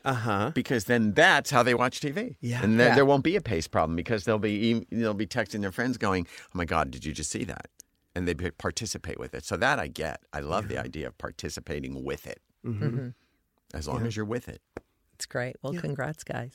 Uh 0.05 0.13
huh. 0.13 0.51
Because 0.55 0.85
then 0.85 1.13
that's 1.13 1.49
how 1.51 1.61
they 1.63 1.73
watch 1.73 1.99
TV. 1.99 2.37
Yeah. 2.39 2.63
And 2.63 2.79
then 2.79 2.89
Yeah. 2.89 2.95
there 2.95 3.05
won't 3.05 3.23
be 3.25 3.35
a 3.35 3.41
pace 3.41 3.67
problem 3.67 3.95
because 3.97 4.23
they'll 4.23 4.39
be 4.39 4.85
they'll 4.91 5.13
be 5.13 5.27
texting 5.27 5.59
their 5.61 5.71
friends 5.73 5.97
going, 5.97 6.25
"Oh 6.45 6.49
my 6.53 6.63
God, 6.65 6.91
did 6.91 7.03
you 7.03 7.11
just 7.11 7.29
see 7.29 7.43
that?" 7.43 7.67
And 8.15 8.25
they 8.27 8.33
participate 8.33 9.19
with 9.19 9.33
it. 9.35 9.43
So 9.43 9.57
that 9.57 9.79
I 9.79 9.87
get. 9.87 10.21
I 10.31 10.39
love 10.39 10.69
the 10.69 10.77
idea 10.77 11.07
of 11.07 11.17
participating 11.17 12.03
with 12.05 12.25
it. 12.25 12.41
Mm-hmm. 12.65 13.09
As 13.73 13.87
long 13.87 14.05
as 14.05 14.15
you're 14.15 14.25
with 14.25 14.47
it. 14.47 14.61
It's 15.15 15.25
great. 15.25 15.55
Well, 15.61 15.73
congrats, 15.73 16.23
guys. 16.23 16.51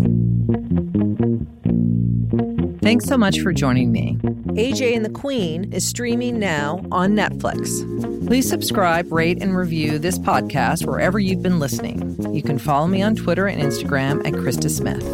Thanks 2.82 3.04
so 3.04 3.16
much 3.16 3.40
for 3.40 3.52
joining 3.52 3.92
me. 3.92 4.18
AJ 4.54 4.96
and 4.96 5.04
the 5.04 5.10
Queen 5.10 5.72
is 5.72 5.86
streaming 5.86 6.38
now 6.38 6.84
on 6.90 7.12
Netflix. 7.12 8.26
Please 8.26 8.48
subscribe, 8.48 9.12
rate, 9.12 9.42
and 9.42 9.56
review 9.56 9.98
this 9.98 10.18
podcast 10.18 10.86
wherever 10.86 11.18
you've 11.18 11.42
been 11.42 11.58
listening. 11.58 12.16
You 12.34 12.42
can 12.42 12.58
follow 12.58 12.86
me 12.86 13.02
on 13.02 13.14
Twitter 13.14 13.46
and 13.46 13.62
Instagram 13.62 14.26
at 14.26 14.34
Krista 14.34 14.68
Smith. 14.70 15.04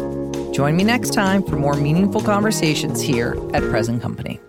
Join 0.53 0.75
me 0.75 0.83
next 0.83 1.13
time 1.13 1.43
for 1.43 1.55
more 1.55 1.75
meaningful 1.75 2.21
conversations 2.21 3.01
here 3.01 3.37
at 3.53 3.61
Present 3.63 4.01
Company. 4.01 4.39